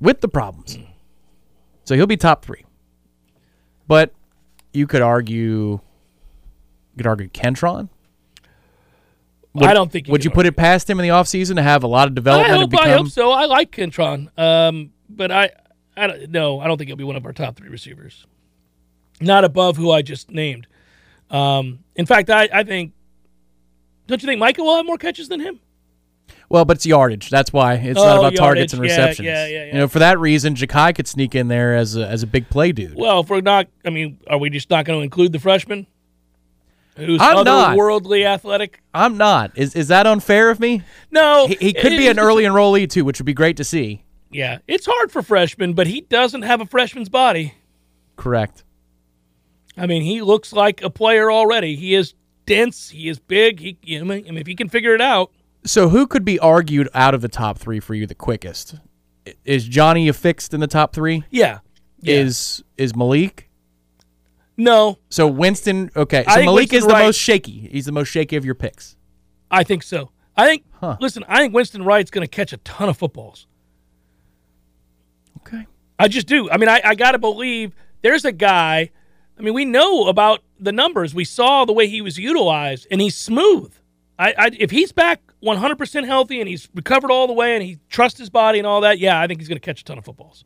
with 0.00 0.20
the 0.20 0.28
problems. 0.28 0.78
So 1.84 1.94
he'll 1.94 2.06
be 2.06 2.16
top 2.16 2.44
three. 2.44 2.64
But 3.86 4.12
you 4.72 4.86
could 4.86 5.02
argue, 5.02 5.40
you 5.44 5.80
could 6.96 7.06
argue 7.06 7.28
Kentron. 7.28 7.88
I 9.58 9.74
don't 9.74 9.90
think. 9.90 10.06
You 10.06 10.12
Would 10.12 10.24
you 10.24 10.30
put 10.30 10.46
it 10.46 10.56
past 10.56 10.88
him 10.88 11.00
in 11.00 11.08
the 11.08 11.14
offseason 11.14 11.56
to 11.56 11.62
have 11.62 11.82
a 11.82 11.86
lot 11.86 12.06
of 12.06 12.12
I 12.12 12.14
development 12.14 12.52
hope, 12.52 12.60
and 12.62 12.70
become? 12.70 12.86
I 12.86 12.92
hope 12.92 13.08
so. 13.08 13.32
I 13.32 13.46
like 13.46 13.72
Kentron, 13.72 14.38
um, 14.38 14.90
but 15.08 15.32
I, 15.32 15.50
I 15.96 16.06
don't, 16.06 16.30
no, 16.30 16.60
I 16.60 16.66
don't 16.66 16.78
think 16.78 16.88
he'll 16.88 16.96
be 16.96 17.04
one 17.04 17.16
of 17.16 17.26
our 17.26 17.32
top 17.32 17.56
three 17.56 17.68
receivers. 17.68 18.26
Not 19.20 19.44
above 19.44 19.76
who 19.76 19.90
I 19.90 20.02
just 20.02 20.30
named. 20.30 20.68
Um, 21.30 21.80
in 21.96 22.06
fact, 22.06 22.30
I, 22.30 22.48
I 22.52 22.62
think. 22.62 22.92
Don't 24.06 24.22
you 24.22 24.26
think 24.26 24.38
Michael 24.38 24.66
will 24.66 24.76
have 24.76 24.86
more 24.86 24.96
catches 24.96 25.28
than 25.28 25.40
him? 25.40 25.60
Well, 26.48 26.64
but 26.64 26.76
it's 26.78 26.86
yardage. 26.86 27.30
That's 27.30 27.52
why 27.52 27.74
it's 27.74 27.98
Oh, 27.98 28.04
not 28.04 28.18
about 28.18 28.34
targets 28.36 28.72
and 28.72 28.80
yardage. 28.82 28.96
Yeah, 28.96 29.04
receptions. 29.06 29.26
yeah, 29.26 29.46
yeah, 29.46 29.64
yeah. 29.64 29.72
You 29.72 29.78
know, 29.80 29.88
for 29.88 29.98
that 29.98 30.18
reason, 30.18 30.54
Ja'Khi 30.54 30.94
could 30.94 31.06
sneak 31.06 31.34
in 31.34 31.48
there 31.48 31.74
as 31.76 31.96
a, 31.96 32.06
as 32.06 32.22
a 32.22 32.26
big 32.26 32.48
play 32.48 32.72
dude. 32.72 32.94
Well, 32.96 33.20
if 33.20 33.28
we're 33.30 33.40
not, 33.40 33.68
I 33.84 33.90
mean, 33.90 34.18
are 34.28 34.38
we 34.38 34.48
just 34.50 34.70
not 34.70 34.84
going 34.84 34.98
to 34.98 35.02
include 35.04 35.32
the 35.32 35.38
freshman? 35.38 35.86
who's 36.96 37.20
I'm 37.22 37.44
not. 37.44 37.76
otherworldly 37.76 38.26
athletic. 38.26 38.82
I'm 38.92 39.16
not. 39.16 39.52
Is 39.56 39.76
is 39.76 39.86
that 39.88 40.06
unfair 40.08 40.50
of 40.50 40.58
me? 40.58 40.82
No, 41.12 41.46
He, 41.46 41.54
he 41.60 41.72
could 41.72 41.92
it- 41.92 41.98
be 41.98 42.08
an 42.08 42.18
early 42.18 42.42
enrollee 42.44 42.90
too, 42.90 43.04
which 43.04 43.20
would 43.20 43.26
be 43.26 43.34
great 43.34 43.56
to 43.58 43.64
see. 43.64 44.02
Yeah, 44.32 44.58
it's 44.66 44.84
hard 44.86 45.12
for 45.12 45.22
freshmen, 45.22 45.74
but 45.74 45.86
he 45.86 46.00
doesn't 46.02 46.42
have 46.42 46.60
a 46.60 46.66
freshman's 46.66 47.08
body. 47.08 47.54
Correct. 48.16 48.64
I 49.76 49.86
mean, 49.86 50.02
he 50.02 50.22
looks 50.22 50.52
like 50.52 50.82
a 50.82 50.90
player 50.90 51.30
already. 51.30 51.76
He 51.76 51.94
is 51.94 52.14
dense. 52.46 52.90
He 52.90 53.08
is 53.08 53.18
big. 53.20 53.60
He, 53.60 53.78
you 53.82 54.00
I 54.00 54.02
mean, 54.02 54.36
if 54.36 54.46
he 54.48 54.54
can 54.56 54.68
figure 54.68 54.94
it 54.94 55.00
out, 55.00 55.30
So 55.64 55.88
who 55.88 56.06
could 56.06 56.24
be 56.24 56.38
argued 56.38 56.88
out 56.94 57.14
of 57.14 57.20
the 57.20 57.28
top 57.28 57.58
three 57.58 57.80
for 57.80 57.94
you 57.94 58.06
the 58.06 58.14
quickest? 58.14 58.76
Is 59.44 59.66
Johnny 59.66 60.08
affixed 60.08 60.54
in 60.54 60.60
the 60.60 60.66
top 60.66 60.94
three? 60.94 61.24
yeah. 61.30 61.58
yeah. 62.00 62.14
Is 62.16 62.62
is 62.76 62.94
Malik? 62.96 63.50
no, 64.56 64.98
So 65.10 65.26
Winston. 65.28 65.90
Okay, 65.94 66.24
so 66.24 66.42
Malik 66.44 66.70
Winston 66.72 66.78
is 66.78 66.86
the 66.86 66.92
Wright- 66.94 67.04
most 67.06 67.18
shaky. 67.18 67.68
He's 67.70 67.86
the 67.86 67.92
most 67.92 68.08
shaky 68.08 68.36
of 68.36 68.44
your 68.44 68.54
picks. 68.54 68.96
I 69.50 69.62
think 69.64 69.82
so. 69.82 70.10
I 70.36 70.46
think. 70.46 70.64
Listen, 71.00 71.24
I 71.28 71.38
think 71.38 71.52
Winston 71.54 71.82
Wright's 71.82 72.10
going 72.10 72.24
to 72.26 72.28
catch 72.30 72.52
a 72.52 72.58
ton 72.58 72.88
of 72.88 72.96
footballs. 72.96 73.46
Okay. 75.38 75.66
I 75.98 76.08
just 76.08 76.26
do. 76.26 76.48
I 76.50 76.56
mean, 76.56 76.68
I, 76.68 76.80
I 76.84 76.94
got 76.94 77.12
to 77.12 77.18
believe 77.18 77.74
there's 78.02 78.24
a 78.24 78.32
guy. 78.32 78.90
I 79.38 79.42
mean, 79.42 79.54
we 79.54 79.64
know 79.64 80.06
about 80.06 80.42
the 80.58 80.72
numbers. 80.72 81.14
We 81.14 81.24
saw 81.24 81.64
the 81.64 81.72
way 81.72 81.88
he 81.88 82.00
was 82.00 82.18
utilized, 82.18 82.86
and 82.90 83.00
he's 83.00 83.16
smooth. 83.16 83.72
I, 84.18 84.34
I 84.38 84.50
if 84.58 84.70
he's 84.70 84.92
back 84.92 85.20
100% 85.42 86.06
healthy 86.06 86.40
and 86.40 86.48
he's 86.48 86.68
recovered 86.74 87.10
all 87.10 87.26
the 87.26 87.32
way 87.32 87.54
and 87.54 87.62
he 87.62 87.78
trusts 87.88 88.18
his 88.18 88.30
body 88.30 88.58
and 88.58 88.66
all 88.66 88.80
that, 88.80 88.98
yeah, 88.98 89.20
I 89.20 89.26
think 89.26 89.40
he's 89.40 89.48
going 89.48 89.60
to 89.60 89.64
catch 89.64 89.80
a 89.80 89.84
ton 89.84 89.98
of 89.98 90.04
footballs. 90.04 90.44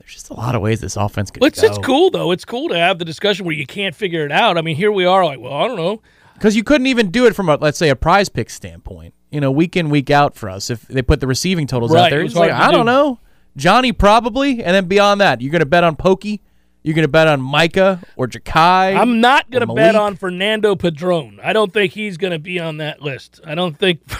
There's 0.00 0.12
just 0.14 0.30
a 0.30 0.34
lot 0.34 0.54
of 0.54 0.62
ways 0.62 0.80
this 0.80 0.96
offense 0.96 1.30
could 1.30 1.44
it's, 1.44 1.60
go. 1.60 1.66
it's 1.66 1.78
cool 1.78 2.10
though. 2.10 2.30
It's 2.30 2.44
cool 2.44 2.68
to 2.70 2.78
have 2.78 2.98
the 2.98 3.04
discussion 3.04 3.44
where 3.44 3.54
you 3.54 3.66
can't 3.66 3.94
figure 3.94 4.24
it 4.24 4.32
out. 4.32 4.56
I 4.56 4.62
mean, 4.62 4.76
here 4.76 4.90
we 4.90 5.04
are, 5.04 5.24
like, 5.24 5.38
well, 5.38 5.52
I 5.52 5.66
don't 5.68 5.76
know. 5.76 6.00
because 6.34 6.56
you 6.56 6.64
couldn't 6.64 6.86
even 6.86 7.10
do 7.10 7.26
it 7.26 7.34
from 7.34 7.48
a 7.48 7.56
let's 7.56 7.78
say 7.78 7.90
a 7.90 7.96
prize 7.96 8.28
pick 8.28 8.48
standpoint. 8.50 9.14
You 9.30 9.40
know, 9.42 9.50
week 9.50 9.76
in 9.76 9.90
week 9.90 10.08
out 10.10 10.34
for 10.34 10.48
us. 10.48 10.70
If 10.70 10.88
they 10.88 11.02
put 11.02 11.20
the 11.20 11.26
receiving 11.26 11.66
totals 11.66 11.92
Right, 11.92 12.04
out 12.04 12.10
there, 12.10 12.22
it 12.22 12.26
it's 12.26 12.34
like 12.34 12.50
I 12.50 12.70
don't 12.70 12.86
know. 12.86 13.20
Johnny 13.56 13.92
probably, 13.92 14.62
and 14.62 14.74
then 14.74 14.86
beyond 14.86 15.20
that, 15.20 15.42
you're 15.42 15.50
going 15.52 15.60
to 15.60 15.66
bet 15.66 15.84
on 15.84 15.96
Pokey. 15.96 16.40
You're 16.88 16.94
going 16.94 17.02
to 17.02 17.08
bet 17.08 17.28
on 17.28 17.42
Mycah 17.42 18.02
or 18.16 18.28
Ja'Khi. 18.28 18.98
I'm 18.98 19.20
not 19.20 19.50
going 19.50 19.60
to 19.68 19.74
bet 19.74 19.94
on 19.94 20.16
Fernando 20.16 20.74
Padron. 20.74 21.38
I 21.42 21.52
don't 21.52 21.70
think 21.70 21.92
he's 21.92 22.16
going 22.16 22.30
to 22.30 22.38
be 22.38 22.58
on 22.58 22.78
that 22.78 23.02
list. 23.02 23.42
I 23.44 23.54
don't 23.54 23.78
think. 23.78 24.00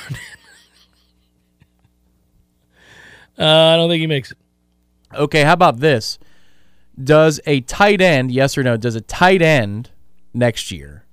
uh, 3.38 3.42
I 3.42 3.76
don't 3.76 3.88
think 3.88 4.02
he 4.02 4.06
makes 4.06 4.32
it. 4.32 4.38
Okay, 5.14 5.44
how 5.44 5.54
about 5.54 5.78
this? 5.78 6.18
Does 7.02 7.40
a 7.46 7.62
tight 7.62 8.02
end, 8.02 8.30
yes 8.32 8.58
or 8.58 8.62
no, 8.62 8.76
does 8.76 8.96
a 8.96 9.00
tight 9.00 9.40
end 9.40 9.88
next 10.34 10.70
year 10.70 11.06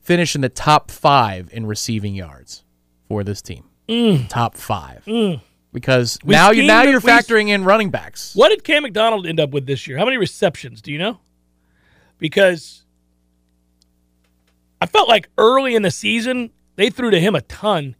finish 0.00 0.34
in 0.34 0.40
the 0.40 0.48
top 0.48 0.90
five 0.90 1.48
in 1.52 1.64
receiving 1.64 2.16
yards 2.16 2.64
for 3.06 3.22
this 3.22 3.40
team? 3.40 3.70
Top 4.26 4.56
five. 4.56 5.06
Because 5.74 6.18
We 6.24 6.32
now 6.36 6.52
you 6.52 6.62
now 6.62 6.82
you're 6.84 7.00
factoring 7.00 7.48
in 7.48 7.64
running 7.64 7.90
backs. 7.90 8.32
What 8.34 8.48
did 8.50 8.62
Cam 8.64 8.84
McDonald 8.84 9.26
end 9.26 9.38
up 9.40 9.50
with 9.50 9.66
this 9.66 9.86
year? 9.86 9.98
How 9.98 10.04
many 10.06 10.16
receptions? 10.16 10.80
Do 10.80 10.90
you 10.92 10.98
know? 10.98 11.18
Because 12.18 12.84
I 14.80 14.86
felt 14.86 15.08
like 15.08 15.28
early 15.36 15.74
in 15.74 15.82
the 15.82 15.90
season 15.90 16.50
they 16.76 16.90
threw 16.90 17.10
to 17.10 17.20
him 17.20 17.34
a 17.34 17.40
ton, 17.42 17.96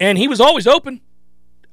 and 0.00 0.16
he 0.18 0.26
was 0.26 0.40
always 0.40 0.66
open. 0.66 1.00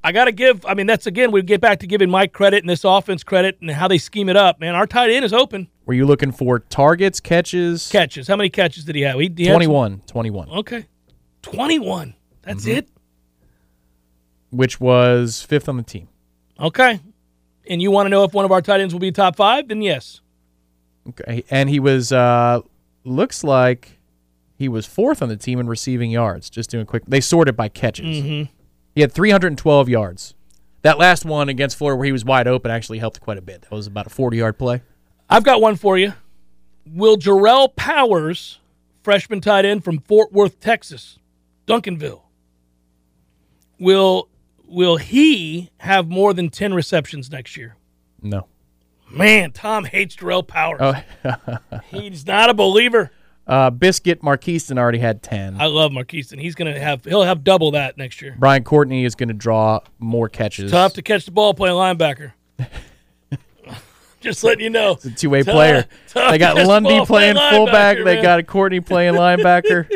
I 0.03 0.11
got 0.11 0.25
to 0.25 0.31
give. 0.31 0.65
I 0.65 0.73
mean, 0.73 0.87
that's 0.87 1.07
again 1.07 1.31
we 1.31 1.41
get 1.41 1.61
back 1.61 1.79
to 1.79 1.87
giving 1.87 2.09
Mike 2.09 2.31
credit 2.33 2.61
and 2.63 2.69
this 2.69 2.83
offense 2.83 3.23
credit 3.23 3.57
and 3.61 3.71
how 3.71 3.87
they 3.87 3.97
scheme 3.97 4.29
it 4.29 4.35
up. 4.37 4.59
Man, 4.59 4.75
our 4.75 4.87
tight 4.87 5.09
end 5.09 5.23
is 5.25 5.33
open. 5.33 5.67
Were 5.85 5.93
you 5.93 6.05
looking 6.05 6.31
for 6.33 6.59
targets, 6.59 7.19
catches? 7.21 7.89
Catches. 7.89 8.27
How 8.27 8.35
many 8.35 8.49
catches 8.49 8.83
did 8.85 8.95
he 8.95 9.01
have? 9.01 9.19
He, 9.19 9.31
he 9.35 9.45
had 9.45 9.53
some- 9.53 9.59
21. 9.63 10.01
21. 10.05 10.49
Okay, 10.49 10.85
twenty-one. 11.41 12.15
That's 12.41 12.63
Mm-hmm. 12.65 12.77
it. 12.77 12.89
Which 14.51 14.79
was 14.79 15.41
fifth 15.41 15.69
on 15.69 15.77
the 15.77 15.83
team. 15.83 16.07
Okay. 16.59 16.99
And 17.67 17.81
you 17.81 17.91
want 17.91 18.07
to 18.07 18.09
know 18.09 18.23
if 18.23 18.33
one 18.33 18.45
of 18.45 18.51
our 18.51 18.61
tight 18.61 18.81
ends 18.81 18.93
will 18.93 18.99
be 18.99 19.11
top 19.11 19.35
five? 19.35 19.67
Then 19.67 19.81
yes. 19.81 20.21
Okay. 21.07 21.43
And 21.49 21.69
he 21.69 21.79
was 21.79 22.11
uh 22.11 22.61
looks 23.03 23.43
like 23.43 23.99
he 24.55 24.67
was 24.67 24.85
fourth 24.85 25.21
on 25.21 25.29
the 25.29 25.37
team 25.37 25.59
in 25.59 25.67
receiving 25.67 26.11
yards. 26.11 26.49
Just 26.49 26.69
doing 26.69 26.85
quick 26.85 27.03
they 27.07 27.21
sorted 27.21 27.55
by 27.55 27.69
catches. 27.69 28.17
Mm-hmm. 28.17 28.51
He 28.95 29.01
had 29.01 29.11
312 29.11 29.89
yards. 29.89 30.33
That 30.81 30.97
last 30.97 31.25
one 31.25 31.49
against 31.49 31.77
Florida 31.77 31.97
where 31.97 32.05
he 32.05 32.11
was 32.11 32.25
wide 32.25 32.47
open 32.47 32.71
actually 32.71 32.99
helped 32.99 33.19
quite 33.19 33.37
a 33.37 33.41
bit. 33.41 33.61
That 33.63 33.71
was 33.71 33.87
about 33.87 34.07
a 34.07 34.09
40 34.09 34.37
yard 34.37 34.57
play. 34.57 34.81
I've 35.29 35.43
got 35.43 35.61
one 35.61 35.75
for 35.75 35.97
you. 35.97 36.13
Will 36.85 37.17
Jerrale 37.17 37.75
Powers, 37.75 38.59
freshman 39.03 39.41
tight 39.41 39.65
end 39.65 39.83
from 39.83 39.99
Fort 39.99 40.31
Worth, 40.31 40.59
Texas, 40.59 41.19
Duncanville, 41.67 42.21
will 43.79 44.28
will 44.69 44.97
he 44.97 45.69
have 45.79 46.07
more 46.09 46.33
than 46.33 46.49
ten 46.49 46.73
receptions 46.73 47.31
next 47.31 47.57
year? 47.57 47.75
No. 48.21 48.47
Man, 49.11 49.51
Tom 49.51 49.85
hates 49.85 50.15
Jerrale 50.15 50.45
Powers. 50.47 50.79
Oh, 51.25 51.57
He's 51.91 52.27
not 52.27 52.49
a 52.51 52.53
believer. 52.53 53.09
uh, 53.47 53.71
Biscuit 53.71 54.21
Markeston 54.21 54.77
already 54.77 54.99
had 54.99 55.23
10. 55.23 55.59
I 55.59 55.65
love 55.65 55.91
Marquise, 55.91 56.31
and 56.31 56.39
he's 56.39 56.53
gonna 56.53 56.79
have 56.79 57.03
he'll 57.05 57.23
have 57.23 57.43
double 57.43 57.71
that 57.71 57.97
next 57.97 58.21
year. 58.21 58.35
Brian 58.37 58.63
Courtney 58.63 59.05
is 59.05 59.15
going 59.15 59.29
to 59.29 59.33
draw 59.33 59.79
more 59.97 60.29
catches. 60.29 60.69
Tough 60.69 60.93
to 60.93 61.01
catch 61.01 61.25
the 61.25 61.31
ball 61.31 61.55
playing 61.55 61.75
linebacker. 61.75 62.33
Just 64.21 64.43
letting 64.43 64.63
you 64.65 64.69
know. 64.69 64.91
It's 64.91 65.05
a 65.05 65.11
two 65.11 65.29
way 65.31 65.41
Tough- 65.43 65.53
player. 65.55 65.85
tough 66.09 66.29
They 66.31 66.37
got 66.37 66.57
Lundy 66.67 66.89
ball 66.89 67.05
playing 67.07 67.35
fullback. 67.37 67.97
linebacker, 67.97 68.05
They 68.05 68.15
man. 68.15 68.23
got 68.23 68.45
Courtney 68.47 68.81
playing 68.81 69.15
linebacker. 69.15 69.89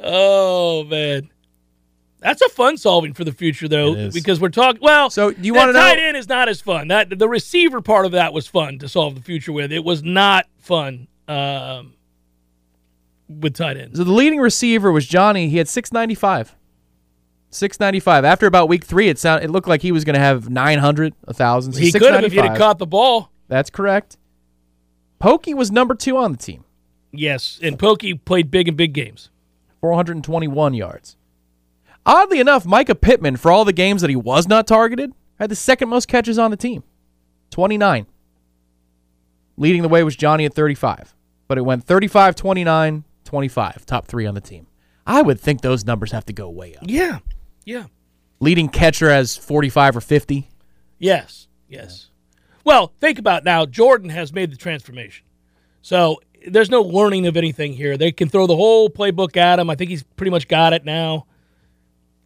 Oh 0.00 0.84
man, 0.84 1.28
that's 2.20 2.42
a 2.42 2.48
fun 2.48 2.76
solving 2.76 3.14
for 3.14 3.24
the 3.24 3.32
future 3.32 3.68
though, 3.68 4.10
because 4.10 4.40
we're 4.40 4.48
talking. 4.48 4.80
Well, 4.82 5.10
So, 5.10 5.30
do 5.30 5.42
you 5.42 5.54
wanna 5.54 5.72
know- 5.72 5.80
tight 5.80 5.98
end 5.98 6.16
is 6.16 6.28
not 6.28 6.48
as 6.48 6.60
fun. 6.60 6.88
That 6.88 7.18
the 7.18 7.28
receiver 7.28 7.80
part 7.80 8.06
of 8.06 8.12
that 8.12 8.32
was 8.32 8.46
fun 8.46 8.78
to 8.80 8.88
solve 8.88 9.14
the 9.14 9.20
future 9.22 9.52
with. 9.52 9.70
It 9.72 9.84
was 9.84 10.02
not 10.02 10.46
fun 10.58 11.06
um, 11.28 11.94
with 13.28 13.54
tight 13.54 13.76
ends. 13.76 13.98
So 13.98 14.04
the 14.04 14.12
leading 14.12 14.40
receiver 14.40 14.90
was 14.90 15.06
Johnny. 15.06 15.48
He 15.48 15.58
had 15.58 15.68
695. 15.68 16.54
695. 17.50 18.24
After 18.24 18.46
about 18.46 18.68
week 18.68 18.84
three, 18.84 19.08
it 19.08 19.18
sound 19.18 19.42
it 19.44 19.50
looked 19.50 19.68
like 19.68 19.82
he 19.82 19.92
was 19.92 20.04
going 20.04 20.14
to 20.14 20.20
have 20.20 20.50
900, 20.50 21.14
1,000. 21.24 21.72
So 21.72 21.78
He 21.80 21.92
could 21.92 22.02
have 22.12 22.24
if 22.24 22.32
he'd 22.32 22.44
have 22.44 22.58
caught 22.58 22.78
the 22.78 22.86
ball. 22.86 23.30
That's 23.48 23.70
correct. 23.70 24.16
Pokey 25.18 25.54
was 25.54 25.70
number 25.72 25.94
two 25.94 26.16
on 26.16 26.32
the 26.32 26.38
team, 26.38 26.64
Yes, 27.10 27.58
and 27.62 27.78
Pokey 27.78 28.14
played 28.14 28.50
big 28.50 28.68
in 28.68 28.76
big 28.76 28.92
games. 28.92 29.30
421 29.80 30.74
yards. 30.74 31.16
Oddly 32.08 32.40
enough, 32.40 32.64
Mycah 32.64 32.98
Pittman, 32.98 33.36
for 33.36 33.52
all 33.52 33.66
the 33.66 33.72
games 33.72 34.00
that 34.00 34.08
he 34.08 34.16
was 34.16 34.48
not 34.48 34.66
targeted, 34.66 35.12
had 35.38 35.50
the 35.50 35.54
second 35.54 35.90
most 35.90 36.08
catches 36.08 36.38
on 36.38 36.50
the 36.50 36.56
team, 36.56 36.82
29. 37.50 38.06
Leading 39.58 39.82
the 39.82 39.90
way 39.90 40.02
was 40.02 40.16
Johnny 40.16 40.46
at 40.46 40.54
35, 40.54 41.14
but 41.48 41.58
it 41.58 41.66
went 41.66 41.84
35, 41.84 42.34
29, 42.34 43.04
25, 43.24 43.84
top 43.84 44.06
three 44.06 44.24
on 44.24 44.34
the 44.34 44.40
team. 44.40 44.66
I 45.06 45.20
would 45.20 45.38
think 45.38 45.60
those 45.60 45.84
numbers 45.84 46.12
have 46.12 46.24
to 46.26 46.32
go 46.32 46.48
way 46.48 46.76
up. 46.76 46.84
Yeah, 46.86 47.18
yeah, 47.66 47.84
leading 48.40 48.70
catcher 48.70 49.10
has 49.10 49.36
45 49.36 49.98
or 49.98 50.00
50. 50.00 50.48
yes, 50.98 51.46
yes. 51.68 52.06
Well, 52.64 52.92
think 53.00 53.18
about 53.18 53.44
now. 53.44 53.66
Jordan 53.66 54.08
has 54.08 54.32
made 54.32 54.50
the 54.50 54.56
transformation, 54.56 55.26
so 55.82 56.22
there's 56.46 56.70
no 56.70 56.80
learning 56.80 57.26
of 57.26 57.36
anything 57.36 57.74
here. 57.74 57.98
They 57.98 58.12
can 58.12 58.30
throw 58.30 58.46
the 58.46 58.56
whole 58.56 58.88
playbook 58.88 59.36
at 59.36 59.58
him. 59.58 59.68
I 59.68 59.74
think 59.74 59.90
he's 59.90 60.04
pretty 60.04 60.30
much 60.30 60.48
got 60.48 60.72
it 60.72 60.86
now. 60.86 61.26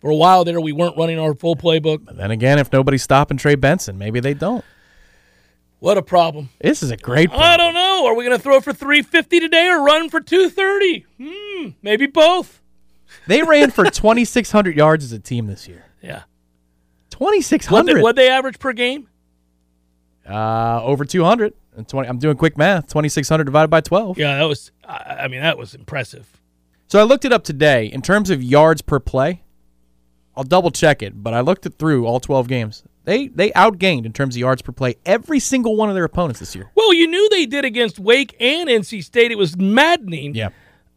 For 0.02 0.10
a 0.10 0.16
while 0.16 0.44
there, 0.44 0.60
we 0.60 0.72
weren't 0.72 0.96
running 0.96 1.20
our 1.20 1.32
full 1.32 1.54
playbook. 1.54 2.04
But 2.04 2.16
then 2.16 2.32
again, 2.32 2.58
if 2.58 2.72
nobody's 2.72 3.04
stopping 3.04 3.36
Trey 3.36 3.54
Benson, 3.54 3.98
maybe 3.98 4.18
they 4.18 4.34
don't. 4.34 4.64
What 5.78 5.96
a 5.96 6.02
problem. 6.02 6.48
This 6.60 6.82
is 6.82 6.90
a 6.90 6.96
great 6.96 7.30
I 7.32 7.56
don't 7.56 7.72
know. 7.72 8.06
Are 8.06 8.14
we 8.16 8.24
going 8.24 8.36
to 8.36 8.42
throw 8.42 8.60
for 8.60 8.72
350 8.72 9.38
today 9.38 9.68
or 9.68 9.80
run 9.80 10.10
for 10.10 10.20
230? 10.20 11.06
Hmm, 11.20 11.68
maybe 11.82 12.06
both. 12.06 12.60
They 13.28 13.44
ran 13.44 13.70
for 13.70 13.84
2,600 13.84 14.76
yards 14.76 15.04
as 15.04 15.12
a 15.12 15.20
team 15.20 15.46
this 15.46 15.68
year. 15.68 15.84
Yeah. 16.02 16.22
What 17.18 17.30
they, 17.30 17.38
2,600. 17.42 18.02
what 18.02 18.16
they 18.16 18.28
average 18.28 18.58
per 18.58 18.72
game? 18.72 19.08
Uh, 20.28 20.82
over 20.82 21.04
200. 21.04 21.54
And 21.76 21.86
20, 21.86 22.08
I'm 22.08 22.18
doing 22.18 22.36
quick 22.36 22.58
math. 22.58 22.88
2,600 22.88 23.44
divided 23.44 23.68
by 23.68 23.80
12. 23.80 24.18
Yeah, 24.18 24.36
that 24.36 24.44
was. 24.44 24.72
I 24.84 25.18
I 25.20 25.28
mean, 25.28 25.42
that 25.42 25.56
was 25.56 25.76
impressive. 25.76 26.40
So 26.88 26.98
I 26.98 27.04
looked 27.04 27.24
it 27.24 27.32
up 27.32 27.44
today. 27.44 27.86
In 27.86 28.02
terms 28.02 28.30
of 28.30 28.42
yards 28.42 28.82
per 28.82 28.98
play, 28.98 29.41
I'll 30.36 30.44
double 30.44 30.70
check 30.70 31.02
it, 31.02 31.22
but 31.22 31.34
I 31.34 31.40
looked 31.40 31.66
it 31.66 31.74
through 31.78 32.06
all 32.06 32.20
12 32.20 32.48
games. 32.48 32.84
They 33.04 33.28
they 33.28 33.50
outgained 33.50 34.06
in 34.06 34.12
terms 34.12 34.36
of 34.36 34.40
yards 34.40 34.62
per 34.62 34.70
play 34.72 34.94
every 35.04 35.40
single 35.40 35.76
one 35.76 35.88
of 35.88 35.94
their 35.94 36.04
opponents 36.04 36.38
this 36.40 36.54
year. 36.54 36.70
Well, 36.76 36.94
you 36.94 37.06
knew 37.08 37.28
they 37.30 37.46
did 37.46 37.64
against 37.64 37.98
Wake 37.98 38.36
and 38.40 38.68
NC 38.68 39.02
State. 39.04 39.30
It 39.32 39.38
was 39.38 39.56
maddening. 39.56 40.34
Yeah. 40.36 40.50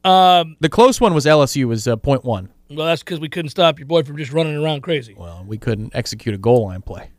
Um, 0.03 0.55
the 0.59 0.69
close 0.69 1.01
one 1.01 1.15
was 1.15 1.25
LSU 1.25 1.65
was 1.67 1.88
uh, 1.88 1.95
0.1. 1.95 2.49
Well, 2.69 2.86
that's 2.86 3.01
because 3.01 3.19
we 3.19 3.27
couldn't 3.27 3.49
stop 3.49 3.79
your 3.79 3.88
boy 3.88 4.03
from 4.03 4.17
just 4.17 4.31
running 4.31 4.55
around 4.55 4.81
crazy. 4.81 5.15
Well, 5.17 5.43
we 5.47 5.57
couldn't 5.57 5.95
execute 5.95 6.36
a 6.36 6.38
goal 6.38 6.65
line 6.65 6.83
play. 6.83 7.09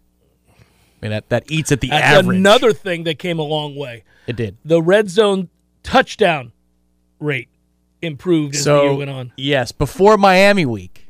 I 0.49 0.53
mean 1.03 1.11
that 1.11 1.29
that 1.31 1.51
eats 1.51 1.73
at 1.73 1.81
the 1.81 1.89
That's 1.89 2.19
average. 2.21 2.39
another 2.39 2.73
thing 2.73 3.05
that 3.05 3.19
came 3.19 3.39
a 3.39 3.43
long 3.43 3.75
way. 3.77 4.05
It 4.29 4.37
did. 4.37 4.57
The 4.65 4.81
red 4.81 5.11
zone 5.11 5.49
touchdown 5.83 6.53
rate 7.19 7.49
improved 8.03 8.55
as 8.55 8.65
the 8.65 8.83
year 8.83 8.95
went 8.95 9.11
on. 9.11 9.33
yes, 9.37 9.73
before 9.73 10.17
Miami 10.17 10.65
week, 10.65 11.06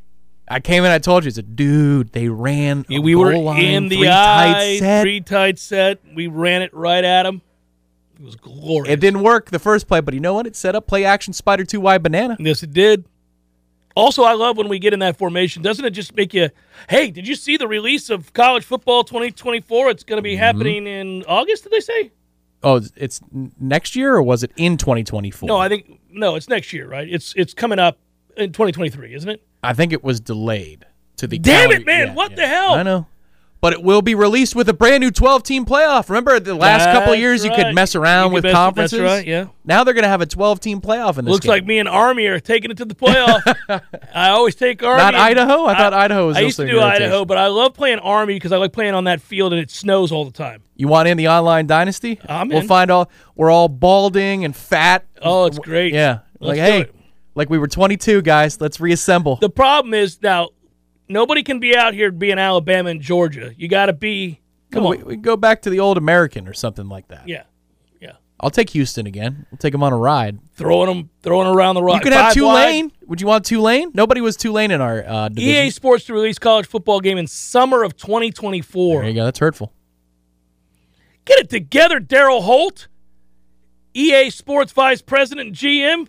I 0.49 0.61
came 0.61 0.85
in. 0.85 0.91
I 0.91 0.99
told 0.99 1.25
you, 1.25 1.29
I 1.29 1.33
said, 1.33 1.57
dude, 1.57 2.13
they 2.13 2.29
ran. 2.29 2.85
a 2.91 3.01
we 3.01 3.15
were 3.15 3.33
in 3.33 3.89
the 3.89 3.97
three 3.97 4.09
eye, 4.09 4.53
tight 4.53 4.79
set. 4.79 5.03
three 5.03 5.21
tight 5.21 5.59
set. 5.59 6.01
We 6.15 6.27
ran 6.29 6.63
it 6.63 6.73
right 6.73 7.03
at 7.05 7.27
him. 7.27 7.43
It 8.19 8.25
was 8.25 8.37
glorious. 8.37 8.93
It 8.93 9.01
didn't 9.01 9.23
work 9.23 9.51
the 9.51 9.59
first 9.59 9.89
play, 9.89 10.01
but 10.01 10.15
you 10.15 10.21
know 10.21 10.35
what? 10.35 10.47
It 10.47 10.57
set 10.57 10.75
up 10.75 10.87
play 10.87 11.05
action 11.05 11.33
spider 11.33 11.65
two 11.65 11.81
wide 11.81 12.03
banana. 12.03 12.37
Yes, 12.39 12.63
it 12.63 12.73
did. 12.73 13.05
Also, 13.95 14.23
I 14.25 14.35
love 14.35 14.57
when 14.59 14.69
we 14.69 14.79
get 14.79 14.93
in 14.93 14.99
that 15.01 15.17
formation. 15.17 15.63
Doesn't 15.63 15.85
it 15.85 15.91
just 15.91 16.15
make 16.15 16.35
you, 16.35 16.51
hey, 16.89 17.11
did 17.11 17.27
you 17.27 17.35
see 17.35 17.57
the 17.57 17.67
release 17.67 18.11
of 18.11 18.33
college 18.35 18.63
football 18.63 19.05
2024? 19.05 19.91
It's 19.91 20.05
going 20.05 20.19
to 20.19 20.23
be 20.23 20.33
Mm-hmm. 20.35 20.39
happening 20.39 20.87
in 20.87 21.25
August, 21.27 21.63
did 21.65 21.73
they 21.73 21.81
say? 21.81 22.13
Oh, 22.63 22.77
it's- 22.77 22.93
it's 22.97 23.21
next 23.59 23.97
year 23.97 24.15
or 24.15 24.23
was 24.23 24.43
it 24.43 24.53
in 24.57 24.77
2024? 24.77 25.47
No, 25.47 25.57
I 25.57 25.69
think, 25.69 25.99
no, 26.11 26.35
it's 26.37 26.49
next 26.49 26.73
year, 26.73 26.87
right? 26.89 27.09
It's 27.09 27.33
it's 27.37 27.55
coming 27.55 27.79
up 27.79 27.99
in 28.37 28.53
2023, 28.53 29.15
isn't 29.15 29.29
it? 29.29 29.43
I 29.63 29.73
think 29.73 29.93
it 29.93 30.05
was 30.05 30.21
delayed 30.21 30.87
to 31.17 31.27
the. 31.27 31.39
Damn 31.39 31.71
calendar- 31.71 31.83
it, 31.83 31.87
man, 31.87 32.07
yeah, 32.09 32.15
what 32.15 32.31
yeah. 32.31 32.37
the 32.37 32.47
hell? 32.47 32.75
I 32.75 32.83
know, 32.83 33.07
but 33.61 33.73
it 33.73 33.83
will 33.83 34.03
be 34.03 34.15
released 34.15 34.55
with 34.55 34.69
a 34.69 34.75
brand 34.75 35.01
new 35.01 35.11
12 35.11 35.43
team 35.43 35.65
playoff. 35.65 36.09
Remember 36.09 36.39
the 36.39 36.55
last 36.55 36.85
couple 36.85 37.01
of 37.01 37.07
That's 37.07 37.19
years 37.19 37.45
you 37.45 37.51
could 37.51 37.75
mess 37.75 37.95
around 37.95 38.29
could 38.31 38.45
with 38.45 38.53
conferences. 38.53 38.99
That's 38.99 39.19
right, 39.19 39.27
yeah. 39.27 39.47
Now 39.65 39.83
they're 39.83 39.95
going 39.95 40.05
to 40.05 40.09
have 40.09 40.21
a 40.21 40.27
12 40.27 40.61
team 40.61 40.81
playoff 40.81 41.19
in 41.19 41.25
this. 41.25 41.33
Looks 41.33 41.47
game. 41.47 41.51
like 41.51 41.67
me 41.67 41.79
and 41.79 41.89
Army 41.89 42.27
are 42.27 42.39
taking 42.39 42.71
it 42.71 42.77
to 42.77 42.85
the 42.85 42.95
playoff. 42.95 43.43
I 44.15 44.29
always 44.29 44.55
take 44.55 44.83
Army. 44.83 45.03
Not 45.03 45.15
Idaho? 45.15 45.65
I 45.65 45.75
thought 45.75 45.95
Idaho 45.95 46.29
was 46.29 46.37
I 46.37 46.41
used 46.41 46.57
to 46.59 46.67
do 46.67 46.77
rotation. 46.77 47.05
Idaho, 47.05 47.25
but 47.25 47.39
I 47.39 47.49
love 47.49 47.75
playing 47.75 47.99
Army 47.99 48.35
because 48.35 48.53
I 48.53 48.59
like 48.59 48.73
playing 48.73 48.95
on 48.95 49.05
that 49.05 49.21
field 49.21 49.53
and 49.53 49.61
it 49.61 49.71
snows 49.71 50.13
all 50.13 50.25
the 50.25 50.31
time. 50.31 50.63
You 50.77 50.89
want 50.89 51.09
in 51.09 51.17
the 51.17 51.29
online 51.29 51.67
dynasty? 51.67 52.21
I'm 52.29 52.51
we'll 52.51 52.61
in. 52.61 52.69
find 52.69 52.91
all 52.91 53.11
we're 53.35 53.51
all 53.51 53.69
balding 53.69 54.45
and 54.45 54.55
fat. 54.55 55.07
Oh, 55.23 55.47
it's 55.47 55.59
great. 55.59 55.95
Yeah, 55.95 56.21
Let's 56.39 56.49
like 56.49 56.59
hey, 56.59 56.81
it. 56.83 56.95
Like 57.37 57.49
we 57.49 57.59
were 57.59 57.69
22 57.69 58.23
guys. 58.23 58.61
Let's 58.61 58.81
reassemble. 58.81 59.37
The 59.37 59.49
problem 59.51 59.95
is 59.95 60.21
now 60.21 60.49
nobody 61.09 61.45
can 61.45 61.61
be 61.61 61.77
out 61.77 61.95
here 61.95 62.11
being 62.11 62.39
Alabama 62.39 62.89
and 62.91 63.01
Georgia. 63.01 63.53
You 63.57 63.69
got 63.69 63.87
to 63.87 63.93
be. 63.93 64.41
Come 64.73 64.83
No, 64.83 64.91
on. 64.93 64.99
we, 64.99 65.03
we 65.05 65.17
go 65.17 65.37
back 65.37 65.63
to 65.63 65.71
the 65.71 65.79
old 65.79 65.97
American 65.99 66.49
or 66.49 66.53
something 66.55 66.89
like 66.89 67.07
that. 67.09 67.29
yeah, 67.29 67.45
yeah. 68.01 68.13
I'll 68.41 68.51
take 68.51 68.71
Houston 68.71 69.07
again. 69.07 69.47
We'll 69.51 69.59
take 69.59 69.71
them 69.73 69.83
on 69.85 69.93
a 69.93 69.97
ride. 69.97 70.39
Throwing 70.55 70.89
them, 70.89 71.11
throwing 71.23 71.47
around 71.47 71.77
the 71.77 71.83
rock. 71.85 71.97
You 71.97 72.01
could 72.03 72.13
have 72.13 72.35
Tulane. 72.35 72.91
Would 73.07 73.21
you 73.21 73.29
want 73.29 73.45
Tulane? 73.45 73.93
Nobody 73.95 74.21
was 74.21 74.37
Tulane 74.37 74.73
in 74.73 74.81
our 74.81 75.05
uh, 75.07 75.29
division. 75.29 75.67
EA 75.67 75.71
Sports 75.71 76.05
to 76.07 76.15
release 76.15 76.39
college 76.41 76.67
football 76.67 77.01
game 77.01 77.17
in 77.17 77.27
summer 77.29 77.85
of 77.85 77.97
2024. 77.97 79.01
There 79.03 79.09
you 79.09 79.15
go. 79.15 79.25
That's 79.25 79.39
hurtful. 79.39 79.73
Get 81.25 81.39
it 81.39 81.49
together, 81.51 82.01
Daryl 82.01 82.43
Holt. 82.43 82.89
EA 83.95 84.29
Sports 84.31 84.73
Vice 84.73 85.01
President 85.01 85.47
and 85.49 85.57
GM. 85.57 86.09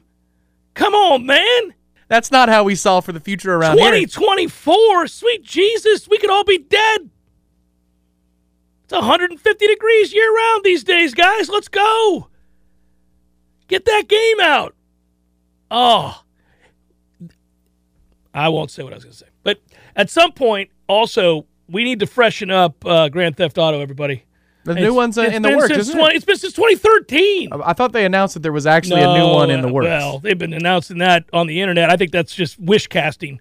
Come 0.77 0.93
on, 0.93 1.25
man. 1.25 1.73
That's 2.07 2.31
not 2.31 2.49
how 2.49 2.63
we 2.63 2.75
solve 2.75 3.03
for 3.03 3.11
the 3.11 3.19
future 3.19 3.53
around 3.53 3.79
here. 3.79 3.91
2024. 3.91 5.07
Sweet 5.07 5.43
Jesus, 5.43 6.07
we 6.07 6.19
could 6.19 6.29
all 6.29 6.43
be 6.43 6.59
dead. 6.59 7.09
It's 8.83 8.93
150 8.93 9.67
degrees 9.67 10.13
year 10.13 10.33
round 10.33 10.63
these 10.63 10.83
days, 10.83 11.15
guys. 11.15 11.49
Let's 11.49 11.67
go. 11.67 12.29
Get 13.67 13.85
that 13.85 14.07
game 14.07 14.39
out. 14.39 14.75
Oh. 15.71 16.21
I 18.33 18.49
won't 18.49 18.69
say 18.69 18.83
what 18.83 18.93
I 18.93 18.97
was 18.97 19.03
going 19.03 19.13
to 19.13 19.17
say. 19.17 19.27
But 19.41 19.59
at 19.95 20.11
some 20.11 20.31
point, 20.31 20.69
also, 20.87 21.47
we 21.67 21.83
need 21.83 21.99
to 22.01 22.07
freshen 22.07 22.51
up 22.51 22.85
uh, 22.85 23.09
Grand 23.09 23.35
Theft 23.35 23.57
Auto, 23.57 23.81
everybody. 23.81 24.23
The 24.67 24.73
It's- 24.73 24.85
new 24.85 24.93
one's 24.93 25.17
uh, 25.17 25.21
it's 25.21 25.33
in 25.35 25.41
the 25.43 25.47
been 25.47 25.57
works, 25.59 25.71
isn't 25.77 25.97
20 25.97 26.13
it? 26.13 26.17
It's 26.17 26.25
been 26.25 26.35
since 26.35 26.51
2013. 26.53 27.49
I 27.63 27.71
thought 27.71 27.93
they 27.93 28.03
announced 28.03 28.33
that 28.33 28.41
there 28.43 28.51
was 28.51 28.67
actually 28.67 29.01
a 29.01 29.13
new 29.13 29.25
one 29.27 29.49
in 29.49 29.61
the 29.61 29.71
works. 29.71 29.85
Well, 29.87 30.19
they've 30.19 30.37
been 30.37 30.51
announcing 30.51 30.97
that 30.97 31.23
on 31.31 31.47
the 31.47 31.61
internet. 31.61 31.89
I 31.89 31.95
think 31.95 32.11
that's 32.11 32.35
just 32.35 32.59
wish 32.59 32.87
casting. 32.87 33.39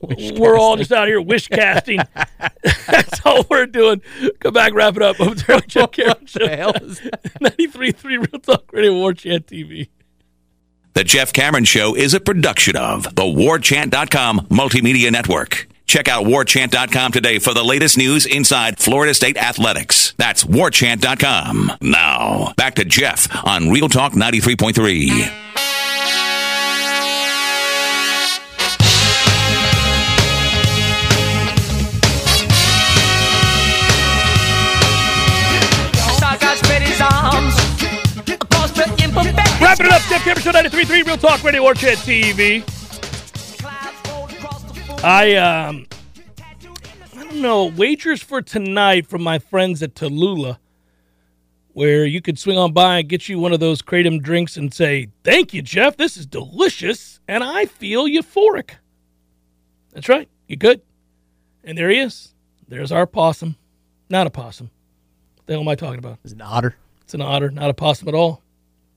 we're 0.00 0.56
all 0.58 0.76
just 0.76 0.90
out 0.90 1.06
here 1.06 1.20
wish 1.20 1.48
casting. 1.48 2.00
that's 2.86 3.26
all 3.26 3.44
we're 3.50 3.66
doing. 3.66 4.00
Come 4.40 4.54
back, 4.54 4.72
wrap 4.72 4.96
it 4.96 5.02
up. 5.02 5.20
I'm 5.20 5.34
Terry 5.34 5.60
Jeff 5.66 5.90
Cameron 5.92 6.24
Show. 6.24 6.38
the 6.46 6.56
hell 6.56 6.72
is 6.80 7.00
that? 7.00 7.22
93.3 7.42 8.02
Real 8.04 8.40
Talk 8.40 8.72
Radio 8.72 8.94
War 8.94 9.12
Chant 9.12 9.46
TV. 9.46 9.90
The 10.94 11.04
Jeff 11.04 11.34
Cameron 11.34 11.64
Show 11.64 11.94
is 11.94 12.14
a 12.14 12.20
production 12.20 12.74
of 12.76 13.02
the 13.16 13.22
warchant.com 13.24 14.46
multimedia 14.50 15.12
network. 15.12 15.68
Check 15.86 16.08
out 16.08 16.24
warchant.com 16.24 17.12
today 17.12 17.38
for 17.38 17.54
the 17.54 17.62
latest 17.62 17.96
news 17.96 18.26
inside 18.26 18.78
Florida 18.78 19.14
State 19.14 19.36
athletics. 19.36 20.14
That's 20.16 20.44
warchant.com. 20.44 21.72
Now, 21.80 22.52
back 22.56 22.74
to 22.76 22.84
Jeff 22.84 23.28
on 23.46 23.70
Real 23.70 23.88
Talk 23.88 24.12
93.3. 24.12 25.30
Saga 36.18 36.56
spread 36.56 36.82
his 36.82 37.00
arms 37.00 37.54
across 38.30 38.70
the 38.72 38.84
imperfect. 39.02 39.60
Wrapping 39.60 39.86
it 39.86 39.92
up, 39.92 40.02
Jeff 40.02 40.24
Cameron 40.24 40.42
Show 40.42 40.52
93.3 40.52 41.06
Real 41.06 41.16
Talk 41.16 41.42
Radio 41.42 41.62
War 41.62 41.74
Chant 41.74 41.98
TV. 42.00 42.62
I, 45.04 45.36
um, 45.36 45.86
I 47.14 47.24
don't 47.24 47.42
know, 47.42 47.66
wagers 47.66 48.22
for 48.22 48.40
tonight 48.40 49.06
from 49.06 49.22
my 49.22 49.38
friends 49.38 49.82
at 49.82 49.94
Tallulah, 49.94 50.56
where 51.74 52.06
you 52.06 52.22
could 52.22 52.38
swing 52.38 52.56
on 52.56 52.72
by 52.72 53.00
and 53.00 53.08
get 53.08 53.28
you 53.28 53.38
one 53.38 53.52
of 53.52 53.60
those 53.60 53.82
Kratom 53.82 54.22
drinks 54.22 54.56
and 54.56 54.72
say, 54.72 55.08
Thank 55.22 55.52
you, 55.52 55.60
Jeff. 55.60 55.98
This 55.98 56.16
is 56.16 56.24
delicious. 56.24 57.20
And 57.28 57.44
I 57.44 57.66
feel 57.66 58.06
euphoric. 58.06 58.76
That's 59.92 60.08
right. 60.08 60.26
You 60.48 60.56
could. 60.56 60.80
And 61.62 61.76
there 61.76 61.90
he 61.90 61.98
is. 61.98 62.32
There's 62.66 62.90
our 62.90 63.06
possum. 63.06 63.56
Not 64.08 64.26
a 64.26 64.30
possum. 64.30 64.70
What 65.36 65.46
the 65.46 65.52
hell 65.52 65.60
am 65.60 65.68
I 65.68 65.74
talking 65.74 65.98
about? 65.98 66.18
It's 66.24 66.32
an 66.32 66.40
otter. 66.40 66.76
It's 67.02 67.12
an 67.12 67.20
otter, 67.20 67.50
not 67.50 67.68
a 67.68 67.74
possum 67.74 68.08
at 68.08 68.14
all. 68.14 68.40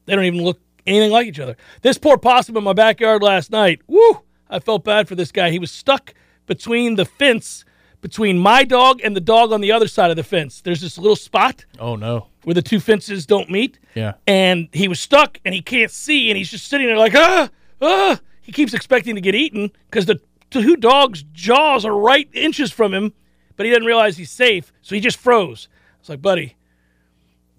They 0.05 0.15
don't 0.15 0.23
even 0.23 0.41
look 0.41 0.61
anything 0.85 1.11
like 1.11 1.27
each 1.27 1.41
other. 1.41 1.57
This 1.81 1.97
poor 1.97 2.17
possum 2.17 2.55
in 2.55 2.63
my 2.63 2.71
backyard 2.71 3.21
last 3.21 3.51
night. 3.51 3.81
Woo! 3.87 4.21
I 4.49 4.59
felt 4.59 4.83
bad 4.83 5.07
for 5.07 5.15
this 5.15 5.31
guy. 5.31 5.49
He 5.51 5.59
was 5.59 5.71
stuck 5.71 6.13
between 6.45 6.95
the 6.95 7.05
fence 7.05 7.65
between 7.99 8.37
my 8.37 8.63
dog 8.63 9.01
and 9.03 9.15
the 9.15 9.19
dog 9.19 9.51
on 9.51 9.59
the 9.59 9.71
other 9.71 9.87
side 9.87 10.11
of 10.11 10.15
the 10.17 10.23
fence. 10.23 10.61
There's 10.61 10.81
this 10.81 10.97
little 10.99 11.15
spot 11.15 11.65
Oh 11.79 11.95
no. 11.95 12.27
where 12.43 12.53
the 12.53 12.61
two 12.61 12.79
fences 12.79 13.25
don't 13.25 13.49
meet. 13.49 13.79
Yeah. 13.95 14.13
And 14.27 14.69
he 14.71 14.87
was 14.87 14.99
stuck 14.99 15.39
and 15.43 15.53
he 15.53 15.61
can't 15.63 15.89
see 15.91 16.29
and 16.29 16.37
he's 16.37 16.51
just 16.51 16.67
sitting 16.67 16.85
there 16.87 16.97
like, 16.97 17.15
ah, 17.15 17.49
ah. 17.81 18.19
He 18.41 18.51
keeps 18.51 18.73
expecting 18.73 19.15
to 19.15 19.21
get 19.21 19.33
eaten 19.35 19.71
because 19.89 20.05
the 20.05 20.21
two 20.51 20.77
dogs' 20.77 21.23
jaws 21.33 21.83
are 21.85 21.97
right 21.97 22.29
inches 22.33 22.71
from 22.71 22.93
him, 22.93 23.13
but 23.57 23.65
he 23.65 23.71
doesn't 23.71 23.85
realize 23.85 24.15
he's 24.15 24.31
safe. 24.31 24.71
So 24.83 24.93
he 24.95 25.01
just 25.01 25.17
froze. 25.17 25.67
It's 25.99 26.07
like, 26.07 26.21
buddy, 26.21 26.55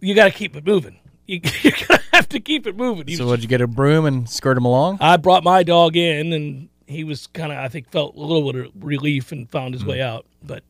you 0.00 0.14
got 0.14 0.26
to 0.26 0.30
keep 0.30 0.56
it 0.56 0.64
moving. 0.66 0.98
You, 1.26 1.40
you're 1.62 1.72
going 1.72 2.00
to 2.00 2.02
have 2.12 2.28
to 2.30 2.40
keep 2.40 2.66
it 2.66 2.76
moving. 2.76 3.06
He 3.08 3.16
So 3.16 3.26
would 3.26 3.42
you 3.42 3.48
get 3.48 3.60
a 3.60 3.66
broom 3.66 4.06
and 4.06 4.30
skirt 4.30 4.56
him 4.56 4.64
along? 4.64 4.98
I 5.00 5.16
brought 5.18 5.44
my 5.44 5.62
dog 5.62 5.96
in 5.96 6.32
and 6.32 6.68
he 6.88 7.04
was 7.04 7.26
kind 7.28 7.52
of, 7.52 7.58
I 7.58 7.68
think, 7.68 7.90
felt 7.90 8.16
a 8.16 8.20
little 8.20 8.50
bit 8.52 8.66
of 8.66 8.72
relief 8.80 9.30
and 9.32 9.48
found 9.50 9.74
his 9.74 9.84
way 9.84 10.00
out. 10.00 10.26
But 10.42 10.62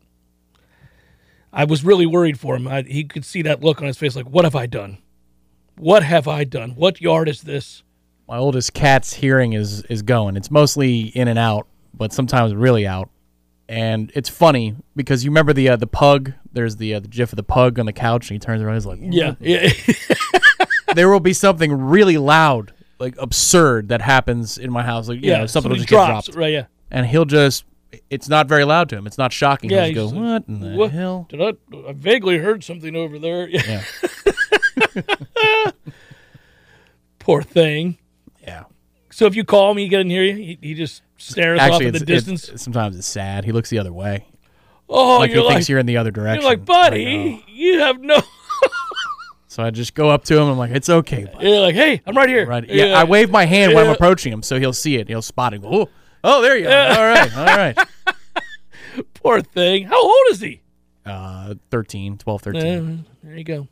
I 1.53 1.65
was 1.65 1.85
really 1.85 2.07
worried 2.07 2.39
for 2.39 2.57
him. 2.57 2.67
I, 2.69 2.83
he 2.83 3.05
could 3.05 3.25
see 3.25 3.43
that 3.43 3.63
look 3.63 3.81
on 3.81 3.87
his 3.87 3.97
face 3.97 4.15
like, 4.17 4.27
what 4.27 4.45
have 4.45 4.57
I 4.57 4.67
done? 4.67 4.99
What 5.77 6.03
have 6.03 6.27
I 6.29 6.45
done? 6.45 6.73
What 6.73 7.01
yard 7.01 7.29
is 7.29 7.43
this? 7.43 7.83
My 8.27 8.37
oldest 8.37 8.75
cat's 8.75 9.15
hearing 9.15 9.53
is 9.55 9.83
is 9.85 10.03
going. 10.03 10.37
It's 10.37 10.51
mostly 10.51 11.03
in 11.03 11.29
and 11.29 11.39
out, 11.39 11.67
but 11.95 12.13
sometimes 12.13 12.55
really 12.55 12.87
out. 12.87 13.09
And 13.71 14.11
it's 14.15 14.29
funny 14.29 14.75
because 14.97 15.25
you 15.25 15.31
remember 15.31 15.53
the 15.53 15.69
uh, 15.71 15.77
the 15.77 15.87
pug. 15.87 16.33
There's 16.53 16.77
the 16.77 16.95
uh, 16.95 17.01
the 17.01 17.09
gif 17.09 17.33
of 17.33 17.37
the 17.37 17.43
pug 17.43 17.79
on 17.79 17.87
the 17.87 17.93
couch, 17.93 18.29
and 18.29 18.35
he 18.35 18.39
turns 18.39 18.61
around. 18.61 18.75
He's 18.75 18.87
like, 18.87 18.99
Yeah. 19.03 19.35
yeah. 19.41 19.71
There 20.95 21.11
will 21.11 21.21
be 21.21 21.35
something 21.35 21.71
really 21.73 22.17
loud, 22.17 22.73
like 22.99 23.15
absurd, 23.19 23.89
that 23.89 24.01
happens 24.01 24.59
in 24.59 24.71
my 24.73 24.83
house. 24.83 25.09
Like, 25.09 25.23
you 25.23 25.31
yeah. 25.31 25.39
know, 25.39 25.47
something 25.47 25.71
will 25.71 25.77
just 25.77 25.89
get 25.89 25.97
dropped, 26.07 26.35
Right. 26.35 26.53
Yeah. 26.53 26.67
and 26.91 27.07
he'll 27.07 27.25
just. 27.25 27.65
It's 28.11 28.29
not 28.29 28.49
very 28.49 28.65
loud 28.65 28.91
to 28.91 28.97
him. 28.99 29.07
It's 29.07 29.17
not 29.17 29.33
shocking. 29.33 29.71
Yeah. 29.71 29.87
He'll 29.87 30.05
just 30.11 30.15
go, 30.15 30.21
like, 30.21 30.43
what 30.43 30.49
in 30.49 30.61
the 30.61 30.77
"What? 30.77 30.91
hell? 30.91 31.27
Did 31.31 31.41
I, 31.41 31.55
I 31.89 31.93
vaguely 31.95 32.37
heard 32.37 32.63
something 32.63 32.95
over 32.95 33.19
there. 33.19 33.49
Yeah. 33.49 33.83
Poor 37.19 37.43
thing. 37.43 37.99
Yeah. 38.43 38.65
So 39.11 39.27
if 39.27 39.35
you 39.37 39.45
call 39.45 39.71
him, 39.73 39.79
he 39.79 39.89
doesn't 39.89 40.11
hear 40.11 40.23
you. 40.23 40.35
He, 40.35 40.59
he 40.61 40.75
just 40.75 41.03
stares 41.17 41.61
Actually, 41.61 41.87
off 41.87 41.95
in 41.95 41.99
the 41.99 42.05
distance. 42.07 42.45
it's- 42.45 42.63
sometimes 42.63 42.97
it's 42.97 43.07
sad. 43.07 43.45
He 43.45 43.53
looks 43.53 43.71
the 43.71 43.79
other 43.79 43.93
way, 43.93 44.27
oh, 44.89 45.19
like 45.19 45.31
he 45.31 45.39
like, 45.39 45.49
thinks 45.55 45.69
you're 45.69 45.79
in 45.79 45.87
the 45.87 45.97
other 45.97 46.11
direction. 46.11 46.43
you're 46.43 46.51
like, 46.51 46.65
buddy, 46.65 47.45
you 47.49 47.81
have 47.81 48.01
no. 48.01 48.21
So 49.49 49.63
I 49.63 49.71
just 49.71 49.95
go 49.95 50.11
up 50.11 50.25
to 50.25 50.39
him. 50.39 50.47
I'm 50.47 50.59
like, 50.59 50.73
it's 50.73 50.91
okay, 50.91 51.25
bud. 51.25 51.43
You're 51.43 51.61
like, 51.61 51.75
hey, 51.75 52.03
I'm 52.07 52.15
right 52.15 52.29
here. 52.29 52.47
Right. 52.47 52.69
Yeah, 52.69 52.99
I 52.99 53.05
wave 53.05 53.31
my 53.31 53.47
hand 53.47 53.75
when 53.75 53.87
I'm 53.87 53.95
approaching 53.95 54.31
him, 54.31 54.43
so 54.43 54.59
he'll 54.59 54.75
see 54.75 54.97
it. 54.97 55.09
He'll 55.09 55.23
spot 55.23 55.55
it. 55.55 55.63
Oh, 55.65 55.89
oh, 56.23 56.43
there 56.43 56.57
you 56.59 56.69
are. 56.69 56.71
All 56.71 57.07
right, 57.07 57.37
all 57.37 57.57
right. 57.57 57.79
Poor 59.15 59.41
thing. 59.41 59.85
How 59.87 60.03
old 60.03 60.27
is 60.31 60.41
he? 60.41 60.61
Uh, 61.07 61.55
13, 61.71 62.19
12, 62.19 62.43
13. 62.43 62.63
Uh, 62.63 63.03
there 63.23 63.39
you 63.39 63.45
go. 63.45 63.69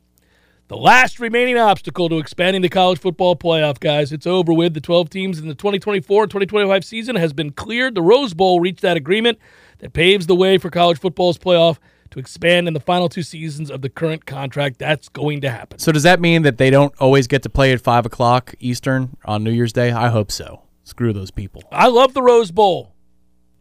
The 0.68 0.77
last 0.79 1.20
remaining 1.20 1.59
obstacle 1.59 2.09
to 2.09 2.18
expanding 2.18 2.62
the 2.62 2.70
college 2.70 2.99
football 2.99 3.37
playoff, 3.37 3.79
guys. 3.79 4.12
It's 4.12 4.27
over 4.27 4.55
with. 4.55 4.72
The 4.72 4.81
12 4.81 5.11
teams 5.11 5.39
in 5.39 5.47
the 5.47 5.55
2024 5.55 6.27
2025 6.27 6.85
season 6.85 7.16
has 7.16 7.35
been 7.35 7.53
cleared. 7.53 7.95
The 7.95 8.03
Rose 8.03 8.33
Bowl 8.33 8.61
reached 8.61 8.81
that 8.81 8.97
agreement 8.97 9.39
that 9.79 9.93
paves 9.93 10.27
the 10.27 10.35
way 10.35 10.57
for 10.57 10.70
college 10.70 10.99
football's 10.99 11.39
playoff 11.39 11.79
to 12.11 12.18
expand 12.18 12.68
in 12.68 12.74
the 12.74 12.80
final 12.80 13.09
two 13.09 13.22
seasons 13.22 13.70
of 13.70 13.82
the 13.82 13.88
current 13.88 14.26
contract. 14.26 14.78
That's 14.78 15.09
going 15.09 15.40
to 15.42 15.50
happen. 15.50 15.78
So 15.78 15.92
does 15.92 16.02
that 16.02 16.20
mean 16.20 16.42
that 16.42 16.59
they 16.59 16.70
don't 16.70 16.94
always 17.00 17.26
get 17.26 17.42
to 17.44 17.48
play 17.48 17.72
at 17.72 17.80
five 17.80 18.07
o'clock 18.07 18.54
Eastern 18.61 19.16
on 19.24 19.44
New 19.44 19.52
Year's 19.52 19.72
Day? 19.72 19.92
I 19.92 20.09
hope 20.09 20.30
so. 20.30 20.62
Screw 20.84 21.12
those 21.12 21.30
people. 21.30 21.62
I 21.72 21.88
love 21.88 22.14
the 22.14 22.22
Rose 22.22 22.50
Bowl, 22.50 22.94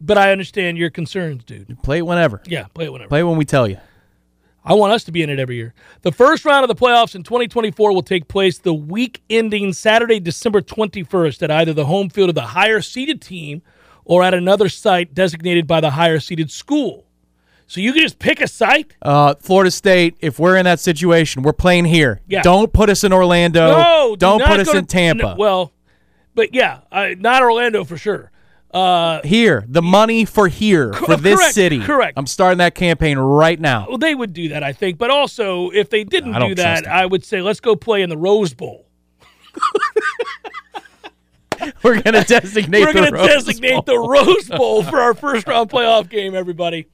but 0.00 0.16
I 0.16 0.32
understand 0.32 0.78
your 0.78 0.90
concerns, 0.90 1.44
dude. 1.44 1.82
Play 1.82 1.98
it 1.98 2.06
whenever. 2.06 2.42
Yeah, 2.46 2.66
play 2.74 2.84
it 2.84 2.92
whenever. 2.92 3.08
Play 3.08 3.20
it 3.20 3.24
when 3.24 3.36
we 3.36 3.44
tell 3.44 3.68
you. 3.68 3.78
I 4.64 4.74
want 4.74 4.92
us 4.92 5.04
to 5.04 5.12
be 5.12 5.22
in 5.22 5.30
it 5.30 5.38
every 5.38 5.54
year. 5.54 5.74
The 6.02 6.10
first 6.10 6.44
round 6.44 6.64
of 6.64 6.68
the 6.68 6.74
playoffs 6.74 7.14
in 7.14 7.22
2024 7.22 7.92
will 7.92 8.02
take 8.02 8.26
place 8.26 8.58
the 8.58 8.74
week 8.74 9.22
ending 9.30 9.72
Saturday, 9.72 10.18
December 10.18 10.60
21st 10.60 11.42
at 11.42 11.50
either 11.52 11.72
the 11.72 11.86
home 11.86 12.10
field 12.10 12.30
of 12.30 12.34
the 12.34 12.40
higher 12.42 12.80
seeded 12.80 13.22
team 13.22 13.62
or 14.04 14.24
at 14.24 14.34
another 14.34 14.68
site 14.68 15.14
designated 15.14 15.68
by 15.68 15.80
the 15.80 15.90
higher 15.90 16.18
seeded 16.18 16.50
school. 16.50 17.05
So 17.68 17.80
you 17.80 17.92
can 17.92 18.02
just 18.02 18.18
pick 18.20 18.40
a 18.40 18.46
site? 18.46 18.94
Uh, 19.02 19.34
Florida 19.40 19.70
State, 19.72 20.16
if 20.20 20.38
we're 20.38 20.56
in 20.56 20.64
that 20.66 20.78
situation, 20.78 21.42
we're 21.42 21.52
playing 21.52 21.84
here. 21.86 22.20
Yeah. 22.28 22.42
Don't 22.42 22.72
put 22.72 22.88
us 22.90 23.02
in 23.02 23.12
Orlando. 23.12 23.76
No, 23.76 24.10
do 24.10 24.16
don't 24.20 24.42
put 24.44 24.60
us 24.60 24.70
to- 24.70 24.76
in 24.78 24.86
Tampa. 24.86 25.30
n- 25.32 25.36
well, 25.36 25.72
but 26.34 26.54
yeah, 26.54 26.80
uh, 26.92 27.08
not 27.18 27.42
Orlando 27.42 27.82
for 27.84 27.96
sure. 27.96 28.30
Uh, 28.72 29.20
here, 29.24 29.64
the 29.68 29.80
money 29.82 30.24
for 30.26 30.48
here 30.48 30.92
for 30.92 31.16
this 31.16 31.38
correct, 31.38 31.54
city. 31.54 31.80
correct. 31.80 32.12
I'm 32.18 32.26
starting 32.26 32.58
that 32.58 32.74
campaign 32.74 33.16
right 33.18 33.58
now. 33.58 33.86
well, 33.88 33.96
they 33.98 34.14
would 34.14 34.32
do 34.34 34.50
that, 34.50 34.62
I 34.62 34.72
think. 34.72 34.98
But 34.98 35.10
also, 35.10 35.70
if 35.70 35.88
they 35.88 36.04
didn't 36.04 36.32
don't 36.32 36.56
that. 36.56 36.86
I 36.86 37.06
would 37.06 37.24
say 37.24 37.40
let's 37.40 37.60
go 37.60 37.74
play 37.74 38.02
in 38.02 38.10
the 38.10 38.18
Rose 38.18 38.52
Bowl. 38.54 38.86
We're 41.82 42.02
gonna 42.02 42.22
designate. 42.24 42.80
We're 42.84 42.92
going 42.92 43.06
to 43.10 43.16
Rose 43.16 43.28
designate 43.28 43.72
Bowl. 43.72 43.82
the 43.82 43.98
Rose 43.98 44.48
Bowl 44.48 44.82
for 44.82 45.00
our 45.00 45.14
first 45.14 45.48
round 45.48 45.70
playoff 45.70 46.08
game, 46.10 46.34
everybody. 46.34 46.86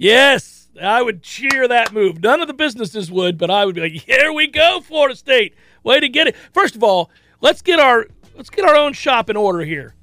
Yes, 0.00 0.70
I 0.80 1.02
would 1.02 1.22
cheer 1.22 1.68
that 1.68 1.92
move. 1.92 2.22
None 2.22 2.40
of 2.40 2.48
the 2.48 2.54
businesses 2.54 3.12
would, 3.12 3.36
but 3.36 3.50
I 3.50 3.66
would 3.66 3.74
be 3.74 3.82
like, 3.82 3.92
"Here 3.92 4.32
we 4.32 4.46
go, 4.46 4.80
Florida 4.80 5.14
State. 5.14 5.54
Way 5.82 6.00
to 6.00 6.08
get 6.08 6.26
it." 6.26 6.34
First 6.54 6.74
of 6.74 6.82
all, 6.82 7.10
let's 7.42 7.60
get 7.60 7.78
our 7.78 8.06
let's 8.34 8.48
get 8.48 8.64
our 8.64 8.74
own 8.74 8.94
shop 8.94 9.28
in 9.28 9.36
order 9.36 9.60
here. 9.60 9.94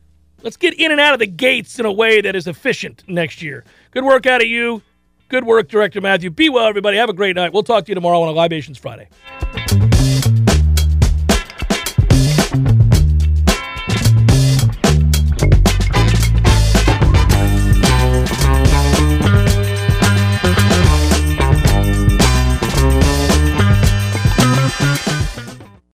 Let's 0.43 0.55
get 0.55 0.75
in 0.75 0.91
and 0.91 1.01
out 1.01 1.13
of 1.13 1.19
the 1.19 1.25
gates 1.25 1.79
in 1.79 1.87
a 1.87 1.91
way 1.91 2.21
that 2.21 2.35
is 2.35 2.45
efficient 2.45 3.05
next 3.07 3.41
year. 3.41 3.63
Good 3.89 4.03
work 4.03 4.27
out 4.27 4.43
of 4.43 4.47
you. 4.47 4.83
Good 5.29 5.45
work, 5.45 5.67
Director 5.67 5.99
Matthew. 5.99 6.29
Be 6.29 6.47
well, 6.47 6.67
everybody. 6.67 6.97
Have 6.97 7.09
a 7.09 7.13
great 7.13 7.35
night. 7.35 7.51
We'll 7.51 7.63
talk 7.63 7.85
to 7.85 7.89
you 7.89 7.95
tomorrow 7.95 8.21
on 8.21 8.27
a 8.27 8.33
Libations 8.33 8.77
Friday. 8.77 9.07